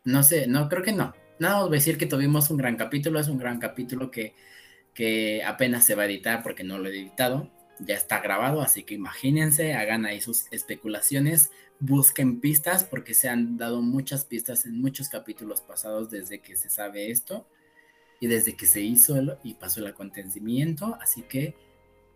no 0.06 0.24
sé, 0.24 0.48
no, 0.48 0.70
creo 0.70 0.84
que 0.84 0.94
no. 0.94 1.14
Nada, 1.40 1.62
os 1.62 1.68
voy 1.68 1.78
a 1.78 1.80
decir 1.80 1.98
que 1.98 2.06
tuvimos 2.06 2.50
un 2.50 2.58
gran 2.58 2.78
capítulo, 2.78 3.20
es 3.20 3.28
un 3.28 3.38
gran 3.38 3.60
capítulo 3.60 4.10
que, 4.10 4.34
que 4.94 5.44
apenas 5.44 5.86
se 5.86 5.96
va 5.96 6.04
a 6.04 6.06
editar 6.06 6.42
porque 6.44 6.64
no 6.64 6.78
lo 6.78 6.88
he 6.88 6.92
editado, 6.92 7.52
ya 7.80 7.96
está 7.96 8.22
grabado, 8.22 8.62
así 8.62 8.84
que 8.84 8.94
imagínense, 8.94 9.74
hagan 9.74 10.06
ahí 10.06 10.22
sus 10.22 10.46
especulaciones, 10.52 11.52
busquen 11.80 12.40
pistas 12.40 12.86
porque 12.86 13.14
se 13.14 13.28
han 13.28 13.58
dado 13.58 13.82
muchas 13.82 14.26
pistas 14.26 14.66
en 14.66 14.80
muchos 14.80 15.10
capítulos 15.10 15.62
pasados 15.62 16.10
desde 16.10 16.40
que 16.40 16.56
se 16.56 16.70
sabe 16.70 17.12
esto 17.12 17.48
y 18.22 18.28
desde 18.28 18.56
que 18.56 18.66
se 18.66 18.82
hizo 18.82 19.18
y 19.44 19.56
pasó 19.56 19.82
el 19.82 19.88
acontecimiento, 19.88 20.98
así 21.02 21.24
que 21.24 21.56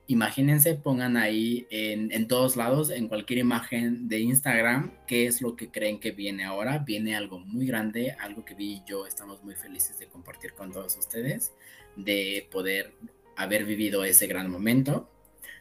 imagínense, 0.09 0.73
pongan 0.73 1.17
ahí 1.17 1.67
en, 1.69 2.11
en, 2.11 2.27
todos 2.27 2.55
lados, 2.55 2.89
en 2.89 3.07
cualquier 3.07 3.39
imagen 3.39 4.07
de 4.07 4.19
Instagram, 4.19 4.91
qué 5.05 5.27
es 5.27 5.39
lo 5.39 5.55
que 5.55 5.69
creen 5.69 5.99
que 5.99 6.09
viene 6.09 6.43
ahora. 6.43 6.79
Viene 6.79 7.15
algo 7.15 7.39
muy 7.39 7.67
grande, 7.67 8.15
algo 8.19 8.43
que 8.43 8.55
vi 8.55 8.73
y 8.73 8.83
yo 8.87 9.05
estamos 9.05 9.43
muy 9.43 9.53
felices 9.53 9.99
de 9.99 10.07
compartir 10.07 10.53
con 10.53 10.71
todos 10.71 10.97
ustedes, 10.97 11.53
de 11.95 12.47
poder 12.51 12.95
haber 13.37 13.65
vivido 13.65 14.03
ese 14.03 14.25
gran 14.25 14.49
momento. 14.49 15.11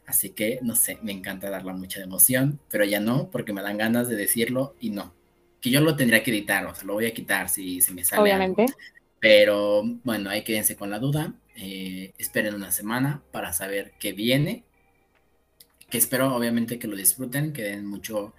Así 0.07 0.31
que, 0.31 0.61
no 0.63 0.75
sé, 0.75 0.99
me 1.03 1.13
encanta 1.13 1.51
darla 1.51 1.75
mucha 1.75 2.01
emoción, 2.01 2.59
pero 2.71 2.85
ya 2.87 3.01
no, 3.01 3.29
porque 3.31 3.53
me 3.53 3.61
dan 3.61 3.77
ganas 3.77 4.09
de 4.09 4.17
decirlo 4.17 4.75
y 4.81 4.89
no. 4.89 5.13
Que 5.61 5.69
yo 5.69 5.83
lo 5.83 5.95
tendría 5.95 6.23
que 6.23 6.31
editar, 6.31 6.65
o 6.65 6.75
sea, 6.75 6.85
lo 6.85 6.95
voy 6.95 7.05
a 7.05 7.13
quitar 7.13 7.51
si 7.51 7.83
se 7.83 7.93
me 7.93 8.03
sale. 8.03 8.23
Obviamente. 8.23 8.65
Pero 9.21 9.83
bueno, 10.05 10.31
ahí 10.31 10.43
quédense 10.43 10.75
con 10.75 10.89
la 10.89 10.99
duda. 10.99 11.35
Eh, 11.61 12.13
esperen 12.19 12.55
una 12.55 12.71
semana 12.71 13.21
para 13.33 13.53
saber 13.53 13.93
qué 13.99 14.13
viene. 14.13 14.65
Que 15.91 15.99
espero 15.99 16.35
obviamente 16.35 16.79
que 16.79 16.87
lo 16.87 16.97
disfruten, 16.97 17.53
que 17.53 17.63
den 17.63 17.85
mucho 17.85 18.33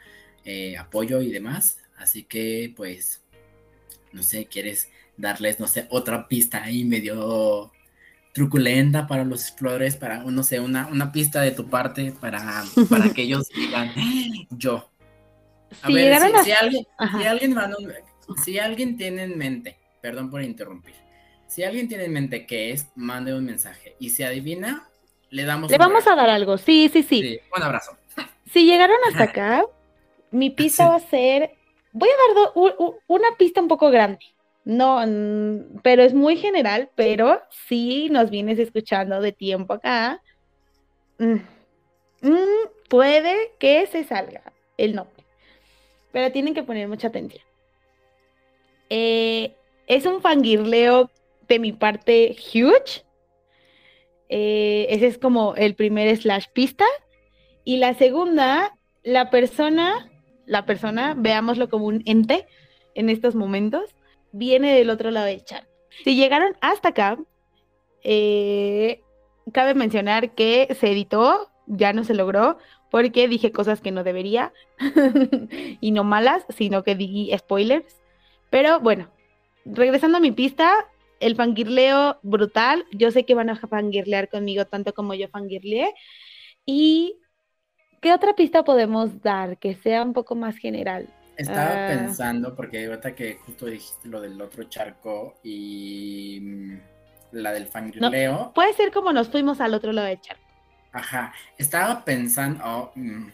eh, 0.45 0.77
apoyo 0.77 1.21
y 1.21 1.29
demás. 1.29 1.79
Así 1.97 2.23
que 2.23 2.73
pues, 2.75 3.21
no 4.13 4.23
sé, 4.23 4.45
quieres 4.45 4.89
darles, 5.17 5.59
no 5.59 5.67
sé, 5.67 5.85
otra 5.89 6.27
pista 6.29 6.63
ahí 6.63 6.85
medio 6.85 7.73
truculenta 8.31 9.05
para 9.05 9.25
los 9.25 9.41
exploradores, 9.41 9.97
para, 9.97 10.23
no 10.23 10.43
sé, 10.43 10.61
una, 10.61 10.87
una 10.87 11.11
pista 11.11 11.41
de 11.41 11.51
tu 11.51 11.67
parte 11.67 12.13
para, 12.13 12.63
para 12.89 13.09
que 13.09 13.23
ellos 13.23 13.49
digan, 13.55 13.91
yo. 14.51 14.89
A 15.81 15.91
ver, 15.91 16.17
si, 16.17 16.51
alguien, 16.51 16.85
si, 17.11 17.23
alguien, 17.25 17.55
si 18.43 18.59
alguien 18.59 18.97
tiene 18.97 19.23
en 19.23 19.37
mente, 19.37 19.77
perdón 20.01 20.29
por 20.29 20.41
interrumpir, 20.41 20.95
si 21.49 21.63
alguien 21.63 21.87
tiene 21.87 22.05
en 22.05 22.13
mente 22.13 22.45
qué 22.45 22.71
es, 22.71 22.87
mande 22.95 23.33
un 23.33 23.43
mensaje. 23.43 23.95
Y 23.99 24.11
si 24.11 24.23
adivina, 24.23 24.87
le 25.31 25.43
damos. 25.43 25.71
Le 25.71 25.77
vamos 25.77 26.05
a 26.07 26.15
dar 26.15 26.29
algo. 26.29 26.57
Sí, 26.57 26.89
sí, 26.93 27.03
sí, 27.03 27.39
Un 27.55 27.63
abrazo. 27.63 27.97
Si 28.45 28.65
llegaron 28.65 28.97
hasta 29.07 29.25
acá, 29.25 29.63
mi 30.31 30.49
pista 30.49 30.89
va 30.89 30.95
a 30.95 30.99
ser. 30.99 31.51
Voy 31.91 32.09
a 32.09 32.33
dar 32.33 32.73
una 33.05 33.27
pista 33.37 33.61
un 33.61 33.67
poco 33.67 33.91
grande. 33.91 34.25
No, 34.65 34.99
pero 35.83 36.01
es 36.01 36.15
muy 36.15 36.35
general, 36.35 36.89
pero 36.95 37.43
si 37.67 38.09
nos 38.09 38.31
vienes 38.31 38.57
escuchando 38.57 39.21
de 39.21 39.31
tiempo 39.31 39.73
acá, 39.73 40.19
mm, 41.19 41.35
mm, 42.21 42.69
puede 42.89 43.51
que 43.59 43.85
se 43.85 44.03
salga 44.03 44.41
el 44.77 44.95
nombre. 44.95 45.23
Pero 46.11 46.31
tienen 46.31 46.55
que 46.55 46.63
poner 46.63 46.87
mucha 46.87 47.09
atención. 47.09 47.43
Eh, 48.89 49.55
es 49.85 50.07
un 50.07 50.21
fangirleo 50.21 51.11
de 51.49 51.59
mi 51.59 51.73
parte 51.73 52.35
huge. 52.53 53.03
Eh, 54.29 54.85
ese 54.89 55.07
es 55.07 55.17
como 55.17 55.55
el 55.55 55.75
primer 55.75 56.15
slash 56.15 56.45
pista. 56.53 56.85
Y 57.65 57.77
la 57.77 57.95
segunda, 57.95 58.77
la 59.03 59.29
persona, 59.29 60.09
la 60.45 60.65
persona, 60.65 61.15
veámoslo 61.17 61.69
como 61.69 61.87
un 61.87 62.03
ente 62.05 62.47
en 62.95 63.09
estos 63.09 63.35
momentos, 63.35 63.95
viene 64.31 64.73
del 64.75 64.89
otro 64.89 65.11
lado 65.11 65.25
del 65.25 65.43
chat. 65.43 65.65
Si 66.03 66.15
llegaron 66.15 66.55
hasta 66.61 66.89
acá, 66.89 67.17
eh, 68.03 69.01
cabe 69.51 69.73
mencionar 69.73 70.33
que 70.35 70.75
se 70.79 70.91
editó, 70.91 71.49
ya 71.67 71.93
no 71.93 72.03
se 72.03 72.13
logró, 72.13 72.57
porque 72.89 73.27
dije 73.27 73.51
cosas 73.51 73.81
que 73.81 73.91
no 73.91 74.03
debería, 74.03 74.53
y 75.81 75.91
no 75.91 76.03
malas, 76.03 76.45
sino 76.49 76.83
que 76.83 76.95
di 76.95 77.31
spoilers. 77.37 78.01
Pero 78.49 78.79
bueno, 78.79 79.11
regresando 79.65 80.17
a 80.17 80.21
mi 80.21 80.31
pista, 80.31 80.87
el 81.19 81.35
fangirleo 81.35 82.19
brutal. 82.23 82.85
Yo 82.91 83.11
sé 83.11 83.25
que 83.25 83.35
van 83.35 83.49
a 83.49 83.55
fangirlear 83.55 84.29
conmigo 84.29 84.65
tanto 84.65 84.93
como 84.93 85.13
yo 85.13 85.27
fangirleé. 85.29 85.93
¿Y 86.65 87.19
qué 88.01 88.13
otra 88.13 88.35
pista 88.35 88.63
podemos 88.63 89.21
dar 89.21 89.57
que 89.57 89.75
sea 89.75 90.03
un 90.03 90.13
poco 90.13 90.35
más 90.35 90.57
general? 90.57 91.07
Estaba 91.37 91.85
ah. 91.85 91.87
pensando, 91.87 92.55
porque 92.55 92.85
ahorita 92.85 93.15
que 93.15 93.35
justo 93.35 93.65
dijiste 93.65 94.09
lo 94.09 94.19
del 94.19 94.41
otro 94.41 94.65
charco 94.65 95.39
y 95.41 96.39
mm, 96.41 96.79
la 97.31 97.53
del 97.53 97.67
fangirleo. 97.67 98.51
puede 98.53 98.73
ser 98.73 98.91
como 98.91 99.13
nos 99.13 99.29
fuimos 99.29 99.61
al 99.61 99.73
otro 99.73 99.93
lado 99.93 100.07
del 100.07 100.19
charco. 100.19 100.43
Ajá, 100.91 101.33
estaba 101.57 102.03
pensando, 102.03 102.61
oh, 102.65 102.91
mm, 102.95 103.29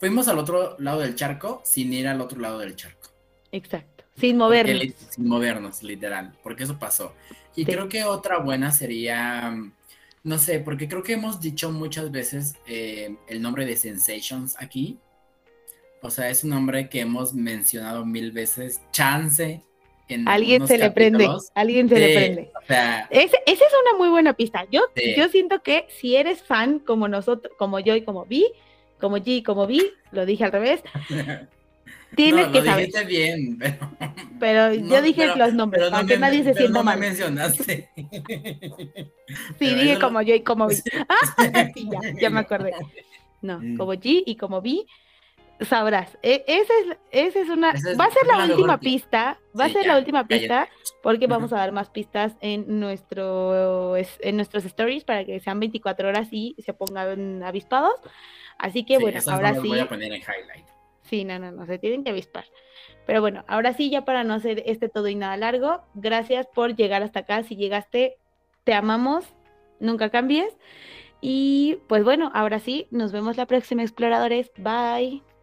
fuimos 0.00 0.26
al 0.26 0.38
otro 0.38 0.76
lado 0.78 1.00
del 1.00 1.14
charco 1.14 1.62
sin 1.64 1.92
ir 1.92 2.08
al 2.08 2.20
otro 2.20 2.40
lado 2.40 2.58
del 2.58 2.74
charco. 2.74 3.10
Exacto. 3.52 3.93
Sin 4.16 4.36
movernos. 4.36 4.94
sin 5.10 5.26
movernos, 5.26 5.82
literal, 5.82 6.32
porque 6.42 6.64
eso 6.64 6.78
pasó. 6.78 7.14
Y 7.56 7.64
creo 7.64 7.88
que 7.88 8.04
otra 8.04 8.38
buena 8.38 8.70
sería, 8.70 9.54
no 10.22 10.38
sé, 10.38 10.60
porque 10.60 10.88
creo 10.88 11.02
que 11.02 11.14
hemos 11.14 11.40
dicho 11.40 11.70
muchas 11.70 12.10
veces 12.10 12.54
eh, 12.66 13.16
el 13.28 13.42
nombre 13.42 13.66
de 13.66 13.76
Sensations 13.76 14.56
aquí. 14.58 14.98
O 16.02 16.10
sea, 16.10 16.28
es 16.28 16.44
un 16.44 16.50
nombre 16.50 16.88
que 16.88 17.00
hemos 17.00 17.32
mencionado 17.32 18.04
mil 18.04 18.30
veces. 18.30 18.80
Chance. 18.92 19.62
En 20.08 20.28
alguien 20.28 20.66
se 20.66 20.76
le 20.76 20.90
prende, 20.90 21.26
alguien 21.54 21.88
se 21.88 21.98
le 21.98 22.14
prende. 22.14 22.52
O 22.62 22.66
sea, 22.66 23.08
esa 23.10 23.38
es 23.46 23.72
una 23.88 23.98
muy 23.98 24.10
buena 24.10 24.34
pista. 24.34 24.66
Yo, 24.70 24.82
yo 25.16 25.28
siento 25.28 25.62
que 25.62 25.86
si 25.88 26.16
eres 26.16 26.42
fan 26.42 26.78
como 26.78 27.08
nosotros, 27.08 27.54
como 27.56 27.80
yo 27.80 27.96
y 27.96 28.02
como 28.02 28.26
Vi, 28.26 28.46
como 29.00 29.16
G 29.16 29.22
y 29.26 29.42
como 29.42 29.66
Vi, 29.66 29.82
lo 30.12 30.26
dije 30.26 30.44
al 30.44 30.52
revés, 30.52 30.82
Tienes 32.16 32.48
que 32.48 32.62
saber. 32.62 33.06
bien, 33.06 33.58
pero. 34.38 34.74
yo 34.74 35.02
dije 35.02 35.34
los 35.36 35.54
nombres, 35.54 35.90
para 35.90 36.06
que 36.06 36.18
nadie 36.18 36.44
se 36.44 36.54
sienta 36.54 36.82
mal. 36.82 36.98
Me 36.98 37.08
mencionaste. 37.08 37.90
sí, 39.58 39.74
dije 39.74 39.98
como 40.00 40.22
yo 40.22 40.34
y 40.34 40.42
como 40.42 40.68
vi. 40.68 40.76
Ah, 41.08 41.46
ya, 41.74 42.00
ya 42.20 42.30
me 42.30 42.40
acordé. 42.40 42.72
No, 43.42 43.60
como 43.76 43.92
G 43.94 44.22
y 44.24 44.36
como 44.36 44.62
vi, 44.62 44.86
sabrás. 45.60 46.16
E, 46.22 46.44
esa 46.46 46.72
es, 46.80 46.96
esa 47.10 47.40
es 47.40 47.48
una. 47.48 47.72
va 47.98 48.06
a 48.06 48.10
ser 48.10 48.26
la 48.26 48.44
última 48.44 48.78
pista. 48.78 49.38
Va 49.58 49.66
a 49.66 49.68
ser 49.68 49.86
la 49.86 49.98
última 49.98 50.26
pista, 50.26 50.68
porque 51.02 51.26
vamos 51.26 51.52
a 51.52 51.56
dar 51.56 51.72
más 51.72 51.90
pistas 51.90 52.36
en, 52.40 52.80
nuestro, 52.80 53.96
en 53.96 54.36
nuestros 54.36 54.64
stories 54.64 55.04
para 55.04 55.24
que 55.24 55.40
sean 55.40 55.60
24 55.60 56.08
horas 56.08 56.28
y 56.30 56.56
se 56.58 56.72
pongan 56.72 57.42
avispados. 57.42 57.94
Así 58.58 58.84
que 58.84 58.98
bueno, 58.98 59.20
ahora 59.26 59.54
sí. 59.54 59.68
voy 59.68 59.80
a 59.80 59.88
poner 59.88 60.12
en 60.12 60.20
highlight. 60.20 60.73
No, 61.22 61.38
no, 61.38 61.52
no, 61.52 61.66
se 61.66 61.78
tienen 61.78 62.02
que 62.02 62.10
avispar. 62.10 62.46
Pero 63.06 63.20
bueno, 63.20 63.44
ahora 63.46 63.74
sí, 63.74 63.90
ya 63.90 64.04
para 64.04 64.24
no 64.24 64.34
hacer 64.34 64.62
este 64.66 64.88
todo 64.88 65.08
y 65.08 65.14
nada 65.14 65.36
largo, 65.36 65.82
gracias 65.94 66.46
por 66.46 66.74
llegar 66.74 67.02
hasta 67.02 67.20
acá. 67.20 67.42
Si 67.42 67.54
llegaste, 67.54 68.16
te 68.64 68.72
amamos, 68.72 69.26
nunca 69.78 70.10
cambies. 70.10 70.56
Y 71.20 71.78
pues 71.86 72.04
bueno, 72.04 72.30
ahora 72.34 72.58
sí, 72.58 72.86
nos 72.90 73.12
vemos 73.12 73.36
la 73.36 73.46
próxima, 73.46 73.82
exploradores. 73.82 74.50
Bye. 74.56 75.33